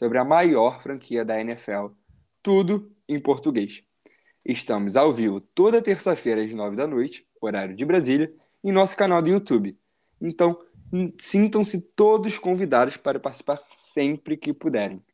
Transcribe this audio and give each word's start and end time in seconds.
sobre 0.00 0.16
a 0.16 0.24
maior 0.24 0.80
franquia 0.80 1.26
da 1.26 1.38
NFL, 1.38 1.88
tudo 2.42 2.90
em 3.06 3.20
português. 3.20 3.84
Estamos 4.42 4.96
ao 4.96 5.12
vivo 5.12 5.42
toda 5.42 5.82
terça-feira 5.82 6.42
às 6.42 6.54
nove 6.54 6.74
da 6.74 6.86
noite, 6.86 7.28
horário 7.38 7.76
de 7.76 7.84
Brasília, 7.84 8.32
em 8.64 8.72
nosso 8.72 8.96
canal 8.96 9.20
do 9.20 9.28
YouTube. 9.28 9.78
Então, 10.18 10.58
sintam-se 11.18 11.82
todos 11.82 12.38
convidados 12.38 12.96
para 12.96 13.20
participar 13.20 13.60
sempre 13.74 14.38
que 14.38 14.54
puderem. 14.54 15.04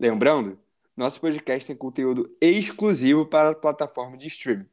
Lembrando, 0.00 0.58
nosso 0.96 1.20
podcast 1.20 1.68
tem 1.68 1.76
conteúdo 1.76 2.28
exclusivo 2.40 3.24
para 3.24 3.50
a 3.50 3.54
plataforma 3.54 4.16
de 4.16 4.26
streaming. 4.26 4.66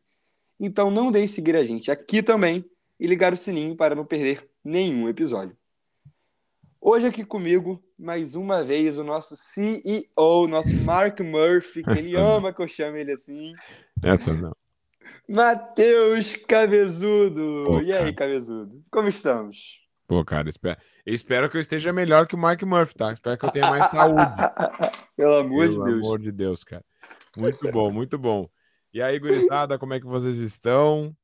Então 0.59 0.89
não 0.89 1.11
deixe 1.11 1.27
de 1.27 1.33
seguir 1.33 1.55
a 1.55 1.63
gente 1.63 1.91
aqui 1.91 2.23
também 2.23 2.65
e 2.99 3.05
ligar 3.05 3.31
o 3.31 3.37
sininho 3.37 3.75
para 3.75 3.93
não 3.93 4.05
perder 4.07 4.49
nenhum 4.63 5.07
episódio. 5.07 5.55
Hoje 6.81 7.05
aqui 7.05 7.23
comigo, 7.23 7.84
mais 7.97 8.35
uma 8.35 8.63
vez, 8.63 8.97
o 8.97 9.03
nosso 9.03 9.35
CEO, 9.35 10.47
nosso 10.47 10.75
Mark 10.77 11.19
Murphy, 11.21 11.83
que 11.83 11.97
ele 11.97 12.15
ama 12.17 12.53
que 12.53 12.61
eu 12.61 12.67
chame 12.67 12.99
ele 12.99 13.13
assim. 13.13 13.53
Essa 14.03 14.33
não. 14.33 14.55
Matheus 15.27 16.35
Cabezudo. 16.35 17.65
Pô, 17.67 17.81
e 17.81 17.93
aí, 17.93 18.13
Cabezudo? 18.13 18.83
Como 18.91 19.07
estamos? 19.07 19.79
Pô, 20.07 20.23
cara, 20.23 20.49
espero, 20.49 20.79
espero 21.05 21.49
que 21.49 21.57
eu 21.57 21.61
esteja 21.61 21.91
melhor 21.91 22.27
que 22.27 22.35
o 22.35 22.37
Mark 22.37 22.61
Murphy, 22.63 22.95
tá? 22.95 23.11
Espero 23.11 23.37
que 23.37 23.45
eu 23.45 23.51
tenha 23.51 23.69
mais 23.69 23.87
saúde. 23.87 24.21
Pelo 25.17 25.35
amor 25.37 25.61
Pelo 25.61 25.73
de 25.73 25.77
Deus. 25.77 25.85
Pelo 25.85 25.97
amor 25.97 26.19
de 26.19 26.31
Deus, 26.31 26.63
cara. 26.63 26.85
Muito 27.37 27.71
bom, 27.71 27.91
muito 27.91 28.17
bom. 28.17 28.47
E 28.93 29.01
aí, 29.01 29.19
gurizada, 29.19 29.77
como 29.79 29.93
é 29.93 29.99
que 29.99 30.05
vocês 30.05 30.37
estão? 30.37 31.15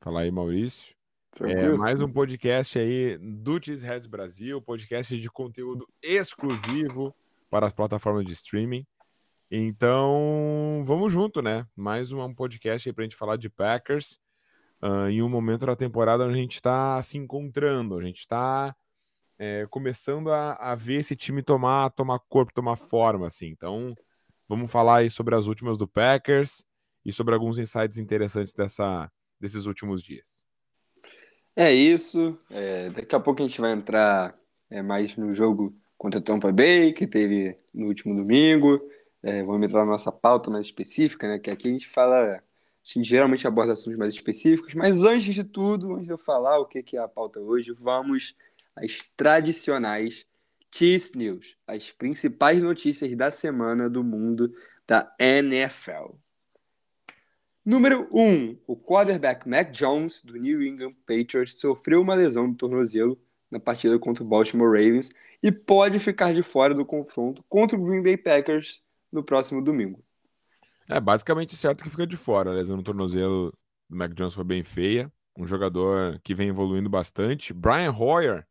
Fala 0.00 0.20
aí, 0.20 0.30
Maurício. 0.30 0.94
É, 1.40 1.70
mais 1.76 1.98
um 1.98 2.12
podcast 2.12 2.78
aí 2.78 3.16
do 3.16 3.58
Cheeseheads 3.62 4.06
Brasil, 4.06 4.60
podcast 4.60 5.18
de 5.18 5.30
conteúdo 5.30 5.88
exclusivo 6.02 7.14
para 7.48 7.66
as 7.66 7.72
plataformas 7.72 8.26
de 8.26 8.34
streaming. 8.34 8.86
Então, 9.50 10.82
vamos 10.84 11.10
junto, 11.10 11.40
né? 11.40 11.66
Mais 11.74 12.12
um 12.12 12.34
podcast 12.34 12.86
aí 12.86 12.92
para 12.92 13.02
a 13.02 13.06
gente 13.06 13.16
falar 13.16 13.36
de 13.36 13.48
Packers 13.48 14.20
uh, 14.82 15.08
em 15.08 15.22
um 15.22 15.28
momento 15.28 15.64
da 15.64 15.74
temporada 15.74 16.26
a 16.26 16.32
gente 16.32 16.56
está 16.56 17.00
se 17.00 17.16
encontrando, 17.16 17.96
a 17.96 18.02
gente 18.02 18.20
está 18.20 18.76
é, 19.38 19.66
começando 19.70 20.30
a, 20.30 20.52
a, 20.54 20.74
ver 20.74 21.00
esse 21.00 21.16
time 21.16 21.42
tomar, 21.42 21.90
tomar 21.90 22.18
corpo, 22.28 22.52
tomar 22.52 22.76
forma, 22.76 23.26
assim. 23.26 23.46
Então, 23.46 23.94
vamos 24.46 24.70
falar 24.70 24.98
aí 24.98 25.10
sobre 25.10 25.34
as 25.34 25.46
últimas 25.46 25.78
do 25.78 25.88
Packers 25.88 26.64
e 27.04 27.10
sobre 27.10 27.32
alguns 27.32 27.56
insights 27.56 27.96
interessantes 27.96 28.52
dessa, 28.52 29.10
desses 29.40 29.64
últimos 29.64 30.02
dias. 30.02 30.41
É 31.54 31.72
isso. 31.72 32.38
É, 32.50 32.90
daqui 32.90 33.14
a 33.14 33.20
pouco 33.20 33.42
a 33.42 33.46
gente 33.46 33.60
vai 33.60 33.72
entrar 33.72 34.34
é, 34.70 34.80
mais 34.82 35.16
no 35.16 35.32
jogo 35.32 35.76
contra 35.98 36.18
o 36.18 36.22
Tampa 36.22 36.50
Bay, 36.50 36.92
que 36.92 37.06
teve 37.06 37.56
no 37.74 37.86
último 37.86 38.14
domingo. 38.14 38.80
É, 39.22 39.42
vamos 39.42 39.64
entrar 39.64 39.84
na 39.84 39.92
nossa 39.92 40.10
pauta 40.10 40.50
mais 40.50 40.66
específica, 40.66 41.28
né? 41.28 41.38
Que 41.38 41.50
aqui 41.50 41.68
a 41.68 41.72
gente 41.72 41.88
fala, 41.88 42.36
a 42.36 42.42
gente 42.82 43.08
geralmente 43.08 43.46
aborda 43.46 43.74
assuntos 43.74 43.98
mais 43.98 44.14
específicos, 44.14 44.74
mas 44.74 45.04
antes 45.04 45.34
de 45.34 45.44
tudo, 45.44 45.92
antes 45.94 46.06
de 46.06 46.12
eu 46.12 46.18
falar 46.18 46.58
o 46.58 46.66
que, 46.66 46.82
que 46.82 46.96
é 46.96 47.00
a 47.00 47.06
pauta 47.08 47.38
hoje, 47.38 47.72
vamos 47.72 48.34
às 48.74 49.04
tradicionais 49.16 50.26
Cheese 50.74 51.16
News, 51.16 51.56
as 51.66 51.90
principais 51.90 52.62
notícias 52.62 53.14
da 53.14 53.30
semana 53.30 53.90
do 53.90 54.02
mundo 54.02 54.52
da 54.86 55.14
NFL. 55.18 56.16
Número 57.64 58.08
1. 58.10 58.20
Um, 58.20 58.58
o 58.66 58.76
quarterback 58.76 59.48
Mac 59.48 59.70
Jones, 59.70 60.20
do 60.20 60.36
New 60.36 60.60
England 60.62 60.94
Patriots, 61.06 61.60
sofreu 61.60 62.02
uma 62.02 62.14
lesão 62.14 62.48
no 62.48 62.54
tornozelo 62.56 63.16
na 63.48 63.60
partida 63.60 63.96
contra 64.00 64.24
o 64.24 64.26
Baltimore 64.26 64.68
Ravens 64.68 65.12
e 65.40 65.52
pode 65.52 66.00
ficar 66.00 66.34
de 66.34 66.42
fora 66.42 66.74
do 66.74 66.84
confronto 66.84 67.44
contra 67.48 67.78
o 67.78 67.84
Green 67.84 68.02
Bay 68.02 68.16
Packers 68.16 68.82
no 69.12 69.22
próximo 69.22 69.62
domingo. 69.62 70.02
É 70.88 70.98
basicamente 71.00 71.56
certo 71.56 71.84
que 71.84 71.90
fica 71.90 72.06
de 72.06 72.16
fora. 72.16 72.50
A 72.50 72.54
lesão 72.54 72.76
no 72.76 72.82
tornozelo 72.82 73.52
do 73.88 73.96
Mac 73.96 74.12
Jones 74.12 74.34
foi 74.34 74.44
bem 74.44 74.64
feia. 74.64 75.12
Um 75.38 75.46
jogador 75.46 76.20
que 76.24 76.34
vem 76.34 76.48
evoluindo 76.48 76.90
bastante. 76.90 77.52
Brian 77.52 77.92
Hoyer 77.92 78.44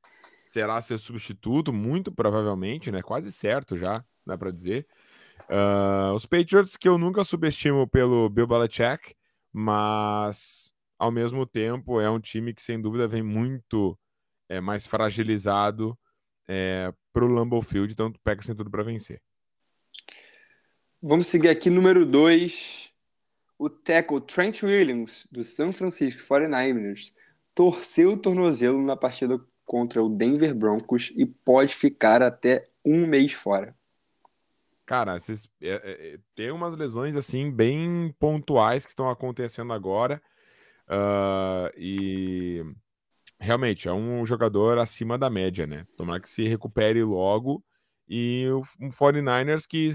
será 0.46 0.82
seu 0.82 0.98
substituto, 0.98 1.74
muito 1.74 2.12
provavelmente, 2.12 2.90
né? 2.92 3.02
Quase 3.02 3.30
certo 3.30 3.78
já, 3.78 4.02
dá 4.26 4.38
para 4.38 4.52
dizer. 4.52 4.88
Uh, 5.50 6.14
os 6.14 6.26
Patriots, 6.26 6.78
que 6.78 6.88
eu 6.88 6.98
nunca 6.98 7.24
subestimo 7.24 7.88
pelo 7.88 8.30
Bill 8.30 8.48
Belichick, 8.48 9.16
mas 9.52 10.74
ao 10.98 11.12
mesmo 11.12 11.46
tempo 11.46 12.00
é 12.00 12.10
um 12.10 12.20
time 12.20 12.54
que 12.54 12.62
sem 12.62 12.80
dúvida 12.80 13.08
vem 13.08 13.24
muito 13.24 13.98
é, 14.48 14.62
mais 14.62 14.86
fragilizado 14.86 15.98
é, 16.48 16.94
para 17.14 17.26
o 17.26 17.28
Lambeau 17.28 17.62
Field, 17.62 17.94
então 17.94 18.08
o 18.08 18.20
Packers 18.20 18.48
tem 18.48 18.56
tudo 18.56 18.70
para 18.70 18.84
vencer. 18.84 19.22
Vamos 21.02 21.28
seguir 21.28 21.50
aqui 21.50 21.70
número 21.70 22.06
2. 22.06 22.92
O 23.58 23.70
tackle 23.70 24.22
Trent 24.22 24.64
Williams, 24.64 25.28
do 25.32 25.44
San 25.44 25.72
Francisco 25.72 26.22
49ers, 26.22 27.14
torceu 27.56 28.14
o 28.14 28.18
tornozelo 28.18 28.82
na 28.82 28.96
partida 28.96 29.40
contra 29.66 30.04
o 30.04 30.10
Denver 30.10 30.54
Broncos 30.54 31.12
e 31.16 31.26
pode 31.26 31.76
ficar 31.76 32.22
até 32.22 32.68
um 32.84 33.08
mês 33.08 33.32
fora. 33.34 33.76
Cara, 34.92 35.18
vocês, 35.18 35.48
é, 35.62 35.70
é, 35.70 36.20
tem 36.36 36.52
umas 36.52 36.76
lesões 36.76 37.16
assim 37.16 37.50
bem 37.50 38.14
pontuais 38.20 38.84
que 38.84 38.92
estão 38.92 39.10
acontecendo 39.10 39.72
agora. 39.72 40.22
Uh, 40.86 41.72
e 41.78 42.62
realmente 43.40 43.88
é 43.88 43.94
um 43.94 44.26
jogador 44.26 44.78
acima 44.80 45.18
da 45.18 45.30
média, 45.30 45.66
né? 45.66 45.88
Tomara 45.96 46.20
que 46.20 46.30
se 46.30 46.46
recupere 46.46 47.02
logo. 47.06 47.64
E 48.06 48.46
um 48.82 48.90
49ers 48.90 49.66
que 49.66 49.94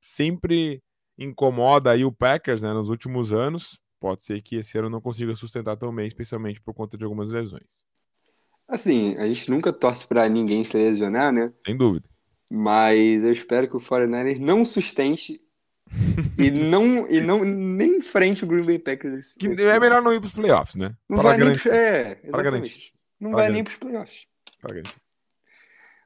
sempre 0.00 0.82
incomoda 1.18 1.90
aí 1.90 2.02
o 2.02 2.10
Packers 2.10 2.62
né, 2.62 2.72
nos 2.72 2.88
últimos 2.88 3.34
anos. 3.34 3.78
Pode 4.00 4.22
ser 4.22 4.40
que 4.40 4.56
esse 4.56 4.78
ano 4.78 4.88
não 4.88 5.02
consiga 5.02 5.34
sustentar 5.34 5.76
tão 5.76 5.94
bem, 5.94 6.06
especialmente 6.06 6.58
por 6.58 6.72
conta 6.72 6.96
de 6.96 7.04
algumas 7.04 7.28
lesões. 7.28 7.82
Assim, 8.66 9.14
a 9.18 9.26
gente 9.26 9.50
nunca 9.50 9.74
torce 9.74 10.06
para 10.06 10.26
ninguém 10.26 10.64
se 10.64 10.74
lesionar, 10.74 11.30
né? 11.30 11.52
Sem 11.66 11.76
dúvida. 11.76 12.08
Mas 12.50 13.22
eu 13.22 13.32
espero 13.32 13.68
que 13.68 13.76
o 13.76 13.80
49ers 13.80 14.38
não 14.38 14.64
sustente 14.64 15.40
e 16.38 16.50
não 16.50 17.08
e 17.08 17.20
não 17.20 17.44
nem 17.44 17.98
enfrente 17.98 18.44
o 18.44 18.46
Green 18.46 18.64
Bay 18.64 18.78
Packers. 18.78 19.34
Que 19.34 19.46
é 19.46 19.80
melhor 19.80 20.02
não 20.02 20.12
ir 20.12 20.20
para 20.20 20.28
os 20.28 20.32
playoffs, 20.32 20.76
né? 20.76 20.94
Não 21.08 21.18
para 21.18 21.28
vai 21.30 21.38
garantir. 21.38 21.68
nem 21.68 21.78
é, 21.78 22.20
exatamente. 22.24 22.94
Não 23.20 23.30
para 23.30 23.36
vai 23.36 23.46
garantir. 23.46 23.54
nem 23.54 23.64
para 23.64 23.70
os 23.70 23.78
playoffs. 23.78 24.26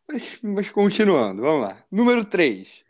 Mas, 0.08 0.38
mas 0.42 0.70
continuando, 0.70 1.42
vamos 1.42 1.62
lá. 1.62 1.84
Número 1.90 2.24
3. 2.24 2.84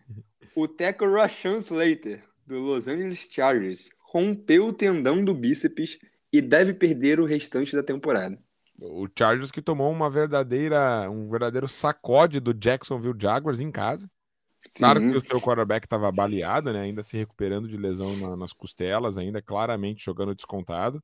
O 0.55 0.66
tackle 0.69 1.12
Rashawn 1.12 1.58
Slater, 1.58 2.20
do 2.46 2.58
Los 2.58 2.88
Angeles 2.88 3.28
Chargers, 3.31 3.90
rompeu 3.98 4.66
o 4.66 4.72
tendão 4.72 5.25
do 5.25 5.34
bíceps 5.34 5.98
e 6.32 6.40
deve 6.40 6.75
perder 6.75 7.20
o 7.20 7.25
restante 7.25 7.75
da 7.75 7.82
temporada. 7.82 8.38
O 8.84 9.06
Chargers 9.17 9.52
que 9.52 9.62
tomou 9.62 9.93
uma 9.93 10.11
verdadeira, 10.11 11.08
um 11.08 11.31
verdadeiro 11.31 11.69
sacode 11.69 12.40
do 12.40 12.52
Jacksonville 12.52 13.17
Jaguars 13.17 13.61
em 13.61 13.70
casa. 13.70 14.11
Sim. 14.67 14.81
Claro 14.81 15.00
que 15.00 15.17
o 15.17 15.20
seu 15.20 15.40
quarterback 15.40 15.87
estava 15.87 16.11
baleado, 16.11 16.73
né? 16.73 16.82
Ainda 16.82 17.02
se 17.02 17.17
recuperando 17.17 17.69
de 17.69 17.76
lesão 17.76 18.17
na, 18.17 18.37
nas 18.37 18.52
costelas, 18.52 19.17
ainda 19.17 19.40
claramente 19.40 20.05
jogando 20.05 20.34
descontado. 20.34 21.02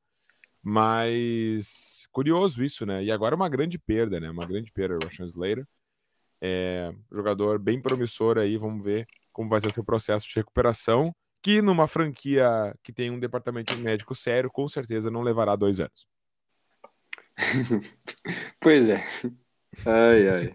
Mas 0.61 2.09
curioso 2.11 2.65
isso, 2.65 2.85
né? 2.85 3.05
E 3.05 3.13
agora 3.13 3.37
uma 3.37 3.49
grande 3.49 3.79
perda, 3.79 4.19
né? 4.19 4.29
Uma 4.29 4.45
grande 4.45 4.73
perda, 4.73 4.97
o 4.97 5.05
Rashan 5.05 5.25
Slater. 5.27 5.67
É, 6.41 6.93
jogador 7.13 7.59
bem 7.59 7.81
promissor 7.81 8.39
aí, 8.39 8.57
vamos 8.57 8.85
ver 8.85 9.07
como 9.33 9.49
vai 9.49 9.61
ser 9.61 9.69
o 9.69 9.75
seu 9.75 9.85
processo 9.85 10.29
de 10.29 10.35
recuperação, 10.35 11.15
que 11.41 11.63
numa 11.63 11.87
franquia 11.87 12.75
que 12.83 12.93
tem 12.93 13.09
um 13.09 13.21
departamento 13.21 13.77
médico 13.77 14.13
sério, 14.13 14.51
com 14.51 14.67
certeza 14.69 15.13
não 15.13 15.23
levará 15.23 15.55
dois 15.55 15.79
anos. 15.79 16.18
pois 18.61 18.89
é. 18.89 19.05
Ai, 19.87 20.29
ai. 20.29 20.55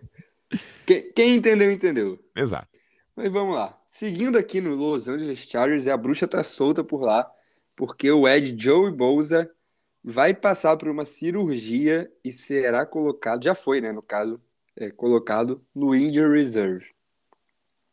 Quem, 0.85 1.11
quem, 1.13 1.35
entendeu, 1.35 1.71
entendeu. 1.71 2.19
Exato. 2.35 2.67
Mas 3.15 3.31
vamos 3.31 3.55
lá. 3.55 3.79
Seguindo 3.87 4.37
aqui 4.37 4.59
no 4.59 4.75
Los 4.75 5.07
Angeles 5.07 5.39
Chargers, 5.39 5.87
a 5.87 5.97
bruxa 5.97 6.27
tá 6.27 6.43
solta 6.43 6.83
por 6.83 7.01
lá, 7.01 7.29
porque 7.75 8.11
o 8.11 8.27
Ed 8.27 8.55
Joey 8.61 8.91
Bouza 8.91 9.49
vai 10.03 10.33
passar 10.33 10.75
por 10.77 10.89
uma 10.89 11.05
cirurgia 11.05 12.11
e 12.23 12.31
será 12.31 12.85
colocado, 12.85 13.43
já 13.43 13.55
foi, 13.55 13.79
né, 13.79 13.91
no 13.91 14.01
caso, 14.01 14.41
é, 14.75 14.91
colocado 14.91 15.63
no 15.73 15.95
injury 15.95 16.39
reserve. 16.39 16.85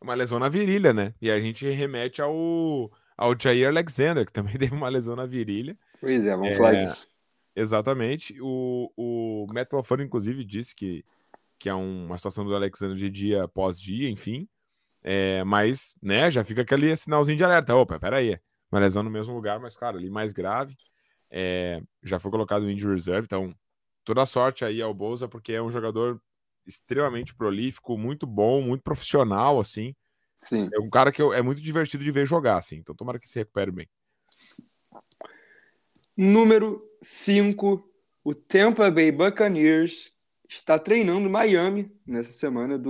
Uma 0.01 0.15
lesão 0.15 0.39
na 0.39 0.49
virilha, 0.49 0.93
né? 0.93 1.15
E 1.21 1.31
a 1.31 1.39
gente 1.39 1.69
remete 1.69 2.23
ao, 2.23 2.91
ao 3.17 3.39
Jair 3.39 3.69
Alexander, 3.69 4.25
que 4.25 4.33
também 4.33 4.55
teve 4.59 4.75
uma 4.75 4.89
lesão 4.89 5.15
na 5.15 5.27
virilha. 5.27 5.79
Pois 6.01 6.27
é, 6.27 6.31
vamos 6.31 6.53
é, 6.53 6.55
falar 6.57 6.75
disso. 6.75 7.10
Exatamente. 7.55 8.37
O, 8.41 8.91
o 8.97 9.47
LaFleur, 9.53 10.01
inclusive, 10.03 10.45
disse 10.45 10.75
que, 10.75 11.05
que 11.59 11.69
é 11.69 11.75
uma 11.75 12.17
situação 12.17 12.45
do 12.45 12.55
Alexander 12.55 12.97
de 12.97 13.11
dia 13.11 13.45
após 13.45 13.81
dia, 13.81 14.09
enfim. 14.09 14.49
É, 15.03 15.43
mas, 15.45 15.95
né, 16.03 16.31
já 16.31 16.45
fica 16.45 16.63
aquele 16.63 16.95
sinalzinho 16.97 17.37
de 17.37 17.45
alerta. 17.45 17.75
Opa, 17.75 17.99
peraí. 17.99 18.39
Uma 18.71 18.81
lesão 18.81 19.03
no 19.03 19.11
mesmo 19.11 19.35
lugar, 19.35 19.59
mas, 19.59 19.77
claro, 19.77 19.99
ali 19.99 20.09
mais 20.11 20.33
grave. 20.33 20.77
É, 21.31 21.83
já 22.03 22.19
foi 22.19 22.31
colocado 22.31 22.63
no 22.63 22.71
injury 22.71 22.95
reserve, 22.95 23.25
então 23.25 23.55
toda 24.05 24.27
sorte 24.27 24.65
aí 24.65 24.83
ao 24.83 24.93
Bolsa, 24.93 25.29
porque 25.29 25.53
é 25.53 25.63
um 25.63 25.71
jogador 25.71 26.21
extremamente 26.67 27.35
prolífico, 27.35 27.97
muito 27.97 28.27
bom, 28.27 28.61
muito 28.61 28.83
profissional, 28.83 29.61
assim. 29.61 29.95
Sim. 30.43 30.69
É 30.73 30.81
um 30.81 30.91
cara 30.91 31.13
que 31.13 31.21
eu, 31.21 31.33
é 31.33 31.43
muito 31.43 31.61
divertido 31.61 32.03
de 32.03 32.11
ver 32.11 32.27
jogar, 32.27 32.59
assim. 32.59 32.77
Então 32.77 32.95
tomara 32.95 33.19
que 33.19 33.29
se 33.29 33.39
recupere 33.39 33.71
bem. 33.71 33.89
Número 36.17 36.90
5, 37.03 37.89
o 38.23 38.35
Tampa 38.35 38.91
Bay 38.91 39.11
Buccaneers 39.11 40.15
está 40.49 40.79
treinando 40.79 41.31
Miami 41.31 41.91
nessa 42.07 42.33
semana 42.33 42.81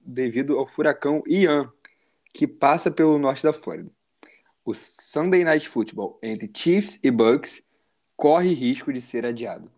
devido 0.00 0.58
ao 0.58 0.66
furacão 0.66 1.22
Ian, 1.26 1.72
que 2.32 2.46
passa 2.46 2.90
pelo 2.90 3.18
norte 3.18 3.42
da 3.42 3.52
Flórida. 3.52 3.90
O 4.64 4.72
Sunday 4.74 5.44
Night 5.44 5.68
Football 5.68 6.18
entre 6.22 6.50
Chiefs 6.54 7.00
e 7.02 7.10
Bucks 7.10 7.66
corre 8.16 8.52
risco 8.52 8.92
de 8.92 9.00
ser 9.00 9.24
adiado. 9.24 9.70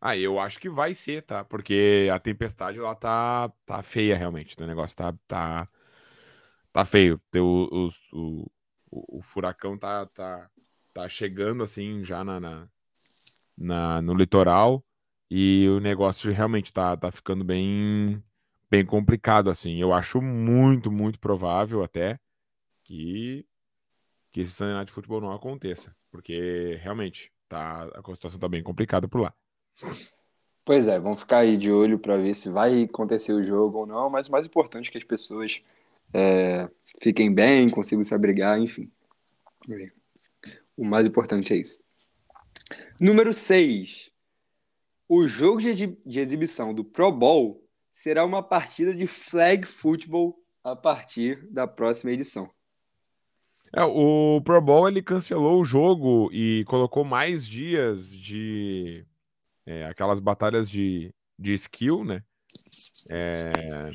Ah, 0.00 0.16
eu 0.16 0.38
acho 0.38 0.60
que 0.60 0.68
vai 0.68 0.94
ser, 0.94 1.22
tá? 1.22 1.42
Porque 1.44 2.08
a 2.12 2.18
tempestade 2.18 2.78
lá 2.78 2.94
tá, 2.94 3.50
tá 3.64 3.82
feia, 3.82 4.16
realmente. 4.16 4.54
O 4.60 4.66
negócio 4.66 4.96
tá, 4.96 5.14
tá, 5.26 5.68
tá 6.72 6.84
feio. 6.84 7.20
O, 7.36 7.88
o, 8.12 8.48
o, 8.90 9.18
o 9.18 9.22
furacão 9.22 9.78
tá, 9.78 10.04
tá, 10.06 10.50
tá 10.92 11.08
chegando, 11.08 11.62
assim, 11.62 12.04
já 12.04 12.22
na, 12.22 12.38
na, 12.38 12.68
na, 13.56 14.00
no 14.02 14.14
litoral. 14.14 14.84
E 15.30 15.68
o 15.68 15.80
negócio 15.80 16.32
realmente 16.32 16.72
tá, 16.72 16.96
tá 16.96 17.10
ficando 17.10 17.44
bem, 17.44 18.22
bem 18.70 18.84
complicado, 18.84 19.50
assim. 19.50 19.76
Eu 19.76 19.92
acho 19.92 20.20
muito, 20.20 20.90
muito 20.90 21.18
provável 21.18 21.82
até 21.82 22.18
que, 22.84 23.46
que 24.30 24.40
esse 24.42 24.52
cenário 24.52 24.86
de 24.86 24.92
futebol 24.92 25.20
não 25.20 25.32
aconteça. 25.32 25.94
Porque, 26.10 26.78
realmente, 26.82 27.32
tá, 27.48 27.84
a 27.84 28.14
situação 28.14 28.38
tá 28.38 28.48
bem 28.48 28.62
complicada 28.62 29.08
por 29.08 29.20
lá. 29.20 29.34
Pois 30.64 30.86
é, 30.86 30.98
vamos 30.98 31.20
ficar 31.20 31.38
aí 31.38 31.56
de 31.56 31.70
olho 31.70 31.98
para 31.98 32.16
ver 32.16 32.34
se 32.34 32.48
vai 32.48 32.84
acontecer 32.84 33.32
o 33.32 33.44
jogo 33.44 33.80
ou 33.80 33.86
não, 33.86 34.08
mas 34.08 34.28
o 34.28 34.32
mais 34.32 34.46
importante 34.46 34.88
é 34.88 34.92
que 34.92 34.98
as 34.98 35.04
pessoas 35.04 35.62
é, 36.12 36.70
fiquem 37.02 37.32
bem, 37.32 37.68
consigam 37.68 38.02
se 38.02 38.14
abrigar, 38.14 38.58
enfim. 38.58 38.90
O 40.76 40.84
mais 40.84 41.06
importante 41.06 41.52
é 41.52 41.56
isso. 41.56 41.84
Número 43.00 43.32
6. 43.32 44.10
O 45.08 45.26
jogo 45.26 45.60
de, 45.60 45.98
de 46.04 46.20
exibição 46.20 46.72
do 46.72 46.84
Pro 46.84 47.12
Bowl 47.12 47.62
será 47.90 48.24
uma 48.24 48.42
partida 48.42 48.94
de 48.94 49.06
flag 49.06 49.66
football 49.66 50.36
a 50.62 50.74
partir 50.74 51.46
da 51.50 51.66
próxima 51.66 52.10
edição. 52.12 52.50
É, 53.72 53.82
o 53.84 54.40
Pro 54.42 54.60
Bowl 54.60 54.88
ele 54.88 55.02
cancelou 55.02 55.60
o 55.60 55.64
jogo 55.64 56.30
e 56.32 56.64
colocou 56.66 57.04
mais 57.04 57.46
dias 57.46 58.16
de 58.16 59.04
é, 59.66 59.84
aquelas 59.86 60.20
batalhas 60.20 60.70
de, 60.70 61.12
de 61.38 61.52
skill, 61.54 62.04
né? 62.04 62.22
É... 63.10 63.90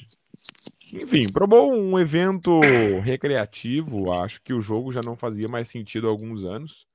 Enfim, 0.93 1.31
Pro 1.31 1.47
Bowl 1.47 1.73
um 1.73 1.99
evento 1.99 2.59
recreativo. 3.01 4.11
Acho 4.11 4.41
que 4.41 4.53
o 4.53 4.61
jogo 4.61 4.91
já 4.91 5.01
não 5.05 5.15
fazia 5.15 5.47
mais 5.47 5.67
sentido 5.67 6.07
há 6.07 6.09
alguns 6.09 6.43
anos. 6.43 6.87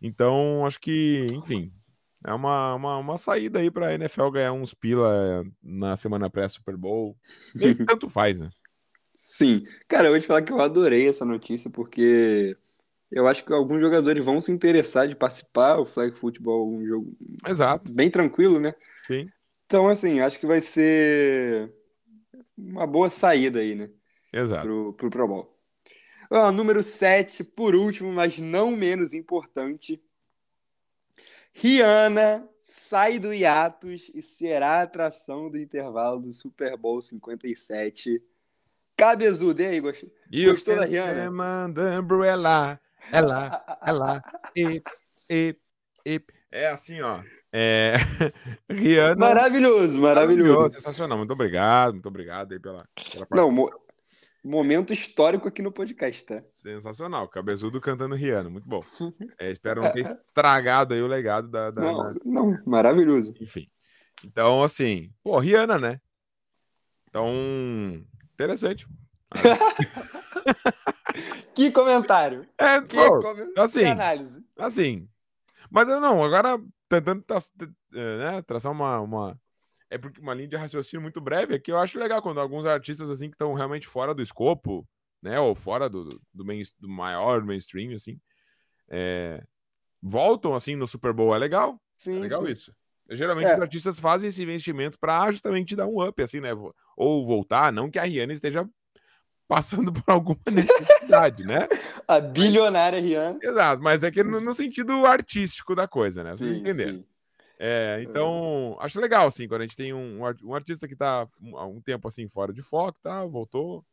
Então, 0.00 0.64
acho 0.64 0.80
que, 0.80 1.26
enfim, 1.32 1.72
é 2.24 2.32
uma, 2.32 2.74
uma, 2.74 2.96
uma 2.98 3.16
saída 3.16 3.58
aí 3.58 3.70
para 3.70 3.88
a 3.88 3.94
NFL 3.94 4.30
ganhar 4.30 4.52
uns 4.52 4.74
pila 4.74 5.44
na 5.62 5.96
semana 5.96 6.30
pré-Super 6.30 6.76
Bowl. 6.76 7.16
E 7.54 7.74
tanto 7.86 8.08
faz, 8.08 8.38
né? 8.38 8.50
Sim. 9.14 9.66
Cara, 9.88 10.08
eu 10.08 10.12
vou 10.12 10.20
te 10.20 10.26
falar 10.26 10.42
que 10.42 10.52
eu 10.52 10.60
adorei 10.60 11.08
essa 11.08 11.24
notícia, 11.24 11.70
porque 11.70 12.56
eu 13.10 13.26
acho 13.26 13.44
que 13.44 13.52
alguns 13.52 13.80
jogadores 13.80 14.24
vão 14.24 14.40
se 14.40 14.52
interessar 14.52 15.08
de 15.08 15.16
participar. 15.16 15.78
O 15.78 15.86
flag 15.86 16.16
football 16.16 16.62
é 16.62 16.76
um 16.76 16.86
jogo 16.86 17.16
Exato. 17.46 17.92
bem 17.92 18.10
tranquilo, 18.10 18.60
né? 18.60 18.74
Sim. 19.06 19.28
Então, 19.66 19.88
assim, 19.88 20.20
acho 20.20 20.38
que 20.38 20.46
vai 20.46 20.60
ser 20.60 21.72
uma 22.56 22.86
boa 22.86 23.10
saída 23.10 23.60
aí, 23.60 23.74
né? 23.74 23.90
Exato. 24.32 24.66
Pro, 24.66 24.92
pro 24.94 25.10
Pro 25.10 25.28
Bowl. 25.28 25.57
Ah, 26.30 26.52
número 26.52 26.82
7, 26.82 27.42
por 27.42 27.74
último, 27.74 28.12
mas 28.12 28.38
não 28.38 28.70
menos 28.70 29.14
importante. 29.14 30.02
Rihanna 31.52 32.48
sai 32.60 33.18
do 33.18 33.32
hiatus 33.32 34.10
e 34.14 34.22
será 34.22 34.78
a 34.78 34.82
atração 34.82 35.50
do 35.50 35.58
intervalo 35.58 36.20
do 36.20 36.30
Super 36.30 36.76
Bowl 36.76 37.00
57 37.00 38.22
Cabezudo, 38.98 39.62
e 39.62 39.66
aí, 39.66 39.80
gostou, 39.80 40.10
gostou 40.44 40.76
da 40.76 40.84
Rihanna? 40.84 41.30
Manda 41.30 42.00
umbrella, 42.00 42.80
ela, 43.12 43.78
ela, 43.86 44.22
e, 44.56 44.82
e, 45.30 45.56
e. 46.04 46.20
É 46.50 46.66
assim, 46.66 47.00
ó. 47.00 47.22
É... 47.52 47.94
Rihanna. 48.68 49.14
Maravilhoso, 49.14 50.00
maravilhoso, 50.00 50.48
maravilhoso. 50.48 50.74
Sensacional. 50.74 51.16
Muito 51.16 51.32
obrigado, 51.32 51.92
muito 51.92 52.08
obrigado 52.08 52.52
aí 52.52 52.58
pela. 52.58 52.84
pela 53.12 53.26
Não, 53.30 53.52
mo 53.52 53.70
momento 54.48 54.92
histórico 54.92 55.48
aqui 55.48 55.62
no 55.62 55.72
podcast, 55.72 56.24
tá? 56.24 56.40
Sensacional. 56.52 57.28
Cabezudo 57.28 57.80
cantando 57.80 58.14
Rihanna, 58.14 58.50
muito 58.50 58.68
bom. 58.68 58.80
É, 59.38 59.50
espero 59.50 59.82
não 59.82 59.92
ter 59.92 60.00
estragado 60.00 60.94
aí 60.94 61.02
o 61.02 61.06
legado 61.06 61.48
da. 61.48 61.70
da 61.70 61.80
não, 61.80 61.96
da... 61.96 62.14
não, 62.24 62.62
maravilhoso. 62.66 63.34
Enfim. 63.40 63.68
Então, 64.24 64.62
assim, 64.62 65.12
pô, 65.22 65.38
Rihanna, 65.38 65.78
né? 65.78 66.00
Então, 67.08 67.26
Interessante. 68.38 68.86
que 71.52 71.72
comentário. 71.72 72.46
É, 72.56 72.80
que 72.80 72.94
pô, 72.94 73.60
assim, 73.60 73.80
que 73.80 73.86
análise. 73.86 74.40
Assim. 74.56 75.08
Mas 75.68 75.88
eu 75.88 76.00
não, 76.00 76.22
agora 76.22 76.56
tentando 76.88 77.24
é, 77.92 78.18
né, 78.18 78.42
traçar 78.42 78.70
uma, 78.70 79.00
uma. 79.00 79.36
É 79.90 79.96
porque 79.96 80.20
uma 80.20 80.34
linha 80.34 80.48
de 80.48 80.56
raciocínio 80.56 81.02
muito 81.02 81.20
breve 81.20 81.54
aqui, 81.54 81.72
eu 81.72 81.78
acho 81.78 81.98
legal 81.98 82.20
quando 82.20 82.40
alguns 82.40 82.66
artistas 82.66 83.08
assim 83.08 83.28
que 83.28 83.34
estão 83.34 83.54
realmente 83.54 83.86
fora 83.86 84.14
do 84.14 84.22
escopo, 84.22 84.86
né? 85.22 85.40
Ou 85.40 85.54
fora 85.54 85.88
do, 85.88 86.20
do, 86.32 86.44
main, 86.44 86.62
do 86.78 86.88
maior 86.88 87.42
mainstream, 87.42 87.94
assim, 87.94 88.20
é, 88.88 89.42
voltam 90.02 90.54
assim 90.54 90.76
no 90.76 90.86
Super 90.86 91.12
Bowl. 91.12 91.34
É 91.34 91.38
legal. 91.38 91.80
Sim, 91.96 92.18
é 92.18 92.20
legal 92.20 92.44
sim. 92.44 92.52
isso. 92.52 92.74
Geralmente 93.10 93.48
é. 93.48 93.54
os 93.54 93.60
artistas 93.60 93.98
fazem 93.98 94.28
esse 94.28 94.42
investimento 94.42 94.98
para 94.98 95.30
justamente 95.30 95.74
dar 95.74 95.86
um 95.86 96.06
up, 96.06 96.22
assim, 96.22 96.40
né? 96.40 96.50
Ou 96.96 97.24
voltar, 97.24 97.72
não 97.72 97.90
que 97.90 97.98
a 97.98 98.02
Rihanna 98.02 98.34
esteja 98.34 98.68
passando 99.48 99.90
por 99.92 100.12
alguma 100.12 100.38
necessidade, 100.50 101.44
né? 101.44 101.66
A 102.06 102.20
bilionária 102.20 103.00
Rihanna. 103.00 103.38
Exato, 103.42 103.82
mas 103.82 104.02
é 104.02 104.10
que 104.10 104.22
no, 104.22 104.40
no 104.40 104.52
sentido 104.52 105.04
artístico 105.06 105.74
da 105.74 105.88
coisa, 105.88 106.22
né? 106.22 106.36
Vocês 106.36 106.50
sim, 106.50 106.60
entenderam? 106.60 106.98
Sim. 106.98 107.04
É, 107.58 108.02
então, 108.02 108.76
é. 108.80 108.84
acho 108.84 109.00
legal, 109.00 109.26
assim, 109.26 109.48
quando 109.48 109.62
a 109.62 109.64
gente 109.64 109.76
tem 109.76 109.92
um, 109.92 110.20
um 110.44 110.54
artista 110.54 110.86
que 110.86 110.94
tá 110.94 111.28
há 111.54 111.66
um 111.66 111.80
tempo, 111.80 112.06
assim, 112.06 112.28
fora 112.28 112.52
de 112.52 112.62
foco, 112.62 112.98
tá? 113.00 113.24
Voltou. 113.24 113.84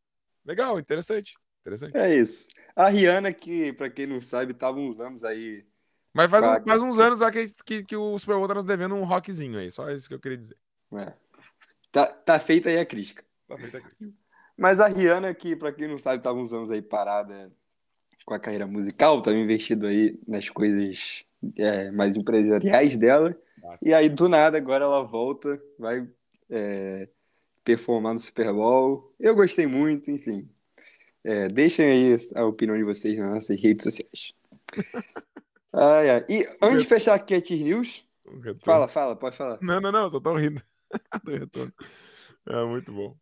Legal, 0.46 0.80
interessante. 0.80 1.36
Interessante. 1.62 1.98
É 1.98 2.16
isso. 2.16 2.48
A 2.76 2.90
Rihanna, 2.90 3.34
que, 3.34 3.74
para 3.74 3.90
quem 3.90 4.06
não 4.06 4.20
sabe, 4.20 4.54
tava 4.54 4.78
uns 4.80 5.00
anos 5.00 5.24
aí 5.24 5.66
mas 6.16 6.32
faz, 6.32 6.46
um, 6.46 6.64
faz 6.66 6.82
uns 6.82 6.98
anos 6.98 7.20
já 7.20 7.30
que, 7.30 7.46
que, 7.66 7.84
que 7.84 7.96
o 7.98 8.18
Super 8.18 8.38
Bowl 8.38 8.48
tá 8.48 8.54
nos 8.54 8.64
devendo 8.64 8.96
um 8.96 9.04
rockzinho 9.04 9.60
aí. 9.60 9.70
Só 9.70 9.92
isso 9.92 10.08
que 10.08 10.14
eu 10.14 10.20
queria 10.20 10.38
dizer. 10.38 10.56
É. 10.94 11.12
Tá, 11.92 12.08
tá 12.08 12.40
feita 12.40 12.70
aí 12.70 12.80
a 12.80 12.86
crítica. 12.86 13.22
Tá 13.46 13.58
feita 13.58 13.80
a 13.80 13.82
crítica. 13.82 14.14
Mas 14.58 14.80
a 14.80 14.88
Rihanna, 14.88 15.34
que 15.34 15.58
pra 15.58 15.74
quem 15.74 15.90
não 15.90 15.98
sabe, 15.98 16.24
tava 16.24 16.40
uns 16.40 16.54
anos 16.54 16.72
aí 16.72 16.82
parada 16.82 17.52
com 18.26 18.34
a 18.34 18.40
carreira 18.40 18.66
musical, 18.66 19.22
tava 19.22 19.36
investido 19.36 19.88
aí 19.88 20.18
nas 20.26 20.50
coisas 20.50 21.26
é, 21.58 21.92
mais 21.92 22.16
empresariais 22.16 22.96
dela. 22.96 23.38
E 23.82 23.94
aí, 23.94 24.10
do 24.10 24.28
nada, 24.28 24.58
agora 24.58 24.86
ela 24.86 25.04
volta, 25.04 25.62
vai 25.78 26.08
é, 26.50 27.08
performar 27.64 28.14
no 28.14 28.20
Super 28.20 28.52
Bowl. 28.54 29.14
Eu 29.20 29.36
gostei 29.36 29.68
muito, 29.68 30.10
enfim. 30.12 30.50
É, 31.24 31.48
deixem 31.50 31.86
aí 31.86 32.18
a 32.36 32.46
opinião 32.46 32.78
de 32.78 32.84
vocês 32.84 33.18
nas 33.18 33.34
nossas 33.34 33.60
redes 33.60 33.84
sociais. 33.84 34.34
Ai, 35.78 36.10
ai. 36.10 36.26
E 36.30 36.44
antes 36.62 36.84
de 36.84 36.88
fechar 36.88 37.16
a 37.16 37.20
Cat 37.20 37.54
News, 37.54 38.06
fala, 38.64 38.88
fala, 38.88 39.14
pode 39.14 39.36
falar. 39.36 39.60
Não, 39.62 39.82
não, 39.82 39.92
não, 39.92 40.10
só 40.10 40.22
tô 40.22 40.34
rindo 40.38 40.64
do 41.22 41.32
retorno. 41.32 41.74
É 42.48 42.64
muito 42.64 42.94
bom. 42.94 43.14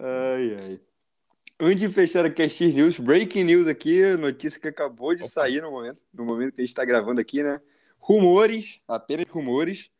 Ai, 0.00 0.56
ai. 0.56 0.80
Antes 1.60 1.80
de 1.80 1.88
fechar 1.88 2.24
a 2.24 2.30
Cast 2.30 2.64
News, 2.66 2.98
breaking 3.00 3.44
news 3.44 3.66
aqui, 3.66 4.16
notícia 4.16 4.60
que 4.60 4.68
acabou 4.68 5.14
de 5.14 5.22
Opa. 5.22 5.30
sair 5.30 5.60
no 5.60 5.72
momento, 5.72 6.00
no 6.14 6.24
momento 6.24 6.54
que 6.54 6.60
a 6.60 6.64
gente 6.64 6.68
está 6.68 6.84
gravando 6.84 7.20
aqui, 7.20 7.42
né? 7.42 7.60
Rumores, 8.08 8.80
apenas 8.88 9.26
rumores, 9.28 9.90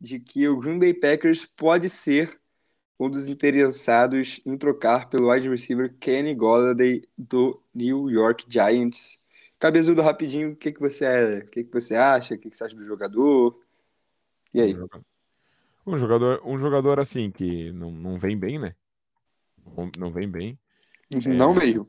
de 0.00 0.20
que 0.20 0.46
o 0.46 0.60
Green 0.60 0.78
Bay 0.78 0.94
Packers 0.94 1.44
pode 1.44 1.88
ser 1.88 2.40
um 3.00 3.10
dos 3.10 3.26
interessados 3.26 4.40
em 4.46 4.56
trocar 4.56 5.08
pelo 5.08 5.28
wide 5.28 5.48
receiver 5.48 5.92
Kenny 5.98 6.36
Golladay 6.36 7.02
do 7.18 7.60
New 7.74 8.08
York 8.10 8.44
Giants. 8.48 9.20
Cabezudo, 9.58 10.02
rapidinho, 10.02 10.52
o 10.52 10.56
que, 10.56 10.70
que, 10.70 10.78
você, 10.78 11.04
é, 11.04 11.38
o 11.38 11.48
que, 11.48 11.64
que 11.64 11.72
você 11.72 11.96
acha? 11.96 12.36
O 12.36 12.38
que, 12.38 12.48
que 12.48 12.56
você 12.56 12.62
acha 12.62 12.76
do 12.76 12.84
jogador? 12.84 13.60
E 14.54 14.60
aí? 14.60 14.76
Um 15.84 15.98
jogador, 15.98 16.40
um 16.44 16.60
jogador 16.60 17.00
assim 17.00 17.28
que 17.28 17.72
não, 17.72 17.90
não 17.90 18.18
vem 18.20 18.38
bem, 18.38 18.60
né? 18.60 18.76
Não, 19.76 19.90
não 19.98 20.12
vem 20.12 20.30
bem. 20.30 20.56
Não 21.26 21.54
é... 21.54 21.58
mesmo. 21.58 21.88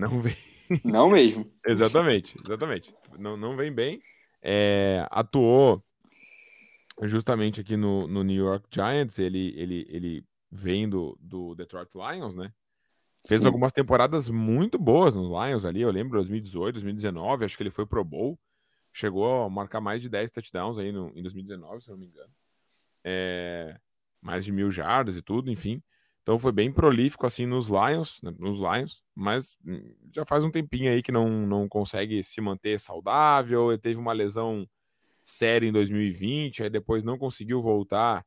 Não 0.00 0.20
vem. 0.20 0.36
Não 0.82 1.10
mesmo. 1.10 1.48
exatamente, 1.64 2.36
exatamente. 2.44 2.92
Não, 3.16 3.36
não 3.36 3.56
vem 3.56 3.72
bem. 3.72 4.02
É, 4.46 5.06
atuou 5.10 5.82
justamente 7.02 7.62
aqui 7.62 7.76
no, 7.76 8.06
no 8.06 8.22
New 8.22 8.44
York 8.44 8.68
Giants. 8.70 9.18
Ele, 9.18 9.54
ele, 9.56 9.86
ele 9.88 10.24
vem 10.50 10.86
do, 10.88 11.16
do 11.18 11.54
Detroit 11.54 11.90
Lions, 11.94 12.36
né? 12.36 12.52
Fez 13.26 13.40
Sim. 13.40 13.46
algumas 13.46 13.72
temporadas 13.72 14.28
muito 14.28 14.78
boas 14.78 15.16
nos 15.16 15.28
Lions 15.28 15.64
ali. 15.64 15.80
Eu 15.80 15.90
lembro 15.90 16.18
2018, 16.18 16.74
2019. 16.74 17.44
Acho 17.44 17.56
que 17.56 17.62
ele 17.62 17.70
foi 17.70 17.86
pro 17.86 18.04
Bowl. 18.04 18.38
Chegou 18.92 19.44
a 19.44 19.50
marcar 19.50 19.80
mais 19.80 20.02
de 20.02 20.10
10 20.10 20.30
touchdowns 20.30 20.78
aí 20.78 20.92
no, 20.92 21.10
em 21.16 21.22
2019, 21.22 21.82
se 21.82 21.90
não 21.90 21.96
me 21.96 22.06
engano. 22.06 22.30
É, 23.02 23.80
mais 24.20 24.44
de 24.44 24.52
mil 24.52 24.70
jardas 24.70 25.16
e 25.16 25.22
tudo, 25.22 25.50
enfim. 25.50 25.82
Então 26.24 26.38
foi 26.38 26.52
bem 26.52 26.72
prolífico 26.72 27.26
assim 27.26 27.44
nos 27.44 27.68
Lions, 27.68 28.18
né, 28.22 28.32
nos 28.38 28.58
Lions, 28.58 29.02
mas 29.14 29.58
hum, 29.62 29.94
já 30.10 30.24
faz 30.24 30.42
um 30.42 30.50
tempinho 30.50 30.90
aí 30.90 31.02
que 31.02 31.12
não, 31.12 31.28
não 31.28 31.68
consegue 31.68 32.24
se 32.24 32.40
manter 32.40 32.80
saudável. 32.80 33.70
Ele 33.70 33.78
teve 33.78 34.00
uma 34.00 34.14
lesão 34.14 34.66
séria 35.20 35.68
em 35.68 35.72
2020, 35.72 36.62
aí 36.62 36.70
depois 36.70 37.04
não 37.04 37.18
conseguiu 37.18 37.60
voltar 37.60 38.24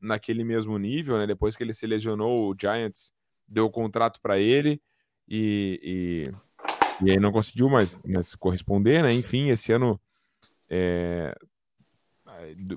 naquele 0.00 0.44
mesmo 0.44 0.78
nível, 0.78 1.18
né? 1.18 1.26
Depois 1.26 1.56
que 1.56 1.64
ele 1.64 1.74
se 1.74 1.88
lesionou, 1.88 2.50
o 2.50 2.56
Giants 2.58 3.12
deu 3.48 3.66
o 3.66 3.70
contrato 3.70 4.20
para 4.20 4.38
ele 4.38 4.80
e, 5.28 6.30
e, 7.02 7.04
e, 7.04 7.10
aí 7.10 7.18
não 7.18 7.32
conseguiu 7.32 7.68
mais, 7.68 7.96
mais 8.04 8.36
corresponder, 8.36 9.02
né? 9.02 9.12
Enfim, 9.12 9.48
esse 9.48 9.72
ano 9.72 10.00
é, 10.68 11.36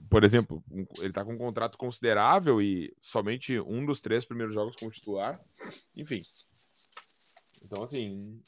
por 0.10 0.24
exemplo, 0.24 0.64
ele 0.98 1.10
está 1.10 1.24
com 1.24 1.34
um 1.34 1.38
contrato 1.38 1.78
considerável 1.78 2.62
e 2.62 2.96
somente 3.02 3.60
um 3.60 3.86
dos 3.86 4.02
três 4.02 4.26
primeiros 4.26 4.54
jogos 4.54 4.76
como 4.76 4.92
titular. 4.92 5.40
Enfim. 5.96 6.22
Então, 7.64 7.84
assim, 7.84 8.42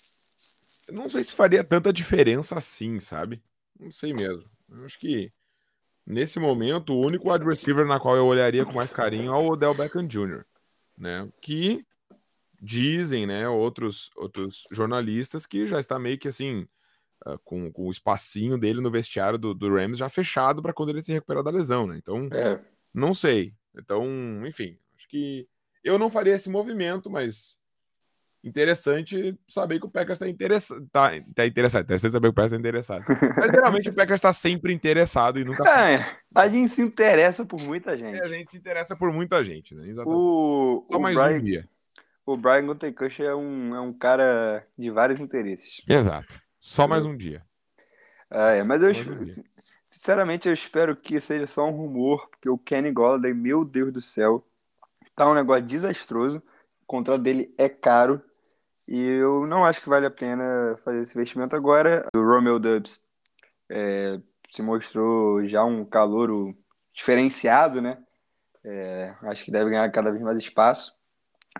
não 0.92 1.10
sei 1.10 1.24
se 1.24 1.34
faria 1.34 1.64
tanta 1.64 1.92
diferença 1.92 2.58
assim, 2.58 3.00
sabe? 3.00 3.42
Não 3.80 3.92
sei 3.92 4.14
mesmo. 4.14 4.50
Eu 4.70 4.86
acho 4.86 5.00
que 5.00 5.32
nesse 6.06 6.40
momento 6.40 6.94
o 6.94 7.06
único 7.06 7.32
wide 7.32 7.46
receiver 7.46 7.86
na 7.86 8.00
qual 8.00 8.16
eu 8.16 8.26
olharia 8.26 8.66
com 8.66 8.74
mais 8.74 8.92
carinho 8.92 9.32
é 9.32 9.36
o 9.36 9.48
Odell 9.48 9.76
Beckham 9.76 10.08
Jr., 10.08 10.46
né? 10.98 11.28
Que 11.42 11.86
dizem, 12.62 13.28
né, 13.28 13.48
outros 13.48 14.10
outros 14.16 14.64
jornalistas 14.72 15.46
que 15.46 15.68
já 15.68 15.80
está 15.80 16.00
meio 16.00 16.18
que 16.18 16.28
assim, 16.28 16.68
uh, 17.26 17.40
com, 17.44 17.72
com 17.72 17.88
o 17.88 17.92
espacinho 17.92 18.58
dele 18.58 18.82
no 18.82 18.92
vestiário 18.92 19.38
do, 19.38 19.54
do 19.54 19.74
Rams 19.74 19.98
já 19.98 20.10
fechado 20.10 20.62
para 20.62 20.74
quando 20.74 20.90
ele 20.90 21.02
se 21.02 21.14
recuperar 21.14 21.44
da 21.44 21.52
lesão, 21.52 21.88
né? 21.88 21.98
Então, 21.98 22.30
é. 22.32 22.60
não 22.94 23.14
sei. 23.14 23.54
Então, 23.78 24.06
enfim, 24.46 24.78
acho 24.98 25.08
que 25.08 25.48
eu 25.84 26.00
não 26.00 26.10
faria 26.10 26.36
esse 26.36 26.50
movimento, 26.50 27.10
mas 27.10 27.60
interessante 28.46 29.38
saber 29.50 29.80
que 29.80 29.88
o 29.88 29.90
Packers 29.90 30.18
está 30.18 30.30
interessado. 30.30 30.88
Tá, 30.92 31.12
tá 31.34 31.46
interessado, 31.46 31.84
interessante 31.84 32.12
saber 32.12 32.28
que 32.28 32.32
o 32.32 32.34
Packers 32.34 32.52
está 32.54 32.60
interessado. 32.60 33.04
Mas 33.38 33.52
geralmente 33.52 33.90
o 33.90 33.94
Packers 33.94 34.20
está 34.20 34.32
sempre 34.32 34.72
interessado 34.72 35.40
e 35.40 35.44
nunca. 35.44 35.68
É, 35.68 36.06
a 36.34 36.48
gente 36.48 36.72
se 36.72 36.82
interessa 36.82 37.44
por 37.44 37.60
muita 37.60 37.98
gente. 37.98 38.20
É, 38.20 38.24
a 38.24 38.28
gente 38.28 38.52
se 38.52 38.58
interessa 38.58 38.96
por 38.96 39.12
muita 39.12 39.44
gente, 39.44 39.74
né? 39.74 39.88
Exatamente. 39.88 40.16
O, 40.16 40.86
Só 40.88 40.98
o 40.98 41.02
mais 41.02 41.16
Brian, 41.16 41.40
um 41.40 41.44
dia. 41.44 41.70
O 42.26 42.38
Brian 42.38 42.68
Gutekunst 42.68 43.20
é 43.20 43.34
um, 43.34 43.76
é 43.76 43.82
um 43.82 43.92
cara 43.92 44.66
de 44.78 44.92
vários 44.92 45.20
interesses. 45.20 45.82
Exato. 45.90 46.40
Só 46.66 46.88
mais 46.88 47.06
um 47.06 47.16
dia. 47.16 47.46
É, 48.28 48.64
mas 48.64 48.82
eu, 48.82 48.92
sinceramente, 49.88 50.48
eu 50.48 50.54
espero 50.54 50.96
que 50.96 51.22
seja 51.22 51.46
só 51.46 51.70
um 51.70 51.72
rumor, 51.72 52.28
porque 52.28 52.50
o 52.50 52.58
Kenny 52.58 52.92
Golladay, 52.92 53.36
meu 53.36 53.64
Deus 53.64 53.94
do 53.94 54.02
céu, 54.02 54.44
tá 55.16 55.30
um 55.30 55.36
negócio 55.36 55.64
desastroso. 55.64 56.40
O 56.82 56.86
contrato 56.88 57.22
dele 57.22 57.54
é 57.56 57.70
caro 57.70 58.20
e 58.88 59.00
eu 59.00 59.46
não 59.46 59.64
acho 59.64 59.80
que 59.80 59.88
vale 59.88 60.08
a 60.08 60.12
pena 60.12 60.76
fazer 60.84 61.02
esse 61.02 61.16
investimento 61.16 61.56
agora. 61.56 62.04
O 62.16 62.20
Romeo 62.20 62.58
Dubs 62.58 63.08
é, 63.70 64.20
se 64.52 64.64
mostrou 64.64 65.48
já 65.48 65.64
um 65.64 65.86
calouro 65.86 66.58
diferenciado, 66.92 67.80
né? 67.80 68.04
É, 68.64 69.14
acho 69.26 69.46
que 69.46 69.52
deve 69.52 69.70
ganhar 69.70 69.92
cada 69.92 70.10
vez 70.10 70.24
mais 70.24 70.38
espaço. 70.40 70.96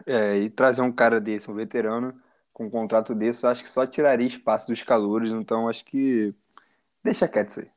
É, 0.04 0.36
e 0.40 0.50
trazer 0.50 0.82
um 0.82 0.92
cara 0.92 1.22
desse, 1.22 1.50
um 1.50 1.54
veterano, 1.54 2.20
com 2.56 2.68
um 2.68 2.70
contrato 2.70 3.14
desse, 3.14 3.46
eu 3.46 3.50
acho 3.50 3.62
que 3.62 3.70
só 3.70 3.86
tiraria 3.86 4.26
espaço 4.26 4.68
dos 4.68 4.82
calouros, 4.82 5.34
então 5.34 5.68
acho 5.68 5.84
que 5.84 6.34
deixa 7.04 7.28
quieto 7.28 7.50
isso 7.50 7.60
aí. 7.60 7.72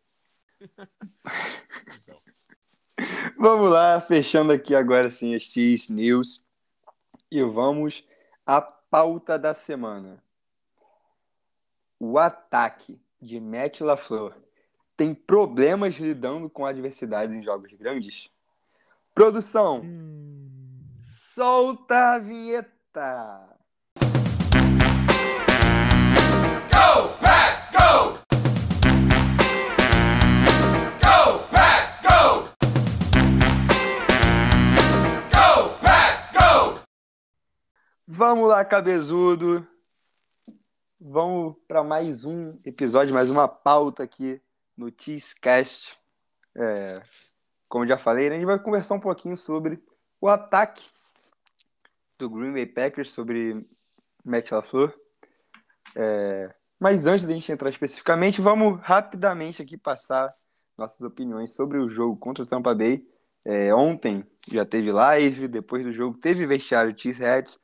Então. 0.61 0.87
vamos 3.37 3.73
lá, 3.73 4.01
fechando 4.01 4.53
aqui 4.53 4.77
agora 4.77 5.11
sim 5.11 5.35
as 5.35 5.43
X 5.43 5.89
News 5.89 6.41
e 7.29 7.43
vamos 7.43 8.07
à 8.47 8.61
pauta 8.61 9.37
da 9.37 9.53
semana. 9.53 10.23
O 11.99 12.17
ataque 12.17 13.01
de 13.21 13.41
Matt 13.41 13.81
LaFleur 13.81 14.37
tem 14.97 15.13
problemas 15.13 15.97
lidando 15.97 16.49
com 16.49 16.65
adversidades 16.65 17.35
em 17.35 17.43
jogos 17.43 17.73
grandes? 17.73 18.31
Produção, 19.13 19.81
hum. 19.81 20.95
solta 21.01 22.15
a 22.15 22.19
vinheta! 22.21 23.58
Vamos 38.19 38.49
lá, 38.49 38.65
cabezudo. 38.65 39.65
Vamos 41.01 41.55
para 41.69 41.85
mais 41.85 42.25
um 42.25 42.51
episódio, 42.65 43.15
mais 43.15 43.31
uma 43.31 43.47
pauta 43.47 44.03
aqui 44.03 44.43
no 44.77 44.91
Cheesecast. 44.91 45.97
É, 46.55 47.01
como 47.69 47.87
já 47.87 47.97
falei, 47.97 48.29
né, 48.29 48.35
a 48.35 48.39
gente 48.39 48.47
vai 48.47 48.59
conversar 48.59 48.97
um 48.97 49.01
pouquinho 49.01 49.37
sobre 49.37 49.81
o 50.21 50.27
ataque 50.27 50.85
do 52.19 52.29
Green 52.29 52.53
Bay 52.53 52.67
Packers, 52.67 53.13
sobre 53.13 53.65
Matt 54.25 54.51
LaFleur. 54.51 54.93
É, 55.95 56.55
mas 56.79 57.07
antes 57.07 57.25
da 57.25 57.33
gente 57.33 57.51
entrar 57.51 57.71
especificamente, 57.71 58.41
vamos 58.41 58.81
rapidamente 58.81 59.61
aqui 59.63 59.77
passar 59.77 60.31
nossas 60.77 61.01
opiniões 61.03 61.55
sobre 61.55 61.79
o 61.79 61.89
jogo 61.89 62.17
contra 62.17 62.45
o 62.45 62.47
Tampa 62.47 62.75
Bay. 62.75 63.05
É, 63.45 63.75
ontem 63.75 64.25
já 64.51 64.65
teve 64.65 64.93
live, 64.93 65.49
depois 65.49 65.85
do 65.85 65.93
jogo 65.93 66.17
teve 66.19 66.47
vestiário 66.47 66.95
Cheeseheads. 66.97 67.59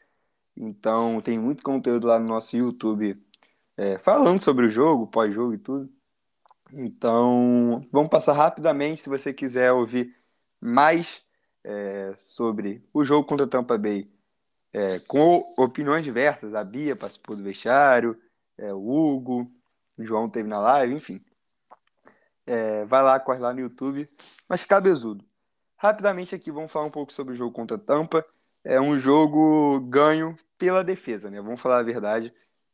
Então 0.57 1.21
tem 1.21 1.39
muito 1.39 1.63
conteúdo 1.63 2.07
lá 2.07 2.19
no 2.19 2.27
nosso 2.27 2.57
YouTube 2.57 3.21
é, 3.77 3.99
falando 3.99 4.41
sobre 4.41 4.67
o 4.67 4.71
jogo, 4.71 5.07
pós-jogo 5.07 5.55
e 5.55 5.59
tudo. 5.59 5.89
Então 6.73 7.83
vamos 7.93 8.11
passar 8.11 8.33
rapidamente 8.33 9.03
se 9.03 9.09
você 9.09 9.33
quiser 9.33 9.73
ouvir 9.73 10.15
mais 10.61 11.23
é, 11.63 12.15
sobre 12.19 12.83
o 12.93 13.05
jogo 13.05 13.27
contra 13.27 13.47
o 13.47 13.49
Tampa 13.49 13.79
Bay, 13.79 14.11
é, 14.73 14.99
com 15.01 15.43
opiniões 15.57 16.05
diversas. 16.05 16.55
A 16.55 16.65
Bia 16.65 16.97
participou 16.97 17.37
do 17.37 17.43
vestiário, 17.43 18.19
é, 18.59 18.73
o 18.73 18.79
Hugo, 18.79 19.51
o 19.97 20.05
João 20.05 20.29
teve 20.29 20.49
na 20.49 20.59
live, 20.59 20.95
enfim. 20.95 21.25
É, 22.47 22.85
vai 22.85 23.03
lá, 23.03 23.19
corre 23.19 23.41
lá 23.41 23.53
no 23.53 23.61
YouTube. 23.61 24.09
Mas 24.49 24.65
cabezudo. 24.65 25.25
Rapidamente 25.77 26.35
aqui 26.35 26.51
vamos 26.51 26.73
falar 26.73 26.87
um 26.87 26.91
pouco 26.91 27.13
sobre 27.13 27.35
o 27.35 27.37
jogo 27.37 27.53
contra 27.53 27.77
a 27.77 27.81
Tampa 27.81 28.25
é 28.65 28.81
um 28.81 28.99
jogo 28.99 29.81
ganho 29.81 30.37
pela 30.57 30.83
defesa, 30.83 31.31
né? 31.31 31.41
Vamos 31.41 31.61
falar 31.61 31.79
a 31.79 31.83
verdade, 31.83 32.33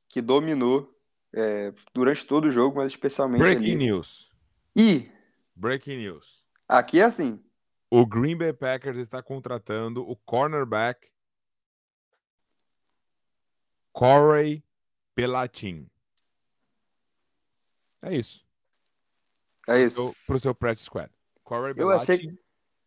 que 0.09 0.23
dominou 0.23 0.97
é, 1.33 1.73
durante 1.93 2.25
todo 2.25 2.47
o 2.47 2.53
jogo, 2.53 2.77
mas 2.77 2.93
especialmente 2.93 3.41
Breaking 3.41 3.75
ali. 3.75 3.77
news. 3.77 4.31
E 4.77 5.11
Breaking 5.57 5.99
news. 5.99 6.45
Aqui 6.69 7.01
é 7.01 7.05
assim. 7.05 7.43
O 7.91 8.07
Green 8.07 8.37
Bay 8.37 8.53
Packers 8.53 8.97
está 8.97 9.21
contratando 9.21 10.09
o 10.09 10.15
cornerback 10.15 11.11
Corey 13.93 14.63
Pelatin. 15.21 15.87
É 18.03 18.15
isso. 18.15 18.45
É 19.69 19.83
isso. 19.83 20.15
Para 20.27 20.37
o 20.37 20.41
seu 20.41 20.55
practice 20.55 20.87
squad. 20.87 21.11
Corey 21.45 21.75
Pelatin, 21.75 21.81
Eu 21.81 22.15
achei... 22.15 22.39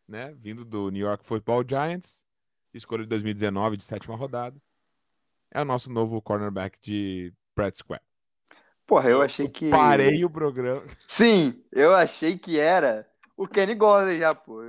né? 0.07 0.33
Vindo 0.39 0.65
do 0.65 0.89
New 0.89 1.05
York 1.05 1.25
Football 1.25 1.63
Giants 1.67 2.23
escolha 2.77 3.03
de 3.03 3.09
2019 3.09 3.77
de 3.77 3.83
sétima 3.83 4.15
rodada. 4.15 4.59
É 5.51 5.61
o 5.61 5.65
nosso 5.65 5.91
novo 5.91 6.21
cornerback 6.21 6.77
de 6.81 7.33
Pratt 7.53 7.77
Square. 7.77 8.01
Porra, 8.85 9.09
eu 9.09 9.21
achei 9.21 9.47
que. 9.47 9.69
Parei 9.69 10.25
o 10.25 10.29
programa. 10.29 10.81
Sim, 10.97 11.63
eu 11.71 11.93
achei 11.95 12.37
que 12.37 12.59
era 12.59 13.07
o 13.37 13.47
Kenny 13.47 13.75
Golladay 13.75 14.19
já, 14.19 14.35
pô. 14.35 14.61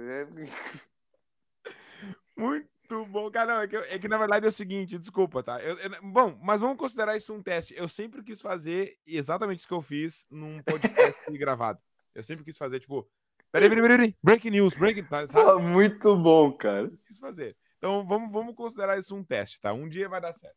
Muito, 2.37 2.69
Muito 2.89 3.11
bom, 3.11 3.31
cara. 3.31 3.55
Não, 3.55 3.63
é, 3.63 3.69
que, 3.69 3.77
é, 3.77 3.99
que, 3.99 4.09
na 4.09 4.19
verdade 4.19 4.45
é 4.45 4.49
o 4.49 4.53
seguinte, 4.53 4.99
desculpa, 4.99 5.43
tá? 5.43 5.61
Eu, 5.63 5.79
eu, 5.79 5.91
bom, 6.03 6.39
mas 6.43 6.61
vamos 6.61 6.77
considerar 6.77 7.17
isso 7.17 7.33
um 7.33 7.43
teste. 7.43 7.75
Eu 7.77 7.89
sempre 7.89 8.23
quis 8.23 8.41
fazer 8.41 8.97
exatamente 9.07 9.61
isso 9.61 9.69
que 9.69 9.75
eu 9.75 9.83
fiz 9.83 10.27
num 10.31 10.63
podcast 10.63 11.21
gravado. 11.33 11.79
Eu 12.15 12.23
sempre 12.23 12.45
quis 12.45 12.57
fazer, 12.57 12.81
tipo, 12.81 13.09
peraí, 13.51 13.69
peraí, 13.69 13.89
peraí, 13.89 14.17
breaking 14.23 14.51
news, 14.51 14.75
breaking, 14.75 15.05
tá, 15.05 15.27
sabe? 15.27 15.45
Pô, 15.45 15.59
muito 15.59 16.17
bom, 16.17 16.53
cara. 16.53 16.83
Eu 16.83 16.91
quis 16.91 17.19
fazer. 17.19 17.57
Então 17.79 18.07
vamos, 18.07 18.33
vamos 18.33 18.55
considerar 18.55 18.99
isso 18.99 19.17
um 19.17 19.25
teste, 19.25 19.61
tá? 19.61 19.73
Um 19.73 19.89
dia 19.89 20.09
vai 20.09 20.21
dar 20.21 20.33
certo. 20.35 20.57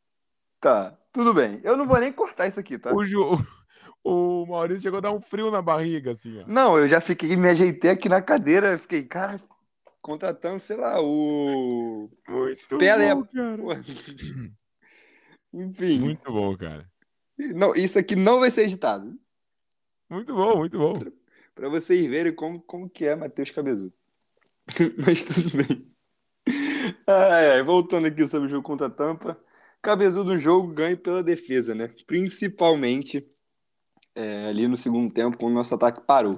Tá, 0.60 0.98
tudo 1.14 1.34
bem. 1.34 1.62
Eu 1.64 1.78
não 1.78 1.88
vou 1.88 2.00
nem 2.00 2.12
cortar 2.12 2.48
isso 2.48 2.60
aqui, 2.60 2.78
tá? 2.78 2.94
O, 2.94 3.06
Ju, 3.06 3.38
o 4.04 4.46
Maurício 4.48 4.82
chegou 4.82 4.98
a 4.98 5.02
dar 5.02 5.12
um 5.12 5.22
frio 5.22 5.52
na 5.52 5.62
barriga, 5.62 6.12
assim, 6.12 6.42
ó. 6.42 6.46
Não, 6.48 6.78
eu 6.78 6.88
já 6.88 7.00
fiquei, 7.00 7.36
me 7.36 7.50
ajeitei 7.50 7.92
aqui 7.92 8.10
na 8.10 8.22
cadeira, 8.22 8.78
fiquei, 8.78 9.04
cara, 9.04 9.40
contratando, 10.02 10.60
sei 10.60 10.78
lá, 10.78 11.02
o. 11.02 12.10
Muito 12.28 12.78
Pelé. 12.78 13.14
bom, 13.14 13.26
cara. 13.26 13.82
Enfim. 15.54 16.00
Muito 16.00 16.32
bom, 16.32 16.56
cara. 16.58 16.90
Não, 17.38 17.76
isso 17.76 18.00
aqui 18.00 18.16
não 18.16 18.40
vai 18.40 18.52
ser 18.52 18.64
editado. 18.64 19.18
Muito 20.10 20.34
bom, 20.34 20.58
muito 20.58 20.78
bom. 20.78 21.00
Para 21.54 21.70
vocês 21.70 22.06
verem 22.08 22.34
como, 22.34 22.62
como 22.62 22.90
que 22.90 23.06
é 23.06 23.16
Matheus 23.16 23.52
Cabezudo. 23.52 23.94
Mas 25.06 25.24
tudo 25.24 25.50
bem. 25.58 25.92
Ai, 27.06 27.52
ai, 27.52 27.64
voltando 27.64 28.08
aqui 28.08 28.28
sobre 28.28 28.48
o 28.48 28.50
jogo 28.50 28.64
contra 28.64 28.88
a 28.88 28.90
Tampa. 28.90 29.40
Cabezudo 29.82 30.32
no 30.32 30.38
jogo 30.38 30.74
ganha 30.74 30.98
pela 30.98 31.24
defesa, 31.24 31.74
né? 31.76 31.94
Principalmente 32.06 33.28
é, 34.16 34.48
ali 34.48 34.68
no 34.68 34.76
segundo 34.76 35.14
tempo, 35.14 35.38
quando 35.38 35.52
o 35.52 35.56
nosso 35.56 35.74
ataque 35.76 36.02
parou. 36.02 36.34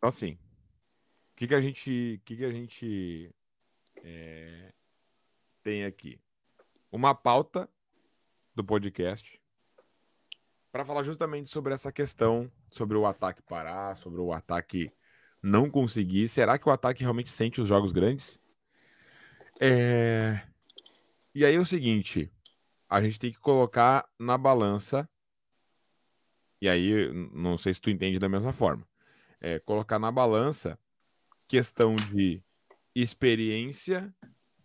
Então, 0.00 0.08
assim, 0.08 0.32
o 0.32 1.36
que, 1.36 1.46
que 1.46 1.54
a 1.54 1.60
gente, 1.60 2.22
que 2.24 2.36
que 2.38 2.44
a 2.46 2.50
gente 2.50 3.34
é, 4.02 4.72
tem 5.62 5.84
aqui? 5.84 6.18
Uma 6.90 7.14
pauta 7.14 7.68
do 8.54 8.64
podcast 8.64 9.38
para 10.72 10.86
falar 10.86 11.02
justamente 11.02 11.50
sobre 11.50 11.74
essa 11.74 11.92
questão, 11.92 12.50
sobre 12.70 12.96
o 12.96 13.04
ataque 13.04 13.42
parar, 13.42 13.94
sobre 13.94 14.22
o 14.22 14.32
ataque 14.32 14.90
não 15.42 15.70
conseguir. 15.70 16.28
Será 16.28 16.58
que 16.58 16.66
o 16.66 16.72
ataque 16.72 17.02
realmente 17.02 17.30
sente 17.30 17.60
os 17.60 17.68
jogos 17.68 17.92
grandes? 17.92 18.40
É... 19.60 20.40
E 21.34 21.44
aí 21.44 21.56
é 21.56 21.58
o 21.58 21.66
seguinte, 21.66 22.32
a 22.88 23.02
gente 23.02 23.18
tem 23.18 23.30
que 23.30 23.38
colocar 23.38 24.08
na 24.18 24.38
balança, 24.38 25.06
e 26.58 26.70
aí 26.70 27.12
não 27.34 27.58
sei 27.58 27.74
se 27.74 27.82
tu 27.82 27.90
entende 27.90 28.18
da 28.18 28.30
mesma 28.30 28.54
forma 28.54 28.88
é, 29.40 29.58
colocar 29.58 29.98
na 29.98 30.12
balança 30.12 30.78
questão 31.48 31.96
de 31.96 32.42
experiência 32.94 34.14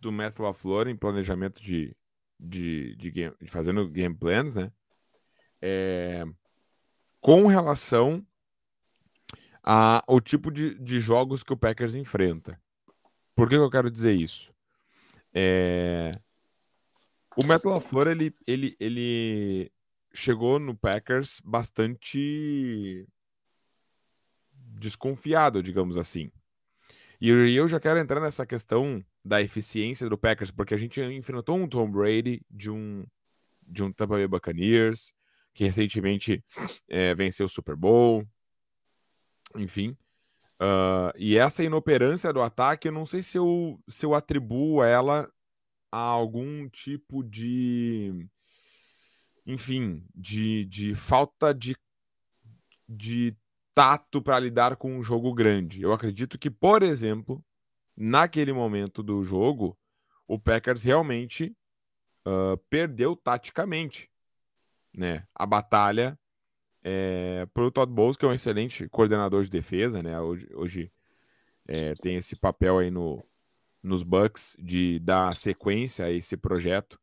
do 0.00 0.12
Matt 0.12 0.38
LaFleur 0.38 0.88
em 0.88 0.96
planejamento 0.96 1.60
de, 1.62 1.96
de, 2.38 2.94
de, 2.96 3.10
game, 3.10 3.34
de 3.40 3.50
fazendo 3.50 3.88
game 3.88 4.14
plans, 4.14 4.54
né? 4.54 4.70
É, 5.60 6.24
com 7.20 7.46
relação 7.46 8.24
ao 9.62 10.20
tipo 10.20 10.52
de, 10.52 10.78
de 10.78 11.00
jogos 11.00 11.42
que 11.42 11.52
o 11.52 11.56
Packers 11.56 11.96
enfrenta. 11.96 12.60
Por 13.34 13.48
que, 13.48 13.56
que 13.56 13.60
eu 13.60 13.70
quero 13.70 13.90
dizer 13.90 14.12
isso? 14.12 14.54
É, 15.34 16.12
o 17.36 17.44
Matt 17.44 17.64
LaFleur, 17.64 18.06
ele, 18.06 18.34
ele, 18.46 18.76
ele 18.78 19.72
chegou 20.14 20.60
no 20.60 20.76
Packers 20.76 21.40
bastante 21.44 23.06
desconfiado, 24.78 25.62
digamos 25.62 25.96
assim. 25.96 26.30
E 27.20 27.30
eu 27.30 27.66
já 27.66 27.80
quero 27.80 27.98
entrar 27.98 28.20
nessa 28.20 28.44
questão 28.44 29.02
da 29.24 29.40
eficiência 29.40 30.08
do 30.08 30.18
Packers, 30.18 30.50
porque 30.50 30.74
a 30.74 30.76
gente 30.76 31.00
enfrentou 31.00 31.56
um 31.56 31.68
Tom 31.68 31.90
Brady 31.90 32.42
de 32.50 32.70
um, 32.70 33.06
de 33.62 33.82
um 33.82 33.90
Tampa 33.90 34.16
Bay 34.16 34.28
Buccaneers, 34.28 35.12
que 35.54 35.64
recentemente 35.64 36.44
é, 36.88 37.14
venceu 37.14 37.46
o 37.46 37.48
Super 37.48 37.74
Bowl, 37.74 38.26
enfim. 39.56 39.96
Uh, 40.60 41.12
e 41.16 41.36
essa 41.36 41.64
inoperância 41.64 42.32
do 42.32 42.42
ataque, 42.42 42.88
eu 42.88 42.92
não 42.92 43.06
sei 43.06 43.22
se 43.22 43.38
eu, 43.38 43.80
se 43.88 44.04
eu 44.04 44.14
atribuo 44.14 44.82
ela 44.82 45.30
a 45.90 45.98
algum 45.98 46.68
tipo 46.68 47.22
de. 47.22 48.26
Enfim, 49.46 50.04
de, 50.14 50.64
de 50.66 50.94
falta 50.94 51.54
de, 51.54 51.76
de 52.88 53.36
tato 53.76 54.22
para 54.22 54.40
lidar 54.40 54.76
com 54.76 54.96
um 54.96 55.02
jogo 55.02 55.34
grande. 55.34 55.82
Eu 55.82 55.92
acredito 55.92 56.38
que, 56.38 56.50
por 56.50 56.82
exemplo, 56.82 57.44
naquele 57.94 58.50
momento 58.50 59.02
do 59.02 59.22
jogo, 59.22 59.78
o 60.26 60.38
Packers 60.38 60.82
realmente 60.82 61.54
uh, 62.26 62.56
perdeu 62.70 63.14
taticamente 63.14 64.10
né, 64.94 65.26
a 65.34 65.44
batalha 65.44 66.18
é, 66.82 67.46
para 67.52 67.64
o 67.64 67.70
Todd 67.70 67.92
Bowles, 67.92 68.16
que 68.16 68.24
é 68.24 68.28
um 68.28 68.32
excelente 68.32 68.88
coordenador 68.88 69.44
de 69.44 69.50
defesa, 69.50 70.02
né? 70.02 70.18
Hoje, 70.18 70.48
hoje 70.54 70.92
é, 71.68 71.92
tem 71.96 72.16
esse 72.16 72.34
papel 72.34 72.78
aí 72.78 72.90
no, 72.90 73.22
nos 73.82 74.02
Bucks 74.02 74.56
de 74.58 74.98
dar 75.00 75.36
sequência 75.36 76.06
a 76.06 76.10
esse 76.10 76.34
projeto 76.34 76.98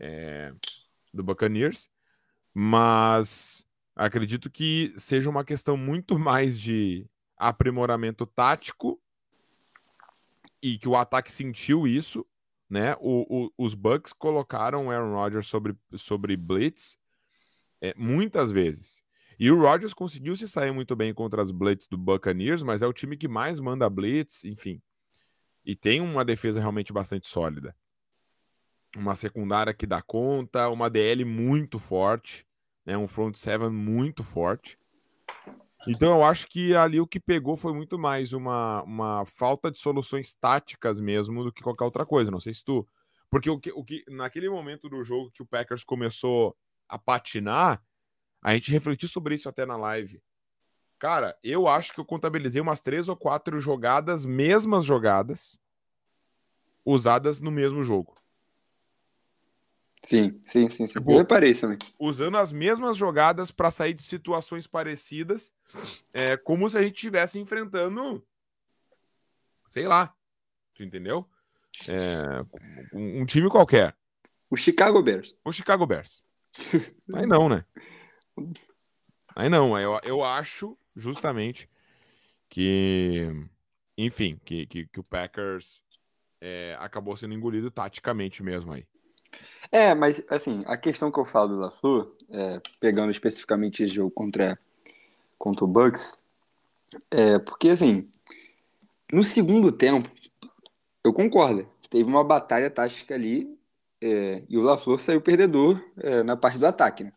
é, 0.00 0.54
do 1.12 1.22
Buccaneers, 1.22 1.90
mas 2.54 3.67
Acredito 3.98 4.48
que 4.48 4.94
seja 4.96 5.28
uma 5.28 5.44
questão 5.44 5.76
muito 5.76 6.16
mais 6.20 6.58
de 6.58 7.04
aprimoramento 7.36 8.24
tático 8.24 9.00
e 10.62 10.78
que 10.78 10.88
o 10.88 10.94
ataque 10.94 11.32
sentiu 11.32 11.84
isso, 11.84 12.24
né? 12.70 12.94
O, 13.00 13.46
o, 13.46 13.52
os 13.58 13.74
Bucks 13.74 14.12
colocaram 14.12 14.86
o 14.86 14.90
Aaron 14.92 15.14
Rodgers 15.14 15.48
sobre, 15.48 15.76
sobre 15.96 16.36
blitz 16.36 16.96
é, 17.80 17.92
muitas 17.96 18.52
vezes. 18.52 19.02
E 19.36 19.50
o 19.50 19.60
Rodgers 19.60 19.94
conseguiu 19.94 20.36
se 20.36 20.46
sair 20.46 20.72
muito 20.72 20.94
bem 20.94 21.12
contra 21.12 21.42
as 21.42 21.50
blitz 21.50 21.88
do 21.88 21.98
Buccaneers, 21.98 22.62
mas 22.62 22.82
é 22.82 22.86
o 22.86 22.92
time 22.92 23.16
que 23.16 23.26
mais 23.26 23.58
manda 23.58 23.90
blitz, 23.90 24.44
enfim. 24.44 24.80
E 25.64 25.74
tem 25.74 26.00
uma 26.00 26.24
defesa 26.24 26.60
realmente 26.60 26.92
bastante 26.92 27.26
sólida. 27.26 27.74
Uma 28.96 29.16
secundária 29.16 29.74
que 29.74 29.86
dá 29.86 30.00
conta, 30.02 30.68
uma 30.68 30.88
DL 30.88 31.24
muito 31.24 31.80
forte 31.80 32.47
né? 32.88 32.96
Um 32.96 33.06
front 33.06 33.36
seven 33.36 33.68
muito 33.68 34.24
forte. 34.24 34.78
Então 35.86 36.16
eu 36.16 36.24
acho 36.24 36.46
que 36.48 36.74
ali 36.74 36.98
o 36.98 37.06
que 37.06 37.20
pegou 37.20 37.54
foi 37.54 37.74
muito 37.74 37.98
mais 37.98 38.32
uma, 38.32 38.82
uma 38.82 39.26
falta 39.26 39.70
de 39.70 39.78
soluções 39.78 40.32
táticas 40.32 40.98
mesmo 40.98 41.44
do 41.44 41.52
que 41.52 41.62
qualquer 41.62 41.84
outra 41.84 42.06
coisa. 42.06 42.30
Não 42.30 42.40
sei 42.40 42.54
se 42.54 42.64
tu. 42.64 42.88
Porque 43.30 43.50
o 43.50 43.60
que, 43.60 43.70
o 43.72 43.84
que 43.84 44.02
naquele 44.08 44.48
momento 44.48 44.88
do 44.88 45.04
jogo 45.04 45.30
que 45.30 45.42
o 45.42 45.46
Packers 45.46 45.84
começou 45.84 46.56
a 46.88 46.98
patinar, 46.98 47.82
a 48.42 48.54
gente 48.54 48.72
refletiu 48.72 49.06
sobre 49.06 49.34
isso 49.34 49.50
até 49.50 49.66
na 49.66 49.76
live. 49.76 50.22
Cara, 50.98 51.36
eu 51.44 51.68
acho 51.68 51.92
que 51.92 52.00
eu 52.00 52.06
contabilizei 52.06 52.60
umas 52.62 52.80
três 52.80 53.06
ou 53.06 53.14
quatro 53.14 53.60
jogadas, 53.60 54.24
mesmas 54.24 54.86
jogadas, 54.86 55.60
usadas 56.86 57.42
no 57.42 57.50
mesmo 57.50 57.84
jogo. 57.84 58.14
Sim, 60.08 60.40
sim, 60.42 60.70
sim, 60.70 60.86
sim. 60.86 60.98
Tipo, 61.00 61.12
eu 61.12 61.18
reparei 61.18 61.50
isso 61.50 61.60
também. 61.60 61.78
Usando 61.98 62.38
as 62.38 62.50
mesmas 62.50 62.96
jogadas 62.96 63.50
para 63.50 63.70
sair 63.70 63.92
de 63.92 64.02
situações 64.02 64.66
parecidas, 64.66 65.52
é, 66.14 66.34
como 66.34 66.66
se 66.66 66.78
a 66.78 66.82
gente 66.82 66.94
estivesse 66.94 67.38
enfrentando, 67.38 68.26
sei 69.68 69.86
lá, 69.86 70.14
tu 70.74 70.82
entendeu? 70.82 71.28
É, 71.86 72.42
um, 72.90 73.20
um, 73.20 73.26
time 73.26 73.50
qualquer. 73.50 73.94
O 74.48 74.56
Chicago 74.56 75.02
Bears. 75.02 75.36
O 75.44 75.52
Chicago 75.52 75.86
Bears. 75.86 76.22
Aí 77.12 77.26
não, 77.26 77.46
né? 77.46 77.62
Aí 79.36 79.50
não, 79.50 79.78
eu, 79.78 80.00
eu 80.04 80.24
acho 80.24 80.74
justamente 80.96 81.68
que, 82.48 83.28
enfim, 83.98 84.40
que, 84.42 84.64
que, 84.64 84.86
que 84.86 85.00
o 85.00 85.04
Packers 85.04 85.82
é, 86.40 86.74
acabou 86.80 87.14
sendo 87.14 87.34
engolido 87.34 87.70
taticamente 87.70 88.42
mesmo 88.42 88.72
aí. 88.72 88.86
É, 89.70 89.94
mas 89.94 90.22
assim, 90.28 90.62
a 90.66 90.76
questão 90.76 91.10
que 91.12 91.20
eu 91.20 91.24
falo 91.24 91.48
do 91.48 91.60
LaFleur, 91.60 92.12
é, 92.30 92.60
pegando 92.80 93.10
especificamente 93.10 93.82
esse 93.82 93.94
jogo 93.94 94.10
contra, 94.10 94.58
contra 95.38 95.64
o 95.64 95.68
Bucks, 95.68 96.22
é 97.10 97.38
porque 97.38 97.68
assim, 97.68 98.08
no 99.12 99.22
segundo 99.22 99.70
tempo, 99.70 100.10
eu 101.04 101.12
concordo, 101.12 101.68
teve 101.90 102.08
uma 102.08 102.24
batalha 102.24 102.70
tática 102.70 103.14
ali 103.14 103.58
é, 104.00 104.42
e 104.48 104.56
o 104.56 104.62
LaFleur 104.62 104.98
saiu 104.98 105.20
perdedor 105.20 105.82
é, 105.98 106.22
na 106.22 106.36
parte 106.36 106.58
do 106.58 106.66
ataque, 106.66 107.04
né? 107.04 107.12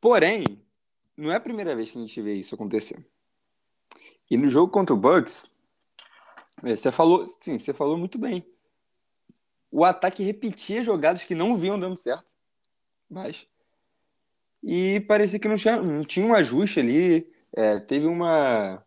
Porém, 0.00 0.60
não 1.16 1.30
é 1.30 1.36
a 1.36 1.40
primeira 1.40 1.76
vez 1.76 1.90
que 1.90 1.98
a 1.98 2.00
gente 2.00 2.20
vê 2.20 2.34
isso 2.34 2.56
acontecer. 2.56 3.06
E 4.28 4.36
no 4.36 4.50
jogo 4.50 4.72
contra 4.72 4.92
o 4.92 4.98
Bucks, 4.98 5.48
é, 6.64 6.74
você 6.74 6.90
falou, 6.90 7.24
sim, 7.26 7.58
você 7.58 7.72
falou 7.72 7.96
muito 7.96 8.18
bem 8.18 8.44
o 9.72 9.84
ataque 9.86 10.22
repetia 10.22 10.84
jogadas 10.84 11.24
que 11.24 11.34
não 11.34 11.56
vinham 11.56 11.80
dando 11.80 11.96
certo. 11.96 12.26
Mas. 13.08 13.46
E 14.62 15.00
parecia 15.00 15.38
que 15.38 15.48
não 15.48 15.56
tinha, 15.56 15.80
não 15.80 16.04
tinha 16.04 16.26
um 16.26 16.34
ajuste 16.34 16.78
ali. 16.78 17.32
É, 17.56 17.80
teve 17.80 18.06
uma. 18.06 18.84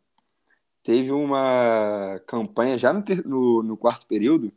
teve 0.83 1.11
uma 1.11 2.21
campanha 2.27 2.77
já 2.77 2.93
no, 2.93 3.03
no, 3.25 3.63
no, 3.63 3.77
quarto 3.77 4.05
período 4.05 4.53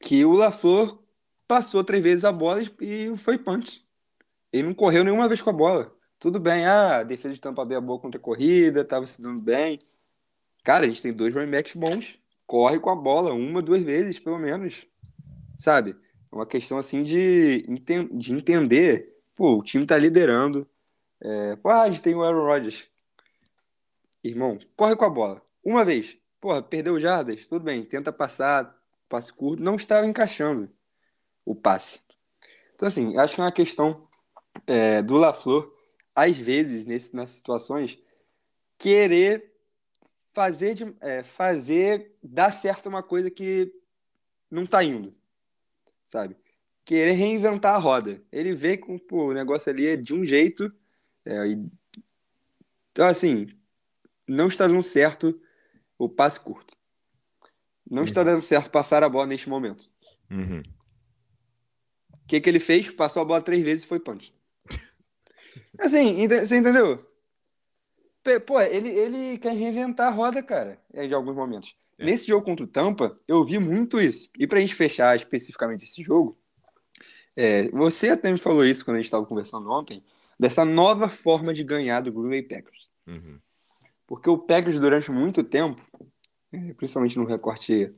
que 0.00 0.24
o 0.24 0.32
LaFleur 0.32 0.98
passou 1.46 1.84
três 1.84 2.02
vezes 2.02 2.24
a 2.24 2.32
bola 2.32 2.60
e 2.80 3.16
foi 3.16 3.38
punch. 3.38 3.84
Ele 4.52 4.64
não 4.64 4.74
correu 4.74 5.04
nenhuma 5.04 5.28
vez 5.28 5.40
com 5.40 5.50
a 5.50 5.52
bola. 5.52 5.94
Tudo 6.18 6.40
bem, 6.40 6.66
ah, 6.66 6.98
a 6.98 7.02
defesa 7.02 7.34
de 7.34 7.40
Tampa 7.40 7.64
Bay 7.64 7.76
é 7.76 7.80
boa 7.80 7.98
contra 7.98 8.18
a 8.18 8.22
corrida, 8.22 8.84
tava 8.84 9.06
se 9.06 9.22
dando 9.22 9.40
bem. 9.40 9.78
Cara, 10.64 10.84
a 10.84 10.88
gente 10.88 11.02
tem 11.02 11.12
dois 11.12 11.34
running 11.34 11.50
backs 11.50 11.74
bons. 11.74 12.18
Corre 12.50 12.80
com 12.80 12.90
a 12.90 12.96
bola 12.96 13.32
uma, 13.32 13.62
duas 13.62 13.80
vezes, 13.80 14.18
pelo 14.18 14.36
menos. 14.36 14.84
Sabe? 15.56 15.92
É 15.92 16.34
uma 16.34 16.44
questão 16.44 16.78
assim 16.78 17.04
de, 17.04 17.62
de 18.12 18.32
entender. 18.32 19.16
Pô, 19.36 19.58
o 19.58 19.62
time 19.62 19.86
tá 19.86 19.96
liderando. 19.96 20.68
É, 21.20 21.54
pô, 21.54 21.68
ah, 21.68 21.82
a 21.82 21.88
gente 21.88 22.02
tem 22.02 22.12
o 22.12 22.24
Aaron 22.24 22.44
Rodgers. 22.44 22.88
Irmão, 24.24 24.58
corre 24.74 24.96
com 24.96 25.04
a 25.04 25.08
bola. 25.08 25.40
Uma 25.64 25.84
vez. 25.84 26.18
Porra, 26.40 26.60
perdeu 26.60 26.98
jardas? 26.98 27.46
Tudo 27.46 27.62
bem, 27.62 27.84
tenta 27.84 28.12
passar, 28.12 28.76
passe 29.08 29.32
curto. 29.32 29.62
Não 29.62 29.76
estava 29.76 30.04
encaixando 30.04 30.68
o 31.44 31.54
passe. 31.54 32.00
Então, 32.74 32.88
assim, 32.88 33.16
acho 33.16 33.36
que 33.36 33.40
é 33.40 33.44
uma 33.44 33.52
questão 33.52 34.08
é, 34.66 35.00
do 35.02 35.16
LaFleur, 35.16 35.72
às 36.16 36.36
vezes, 36.36 36.84
nesse, 36.84 37.14
nessas 37.14 37.36
situações, 37.36 37.96
querer 38.76 39.49
fazer, 40.32 40.74
de, 40.74 40.94
é, 41.00 41.22
fazer 41.22 42.16
dar 42.22 42.52
certo 42.52 42.88
uma 42.88 43.02
coisa 43.02 43.30
que 43.30 43.72
não 44.50 44.64
está 44.64 44.82
indo, 44.82 45.14
sabe? 46.04 46.36
Querer 46.84 47.12
reinventar 47.12 47.74
a 47.74 47.78
roda. 47.78 48.22
Ele 48.32 48.54
vê 48.54 48.76
que 48.76 49.00
o 49.12 49.32
negócio 49.32 49.70
ali 49.70 49.86
é 49.86 49.96
de 49.96 50.14
um 50.14 50.26
jeito. 50.26 50.72
É, 51.24 51.46
e... 51.46 51.70
Então, 52.90 53.06
assim, 53.06 53.46
não 54.26 54.48
está 54.48 54.66
dando 54.66 54.82
certo 54.82 55.40
o 55.98 56.08
passe 56.08 56.40
curto. 56.40 56.76
Não 57.88 57.98
uhum. 57.98 58.04
está 58.04 58.24
dando 58.24 58.42
certo 58.42 58.70
passar 58.70 59.02
a 59.02 59.08
bola 59.08 59.26
neste 59.26 59.48
momento. 59.48 59.90
Uhum. 60.30 60.62
O 62.12 62.26
que, 62.26 62.40
que 62.40 62.48
ele 62.48 62.60
fez? 62.60 62.88
Passou 62.90 63.22
a 63.22 63.24
bola 63.24 63.42
três 63.42 63.62
vezes 63.62 63.84
e 63.84 63.86
foi 63.86 64.00
punch. 64.00 64.34
Assim, 65.78 66.26
você 66.28 66.56
entendeu? 66.56 67.09
Pô, 68.46 68.60
ele, 68.60 68.88
ele 68.88 69.38
quer 69.38 69.54
reinventar 69.54 70.08
a 70.08 70.10
roda, 70.10 70.42
cara, 70.42 70.78
é, 70.92 71.06
de 71.06 71.14
alguns 71.14 71.34
momentos. 71.34 71.74
É. 71.98 72.04
Nesse 72.04 72.28
jogo 72.28 72.44
contra 72.44 72.64
o 72.64 72.68
Tampa, 72.68 73.14
eu 73.26 73.44
vi 73.44 73.58
muito 73.58 73.98
isso. 74.00 74.28
E 74.38 74.46
pra 74.46 74.60
gente 74.60 74.74
fechar 74.74 75.16
especificamente 75.16 75.84
esse 75.84 76.02
jogo, 76.02 76.36
é, 77.36 77.68
você 77.70 78.10
até 78.10 78.30
me 78.30 78.38
falou 78.38 78.64
isso 78.64 78.84
quando 78.84 78.96
a 78.96 78.98
gente 78.98 79.06
estava 79.06 79.24
conversando 79.24 79.70
ontem, 79.70 80.04
dessa 80.38 80.64
nova 80.64 81.08
forma 81.08 81.54
de 81.54 81.64
ganhar 81.64 82.00
do 82.00 82.12
Green 82.12 82.30
Bay 82.30 82.42
Packers. 82.42 82.90
Uhum. 83.06 83.38
Porque 84.06 84.28
o 84.28 84.38
Packers, 84.38 84.78
durante 84.78 85.10
muito 85.10 85.44
tempo, 85.44 85.80
é, 86.52 86.72
principalmente 86.74 87.18
no 87.18 87.24
recorte 87.24 87.94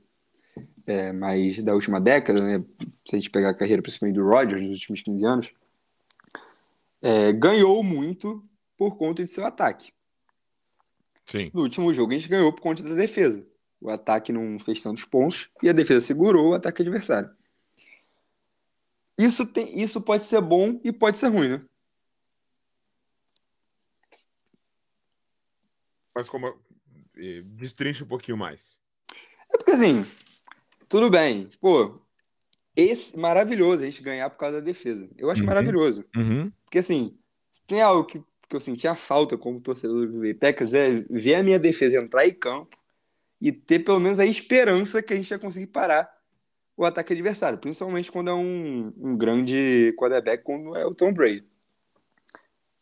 é, 0.87 1.13
mais 1.13 1.63
da 1.63 1.75
última 1.75 2.01
década, 2.01 2.41
né, 2.41 2.65
se 3.09 3.17
a 3.17 3.19
gente 3.19 3.31
pegar 3.31 3.51
a 3.51 3.55
carreira 3.55 3.83
principalmente 3.83 4.17
do 4.17 4.25
Rodgers 4.25 4.63
nos 4.63 4.79
últimos 4.81 5.03
15 5.03 5.25
anos, 5.25 5.55
é, 7.01 7.33
ganhou 7.33 7.83
muito 7.83 8.45
por 8.77 8.97
conta 8.97 9.23
de 9.23 9.31
seu 9.31 9.45
ataque. 9.47 9.93
Sim. 11.27 11.51
No 11.55 11.63
último 11.63 11.93
jogo, 11.93 12.13
a 12.13 12.17
gente 12.19 12.29
ganhou 12.29 12.53
por 12.53 12.61
conta 12.61 12.83
da 12.83 12.95
defesa. 12.95 13.47
O 13.81 13.91
ataque 13.91 14.33
não 14.33 14.59
fez 14.61 14.81
tantos 14.83 15.05
pontos 15.05 15.49
e 15.63 15.69
a 15.69 15.73
defesa 15.73 16.01
segurou 16.07 16.51
o 16.51 16.55
ataque 16.55 16.83
adversário. 16.83 17.31
Isso, 19.19 19.45
tem, 19.47 19.81
isso 19.81 20.01
pode 20.01 20.25
ser 20.25 20.41
bom 20.41 20.81
e 20.85 20.93
pode 20.93 21.19
ser 21.19 21.29
ruim, 21.29 21.49
né? 21.49 21.61
Mas 26.15 26.29
como. 26.29 26.55
Destrincha 27.45 28.05
um 28.05 28.09
pouquinho 28.09 28.37
mais. 28.37 28.79
É 29.53 29.57
porque 29.57 29.73
assim, 29.73 30.07
tudo 30.89 31.11
bem. 31.11 31.51
Pô, 31.61 32.01
esse 32.75 33.17
maravilhoso 33.19 33.83
a 33.83 33.85
gente 33.85 34.03
ganhar 34.03 34.31
por 34.31 34.39
causa 34.39 34.61
da 34.61 34.65
defesa. 34.65 35.09
Eu 35.17 35.31
acho 35.31 35.41
Uhum. 35.43 35.47
maravilhoso. 35.47 36.05
Uhum. 36.17 36.51
Porque 36.65 36.79
assim, 36.79 37.19
se 37.53 37.63
tem 37.67 37.83
algo 37.83 38.05
que, 38.05 38.23
que 38.53 38.57
eu 38.57 38.61
sentia 38.61 38.95
falta 38.95 39.39
como 39.39 39.59
torcedor 39.59 40.03
do 40.03 40.09
Green 40.09 40.21
Bay 40.21 40.35
Packers 40.35 40.75
é 40.75 41.01
ver 41.09 41.37
a 41.37 41.43
minha 41.43 41.59
defesa 41.59 41.97
entrar 41.97 42.29
em 42.29 42.35
campo 42.35 42.77
e 43.41 43.51
ter 43.51 43.79
pelo 43.79 43.99
menos 43.99 44.19
a 44.19 44.27
esperança 44.27 45.03
que 45.03 45.15
a 45.15 45.17
gente 45.17 45.31
ia 45.31 45.39
conseguir 45.39 45.69
parar 45.69 46.15
o 46.77 46.85
ataque 46.85 47.15
adversário, 47.15 47.59
principalmente 47.59 48.13
quando 48.13 48.29
é 48.29 48.35
um, 48.35 48.93
um 48.99 49.17
grande 49.17 49.95
quarterback 49.97 50.45
como 50.45 50.77
é 50.77 50.85
o 50.85 50.95
Tom 50.95 51.15
Brady. 51.15 51.47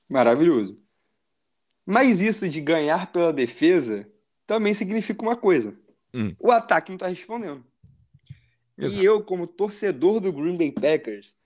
Maravilhoso. 0.09 0.77
Mas 1.87 2.21
isso 2.21 2.49
de 2.49 2.61
ganhar 2.61 3.13
pela 3.13 3.33
defesa 3.33 4.09
também 4.49 4.75
significa 4.75 5.23
uma 5.23 5.37
coisa. 5.37 5.79
Hum. 6.13 6.35
O 6.41 6.51
ataque 6.51 6.91
não 6.91 6.97
está 6.97 7.07
respondendo. 7.07 7.65
Exato. 8.77 9.01
E 9.01 9.05
eu, 9.05 9.23
como 9.23 9.47
torcedor 9.47 10.19
do 10.19 10.33
Green 10.33 10.57
Bay 10.57 10.73
Packers, 10.73 11.37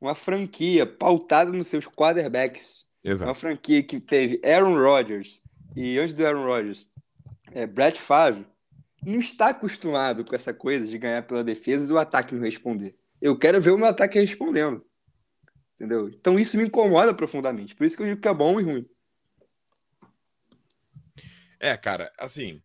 uma 0.00 0.14
franquia 0.14 0.86
pautada 0.86 1.50
nos 1.50 1.66
seus 1.66 1.88
quarterbacks, 1.88 2.86
Exato. 3.04 3.28
uma 3.28 3.34
franquia 3.34 3.82
que 3.82 4.00
teve 4.00 4.40
Aaron 4.42 4.76
Rodgers 4.76 5.42
e 5.76 5.98
antes 5.98 6.14
do 6.14 6.24
Aaron 6.24 6.44
Rodgers, 6.44 6.88
é, 7.52 7.66
Brett 7.66 8.00
Favre, 8.00 8.46
não 9.04 9.18
está 9.18 9.48
acostumado 9.48 10.24
com 10.24 10.34
essa 10.34 10.54
coisa 10.54 10.86
de 10.86 10.96
ganhar 10.96 11.26
pela 11.26 11.44
defesa 11.44 11.90
e 11.90 11.92
o 11.92 11.98
ataque 11.98 12.34
não 12.34 12.42
responder. 12.42 12.96
Eu 13.20 13.38
quero 13.38 13.60
ver 13.60 13.70
o 13.70 13.78
meu 13.78 13.86
ataque 13.86 14.18
respondendo. 14.18 14.84
Entendeu? 15.74 16.08
Então 16.08 16.38
isso 16.38 16.56
me 16.56 16.64
incomoda 16.64 17.12
profundamente. 17.12 17.74
Por 17.74 17.84
isso 17.84 17.96
que 17.96 18.02
eu 18.02 18.06
digo 18.06 18.20
que 18.20 18.28
é 18.28 18.34
bom 18.34 18.58
e 18.58 18.62
ruim. 18.62 18.88
É, 21.60 21.76
cara, 21.76 22.12
assim. 22.18 22.62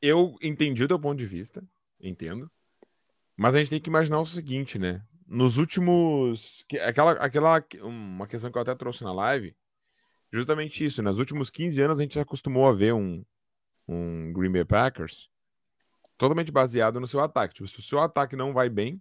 Eu 0.00 0.36
entendi 0.42 0.84
o 0.84 0.88
teu 0.88 0.98
ponto 0.98 1.18
de 1.18 1.26
vista, 1.26 1.62
entendo. 2.00 2.50
Mas 3.36 3.54
a 3.54 3.58
gente 3.58 3.70
tem 3.70 3.80
que 3.80 3.88
imaginar 3.88 4.20
o 4.20 4.26
seguinte, 4.26 4.78
né? 4.78 5.02
Nos 5.26 5.56
últimos. 5.56 6.64
que- 6.68 6.78
Aquela, 6.78 7.12
aquela. 7.12 7.64
Uma 7.82 8.26
questão 8.26 8.50
que 8.50 8.58
eu 8.58 8.62
até 8.62 8.74
trouxe 8.74 9.02
na 9.04 9.12
live. 9.12 9.56
Justamente 10.32 10.84
isso. 10.84 11.02
Nos 11.02 11.18
últimos 11.18 11.50
15 11.50 11.80
anos 11.80 11.98
a 11.98 12.02
gente 12.02 12.14
já 12.16 12.22
acostumou 12.22 12.66
a 12.68 12.72
ver 12.72 12.92
um, 12.92 13.24
um 13.86 14.32
Green 14.32 14.50
Bay 14.52 14.64
Packers 14.64 15.30
totalmente 16.16 16.52
baseado 16.52 17.00
no 17.00 17.06
seu 17.06 17.20
ataque. 17.20 17.54
Tipo, 17.54 17.68
se 17.68 17.78
o 17.78 17.82
seu 17.82 18.00
ataque 18.00 18.36
não 18.36 18.52
vai 18.52 18.68
bem, 18.68 19.00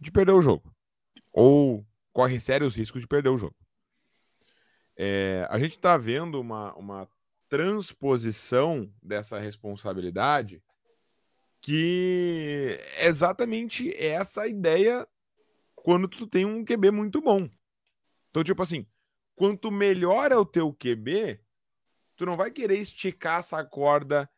de 0.00 0.10
perder 0.10 0.32
o 0.32 0.42
jogo. 0.42 0.74
Ou 1.32 1.86
corre 2.12 2.40
sérios 2.40 2.74
riscos 2.74 3.00
de 3.00 3.06
perder 3.06 3.28
o 3.28 3.36
jogo. 3.38 3.56
É, 4.96 5.46
a 5.50 5.58
gente 5.58 5.76
está 5.76 5.96
vendo 5.96 6.40
uma, 6.40 6.74
uma 6.74 7.08
transposição 7.48 8.92
dessa 9.02 9.38
responsabilidade 9.38 10.62
que 11.60 12.78
é 12.96 13.06
exatamente 13.06 13.92
essa 13.96 14.46
ideia 14.46 15.06
quando 15.88 16.06
tu 16.06 16.26
tem 16.26 16.44
um 16.44 16.62
QB 16.62 16.90
muito 16.90 17.18
bom. 17.18 17.48
Então, 18.28 18.44
tipo 18.44 18.62
assim, 18.62 18.86
quanto 19.34 19.70
melhor 19.70 20.30
é 20.30 20.36
o 20.36 20.44
teu 20.44 20.70
QB, 20.70 21.40
tu 22.14 22.26
não 22.26 22.36
vai 22.36 22.50
querer 22.50 22.76
esticar 22.76 23.38
essa 23.38 23.64
corda 23.64 24.28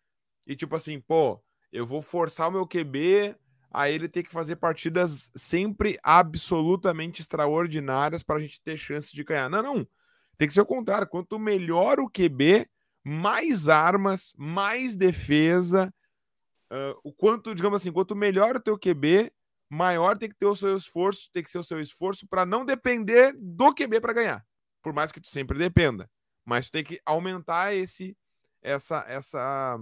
e 0.46 0.54
tipo 0.54 0.76
assim, 0.76 1.00
pô, 1.00 1.42
eu 1.72 1.84
vou 1.84 2.00
forçar 2.00 2.48
o 2.48 2.52
meu 2.52 2.68
QB 2.68 3.34
a 3.68 3.90
ele 3.90 4.08
ter 4.08 4.22
que 4.22 4.30
fazer 4.30 4.54
partidas 4.56 5.32
sempre 5.34 5.98
absolutamente 6.04 7.20
extraordinárias 7.20 8.22
para 8.22 8.36
a 8.36 8.40
gente 8.40 8.62
ter 8.62 8.76
chance 8.76 9.12
de 9.12 9.24
ganhar. 9.24 9.50
Não, 9.50 9.60
não. 9.60 9.88
Tem 10.38 10.46
que 10.46 10.54
ser 10.54 10.60
o 10.60 10.66
contrário. 10.66 11.08
Quanto 11.08 11.36
melhor 11.36 11.98
o 11.98 12.08
QB, 12.08 12.70
mais 13.02 13.68
armas, 13.68 14.36
mais 14.38 14.96
defesa. 14.96 15.92
Uh, 16.70 16.94
o 17.02 17.12
quanto, 17.12 17.52
digamos 17.56 17.82
assim, 17.82 17.90
quanto 17.90 18.14
melhor 18.14 18.54
o 18.54 18.60
teu 18.60 18.78
QB, 18.78 19.32
maior 19.70 20.18
tem 20.18 20.28
que 20.28 20.37
ter 20.37 20.46
o 20.46 20.56
seu 20.56 20.76
esforço, 20.76 21.30
tem 21.33 21.42
que 21.42 21.50
ser 21.50 21.59
o 21.59 21.64
seu 21.64 21.80
esforço 21.80 22.26
para 22.26 22.44
não 22.44 22.64
depender 22.64 23.33
do 23.40 23.72
QB 23.72 24.00
para 24.00 24.12
ganhar. 24.12 24.46
Por 24.83 24.92
mais 24.92 25.12
que 25.12 25.20
tu 25.20 25.30
sempre 25.30 25.56
dependa, 25.56 26.11
mas 26.44 26.66
tu 26.66 26.72
tem 26.72 26.85
que 26.85 27.00
aumentar 27.06 27.74
esse 27.74 28.16
essa 28.61 29.04
essa 29.09 29.78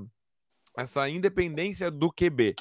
essa 0.77 1.09
independência 1.09 1.91
do 1.91 2.13
QB 2.13 2.55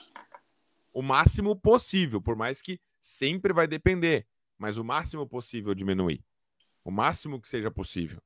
o 0.98 1.04
máximo 1.04 1.56
possível, 1.56 2.20
por 2.20 2.36
mais 2.36 2.60
que 2.60 2.82
sempre 3.00 3.54
vai 3.54 3.68
depender, 3.68 4.26
mas 4.58 4.80
o 4.80 4.84
máximo 4.84 5.28
possível 5.28 5.76
diminuir. 5.76 6.26
O 6.84 6.90
máximo 6.90 7.40
que 7.40 7.48
seja 7.48 7.70
possível. 7.70 8.20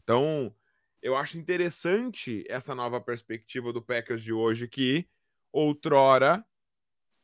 Então, 0.00 0.54
eu 1.02 1.16
acho 1.16 1.36
interessante 1.36 2.44
essa 2.48 2.76
nova 2.76 3.00
perspectiva 3.00 3.72
do 3.72 3.82
Packers 3.82 4.22
de 4.22 4.32
hoje 4.32 4.68
que 4.68 5.08
outrora 5.50 6.46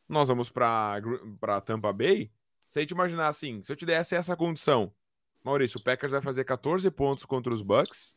nós 0.09 0.29
vamos 0.29 0.51
para 0.51 1.01
Tampa 1.65 1.93
Bay. 1.93 2.31
Se 2.69 2.79
a 2.79 2.83
gente 2.83 2.93
imaginar 2.93 3.29
assim, 3.29 3.63
se 3.63 3.71
eu 3.71 3.77
te 3.77 3.87
desse 3.87 4.15
essa 4.15 4.37
condição, 4.37 4.93
Maurício, 5.45 5.79
o 5.79 5.83
Packers 5.83 6.11
vai 6.11 6.23
fazer 6.23 6.45
14 6.45 6.91
pontos 6.91 7.25
contra 7.25 7.53
os 7.53 7.63
Bucks 7.63 8.17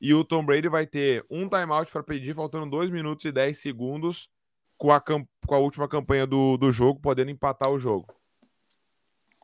e 0.00 0.14
o 0.14 0.24
Tom 0.24 0.44
Brady 0.44 0.68
vai 0.68 0.86
ter 0.86 1.24
um 1.28 1.48
timeout 1.48 1.90
para 1.92 2.02
pedir, 2.02 2.34
faltando 2.34 2.70
2 2.70 2.90
minutos 2.90 3.24
e 3.24 3.32
10 3.32 3.58
segundos 3.58 4.30
com 4.78 4.90
a, 4.90 5.00
com 5.00 5.26
a 5.50 5.58
última 5.58 5.86
campanha 5.86 6.26
do, 6.26 6.56
do 6.56 6.72
jogo, 6.72 7.00
podendo 7.00 7.30
empatar 7.30 7.70
o 7.70 7.78
jogo. 7.78 8.14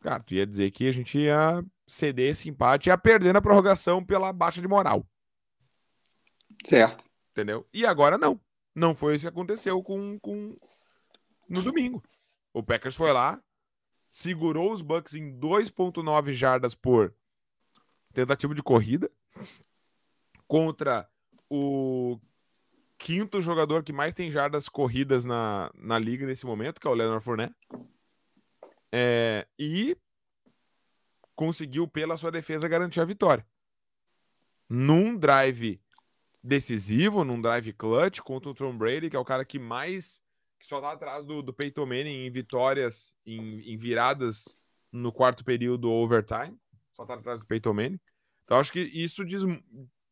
Cara, 0.00 0.22
tu 0.22 0.34
ia 0.34 0.46
dizer 0.46 0.70
que 0.70 0.88
a 0.88 0.92
gente 0.92 1.18
ia 1.18 1.62
ceder 1.86 2.30
esse 2.30 2.48
empate 2.48 2.88
e 2.88 2.90
ia 2.90 2.96
perder 2.96 3.34
na 3.34 3.42
prorrogação 3.42 4.04
pela 4.04 4.32
baixa 4.32 4.62
de 4.62 4.68
moral. 4.68 5.06
Certo. 6.64 7.04
Entendeu? 7.32 7.66
E 7.72 7.84
agora 7.84 8.16
não. 8.16 8.40
Não 8.74 8.94
foi 8.94 9.14
isso 9.14 9.24
que 9.24 9.28
aconteceu 9.28 9.82
com, 9.82 10.18
com 10.20 10.54
no 11.48 11.62
domingo. 11.62 12.02
O 12.52 12.62
Packers 12.62 12.94
foi 12.94 13.12
lá, 13.12 13.42
segurou 14.08 14.72
os 14.72 14.82
Bucks 14.82 15.14
em 15.14 15.38
2.9 15.38 16.32
jardas 16.32 16.74
por 16.74 17.14
tentativa 18.12 18.54
de 18.54 18.62
corrida 18.62 19.10
contra 20.46 21.08
o 21.50 22.18
quinto 22.98 23.42
jogador 23.42 23.82
que 23.82 23.92
mais 23.92 24.14
tem 24.14 24.30
jardas 24.30 24.68
corridas 24.68 25.24
na, 25.24 25.70
na 25.74 25.98
liga 25.98 26.26
nesse 26.26 26.46
momento, 26.46 26.80
que 26.80 26.86
é 26.86 26.90
o 26.90 26.94
Leonard 26.94 27.22
Fournette. 27.22 27.54
É, 28.90 29.46
e 29.58 29.96
conseguiu, 31.34 31.86
pela 31.86 32.16
sua 32.16 32.30
defesa, 32.30 32.68
garantir 32.68 33.00
a 33.00 33.04
vitória. 33.04 33.46
Num 34.68 35.16
drive 35.16 35.80
decisivo, 36.42 37.24
num 37.24 37.40
drive 37.40 37.72
clutch 37.72 38.20
contra 38.20 38.50
o 38.50 38.54
Tom 38.54 38.76
Brady, 38.76 39.10
que 39.10 39.16
é 39.16 39.18
o 39.18 39.24
cara 39.24 39.44
que 39.44 39.58
mais. 39.58 40.22
Só 40.66 40.80
tá 40.80 40.92
atrás 40.92 41.24
do, 41.24 41.42
do 41.42 41.52
Peyton 41.52 41.86
Manning 41.86 42.26
em 42.26 42.30
vitórias, 42.30 43.14
em, 43.24 43.60
em 43.60 43.78
viradas 43.78 44.44
no 44.92 45.12
quarto 45.12 45.44
período 45.44 45.90
overtime. 45.90 46.56
Só 46.94 47.04
tá 47.04 47.14
atrás 47.14 47.40
do 47.40 47.46
Peyton 47.46 47.72
Manning. 47.72 48.00
Então 48.44 48.58
acho 48.58 48.72
que 48.72 48.80
isso 48.80 49.24
diz, 49.24 49.42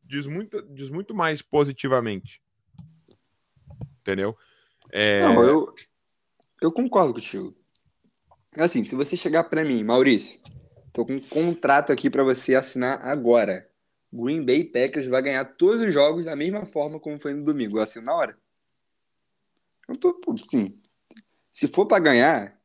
diz, 0.03 0.27
muito, 0.27 0.61
diz 0.73 0.89
muito 0.89 1.13
mais 1.13 1.41
positivamente. 1.41 2.41
Entendeu? 3.99 4.37
É... 4.91 5.21
Não, 5.21 5.43
eu, 5.43 5.73
eu 6.61 6.71
concordo 6.71 7.13
contigo. 7.13 7.55
Assim, 8.57 8.85
se 8.85 8.95
você 8.95 9.17
chegar 9.17 9.45
para 9.45 9.65
mim, 9.65 9.83
Maurício, 9.83 10.39
tô 10.93 11.05
com 11.05 11.13
um 11.13 11.19
contrato 11.19 11.91
aqui 11.91 12.09
para 12.09 12.23
você 12.23 12.55
assinar 12.55 13.01
agora. 13.01 13.69
Green 14.13 14.45
Bay 14.45 14.63
Packers 14.63 15.07
vai 15.07 15.21
ganhar 15.21 15.43
todos 15.43 15.81
os 15.85 15.93
jogos 15.93 16.25
da 16.25 16.35
mesma 16.35 16.65
forma 16.65 16.99
como 16.99 17.19
foi 17.19 17.33
no 17.33 17.43
domingo. 17.43 17.77
Eu 17.77 17.83
assino 17.83 18.05
na 18.05 18.15
hora. 18.15 18.37
Eu 19.87 19.97
tô, 19.97 20.19
sim. 20.47 20.79
Se 21.51 21.67
for 21.67 21.85
para 21.85 22.03
ganhar, 22.03 22.59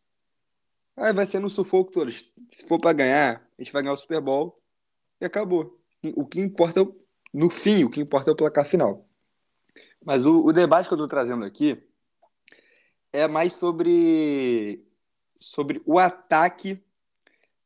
aí 0.97 1.13
vai 1.13 1.27
ser 1.27 1.39
no 1.39 1.51
sufoco 1.51 1.91
todos. 1.91 2.33
Se 2.53 2.67
for 2.67 2.81
para 2.81 2.93
ganhar, 2.93 3.49
a 3.59 3.63
gente 3.63 3.73
vai 3.73 3.83
ganhar 3.83 3.95
o 3.95 3.97
Super 3.97 4.21
Bowl 4.21 4.61
e 5.21 5.25
acabou. 5.25 5.81
O 6.17 6.27
que 6.27 6.41
importa, 6.41 6.87
no 7.33 7.51
fim, 7.51 7.85
o 7.85 7.91
que 7.91 8.01
importa 8.01 8.31
é 8.31 8.33
o 8.33 8.37
placar 8.37 8.65
final. 8.65 9.07
Mas 10.05 10.25
o, 10.25 10.45
o 10.45 10.53
debate 10.53 10.89
que 10.89 10.95
eu 10.95 10.97
estou 10.97 11.09
trazendo 11.09 11.45
aqui 11.45 11.83
é 13.13 13.29
mais 13.29 13.53
sobre, 13.53 14.85
sobre 15.39 15.83
o 15.85 15.99
ataque 15.99 16.83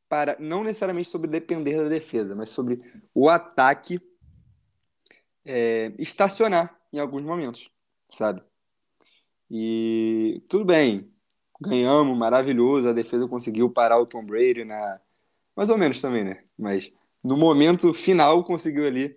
para 0.08 0.36
não 0.38 0.62
necessariamente 0.62 1.08
sobre 1.08 1.28
depender 1.28 1.82
da 1.82 1.88
defesa, 1.88 2.34
mas 2.34 2.50
sobre 2.50 2.80
o 3.14 3.28
ataque 3.28 4.00
é, 5.44 5.92
estacionar 5.98 6.78
em 6.92 6.98
alguns 6.98 7.22
momentos, 7.22 7.70
sabe? 8.10 8.42
E 9.56 10.42
tudo 10.48 10.64
bem, 10.64 11.08
ganhamos, 11.60 12.18
maravilhoso, 12.18 12.88
a 12.88 12.92
defesa 12.92 13.28
conseguiu 13.28 13.70
parar 13.70 14.00
o 14.00 14.04
Tom 14.04 14.26
Brady 14.26 14.64
na 14.64 15.00
mais 15.54 15.70
ou 15.70 15.78
menos 15.78 16.00
também, 16.00 16.24
né? 16.24 16.42
Mas 16.58 16.92
no 17.22 17.36
momento 17.36 17.94
final 17.94 18.42
conseguiu 18.42 18.84
ali 18.84 19.16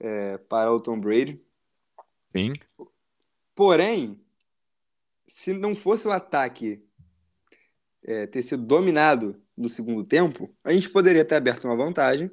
é, 0.00 0.36
parar 0.36 0.72
o 0.72 0.80
Tom 0.80 0.98
Brady. 0.98 1.40
Sim. 2.36 2.54
Porém, 3.54 4.20
se 5.28 5.52
não 5.52 5.76
fosse 5.76 6.08
o 6.08 6.10
ataque 6.10 6.84
é, 8.02 8.26
ter 8.26 8.42
sido 8.42 8.66
dominado 8.66 9.40
no 9.56 9.68
segundo 9.68 10.02
tempo, 10.02 10.52
a 10.64 10.72
gente 10.72 10.90
poderia 10.90 11.24
ter 11.24 11.36
aberto 11.36 11.66
uma 11.66 11.76
vantagem 11.76 12.32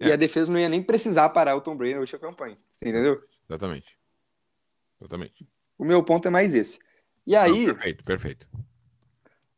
é. 0.00 0.08
e 0.08 0.12
a 0.12 0.16
defesa 0.16 0.50
não 0.50 0.58
ia 0.58 0.68
nem 0.68 0.82
precisar 0.82 1.28
parar 1.28 1.54
o 1.54 1.60
Tom 1.60 1.76
Brady 1.76 1.94
na 1.94 2.00
última 2.00 2.18
campanha. 2.18 2.58
Você 2.74 2.88
entendeu? 2.88 3.22
Exatamente. 3.48 3.96
Exatamente. 5.00 5.46
O 5.78 5.84
meu 5.84 6.02
ponto 6.02 6.26
é 6.26 6.30
mais 6.30 6.54
esse. 6.54 6.78
E 7.26 7.36
aí. 7.36 7.66
Não, 7.66 7.74
perfeito, 7.74 8.04
perfeito. 8.04 8.48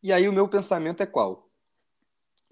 E 0.03 0.13
aí 0.13 0.29
o 0.29 0.33
meu 0.33 0.49
pensamento 0.49 1.03
é 1.03 1.07
qual? 1.07 1.49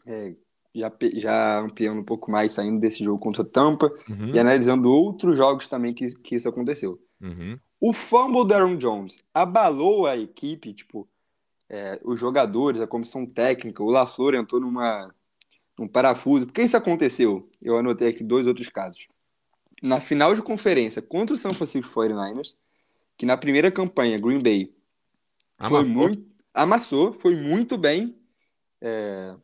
É, 0.07 0.35
já, 0.75 0.93
já 1.15 1.61
ampliando 1.61 2.01
um 2.01 2.05
pouco 2.05 2.31
mais, 2.31 2.53
saindo 2.53 2.81
desse 2.81 3.05
jogo 3.05 3.19
contra 3.19 3.43
a 3.43 3.47
Tampa 3.47 3.93
uhum. 4.09 4.35
e 4.35 4.39
analisando 4.39 4.91
outros 4.91 5.37
jogos 5.37 5.69
também 5.69 5.95
que, 5.95 6.15
que 6.17 6.37
isso 6.37 6.49
aconteceu. 6.49 7.01
Uhum. 7.21 7.59
O 7.81 7.93
fumble 7.93 8.47
da 8.47 8.57
Aaron 8.57 8.77
Jones 8.77 9.19
abalou 9.33 10.07
a 10.07 10.17
equipe, 10.17 10.73
tipo, 10.73 11.09
é, 11.69 12.01
os 12.05 12.19
jogadores, 12.19 12.81
a 12.81 12.87
comissão 12.87 13.27
técnica, 13.27 13.83
o 13.83 13.91
LaFleur 13.91 14.35
entrou 14.35 14.61
numa, 14.61 15.15
num 15.79 15.87
parafuso. 15.87 16.47
Por 16.47 16.53
que 16.53 16.63
isso 16.63 16.77
aconteceu? 16.77 17.49
Eu 17.63 17.77
anotei 17.77 18.09
aqui 18.09 18.25
dois 18.25 18.47
outros 18.47 18.69
casos. 18.69 19.07
Na 19.83 20.01
final 20.01 20.35
de 20.35 20.43
conferência 20.43 21.01
contra 21.01 21.35
o 21.35 21.39
San 21.39 21.53
Francisco 21.53 21.93
49ers, 21.93 22.57
que 23.19 23.27
na 23.27 23.37
primeira 23.37 23.71
campanha, 23.71 24.17
Green 24.17 24.41
Bay, 24.41 24.73
amassou. 25.59 25.81
foi 25.81 25.89
muito, 25.89 26.27
amassou, 26.55 27.13
foi 27.13 27.35
muito 27.35 27.77
bem. 27.77 28.17
É, 28.81 29.35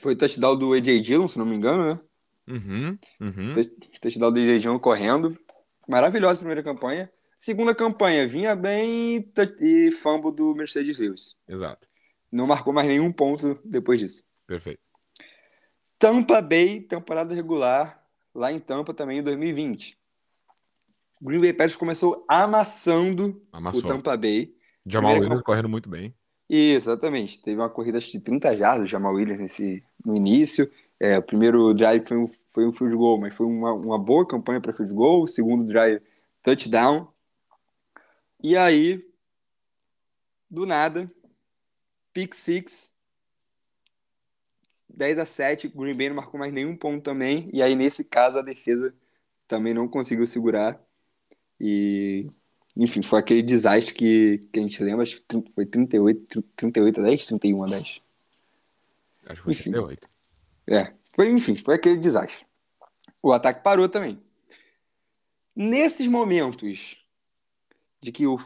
foi 0.00 0.12
o 0.12 0.16
touchdown 0.16 0.56
do 0.56 0.72
AJ 0.72 1.02
Dillon, 1.02 1.26
se 1.26 1.38
não 1.38 1.44
me 1.44 1.56
engano, 1.56 1.92
né? 1.92 2.00
Uhum, 2.48 2.98
uhum. 3.20 3.54
Touchdown 4.00 4.32
do 4.32 4.40
AJ 4.40 4.62
Dillon 4.62 4.78
correndo. 4.78 5.36
Maravilhosa 5.88 6.38
primeira 6.38 6.62
campanha. 6.62 7.12
Segunda 7.36 7.74
campanha, 7.74 8.26
vinha 8.26 8.54
bem 8.54 9.28
e 9.60 9.90
fumble 9.90 10.32
do 10.32 10.54
Mercedes 10.54 10.98
Lewis. 10.98 11.36
Exato. 11.48 11.88
Não 12.30 12.46
marcou 12.46 12.72
mais 12.72 12.86
nenhum 12.86 13.10
ponto 13.10 13.58
depois 13.64 13.98
disso. 13.98 14.24
Perfeito. 14.46 14.80
Tampa 15.98 16.40
Bay, 16.40 16.80
temporada 16.80 17.34
regular, 17.34 18.06
lá 18.32 18.52
em 18.52 18.60
Tampa 18.60 18.94
também 18.94 19.18
em 19.18 19.22
2020. 19.22 19.98
Green 21.22 21.40
Bay 21.40 21.52
Packers 21.52 21.76
começou 21.76 22.24
amassando 22.26 23.40
Amassou. 23.52 23.80
o 23.80 23.86
Tampa 23.86 24.16
Bay. 24.16 24.52
Jamal 24.84 25.12
Williams 25.12 25.36
camp... 25.36 25.44
correndo 25.44 25.68
muito 25.68 25.88
bem. 25.88 26.12
Exatamente. 26.48 27.40
Teve 27.40 27.60
uma 27.60 27.70
corrida 27.70 28.00
de 28.00 28.18
30 28.18 28.56
jardas, 28.56 28.90
Jamal 28.90 29.14
Williams 29.14 29.40
nesse, 29.40 29.84
no 30.04 30.16
início. 30.16 30.68
É, 30.98 31.16
o 31.16 31.22
primeiro 31.22 31.72
drive 31.74 32.04
foi 32.04 32.16
um, 32.16 32.28
foi 32.52 32.66
um 32.66 32.72
field 32.72 32.96
goal, 32.96 33.20
mas 33.20 33.34
foi 33.36 33.46
uma, 33.46 33.72
uma 33.72 33.98
boa 33.98 34.26
campanha 34.26 34.60
para 34.60 34.72
field 34.72 34.92
goal. 34.92 35.22
O 35.22 35.26
segundo 35.28 35.64
drive, 35.64 36.02
touchdown. 36.42 37.06
E 38.42 38.56
aí, 38.56 39.06
do 40.50 40.66
nada, 40.66 41.08
pick 42.12 42.34
six, 42.34 42.92
10 44.88 45.18
a 45.20 45.24
7, 45.24 45.68
Green 45.68 45.96
Bay 45.96 46.08
não 46.08 46.16
marcou 46.16 46.38
mais 46.38 46.52
nenhum 46.52 46.76
ponto 46.76 47.00
também. 47.00 47.48
E 47.52 47.62
aí, 47.62 47.76
nesse 47.76 48.02
caso, 48.02 48.38
a 48.38 48.42
defesa 48.42 48.92
também 49.46 49.72
não 49.72 49.86
conseguiu 49.86 50.26
segurar. 50.26 50.80
E, 51.62 52.28
enfim, 52.76 53.02
foi 53.02 53.20
aquele 53.20 53.40
desastre 53.40 53.94
que, 53.94 54.38
que 54.52 54.58
a 54.58 54.62
gente 54.62 54.82
lembra, 54.82 55.04
acho 55.04 55.22
que 55.28 55.44
foi 55.54 55.64
38, 55.64 56.42
38 56.56 57.00
a 57.00 57.02
10, 57.04 57.26
31 57.26 57.62
a 57.62 57.66
10. 57.68 57.80
Acho 59.26 59.36
que 59.36 59.42
foi 59.44 59.52
enfim, 59.52 59.70
38. 59.70 60.08
É, 60.66 60.92
foi, 61.14 61.30
enfim, 61.30 61.56
foi 61.56 61.76
aquele 61.76 61.98
desastre. 61.98 62.44
O 63.22 63.32
ataque 63.32 63.62
parou 63.62 63.88
também. 63.88 64.20
Nesses 65.54 66.08
momentos 66.08 66.96
de 68.00 68.10
que 68.10 68.26
o 68.26 68.38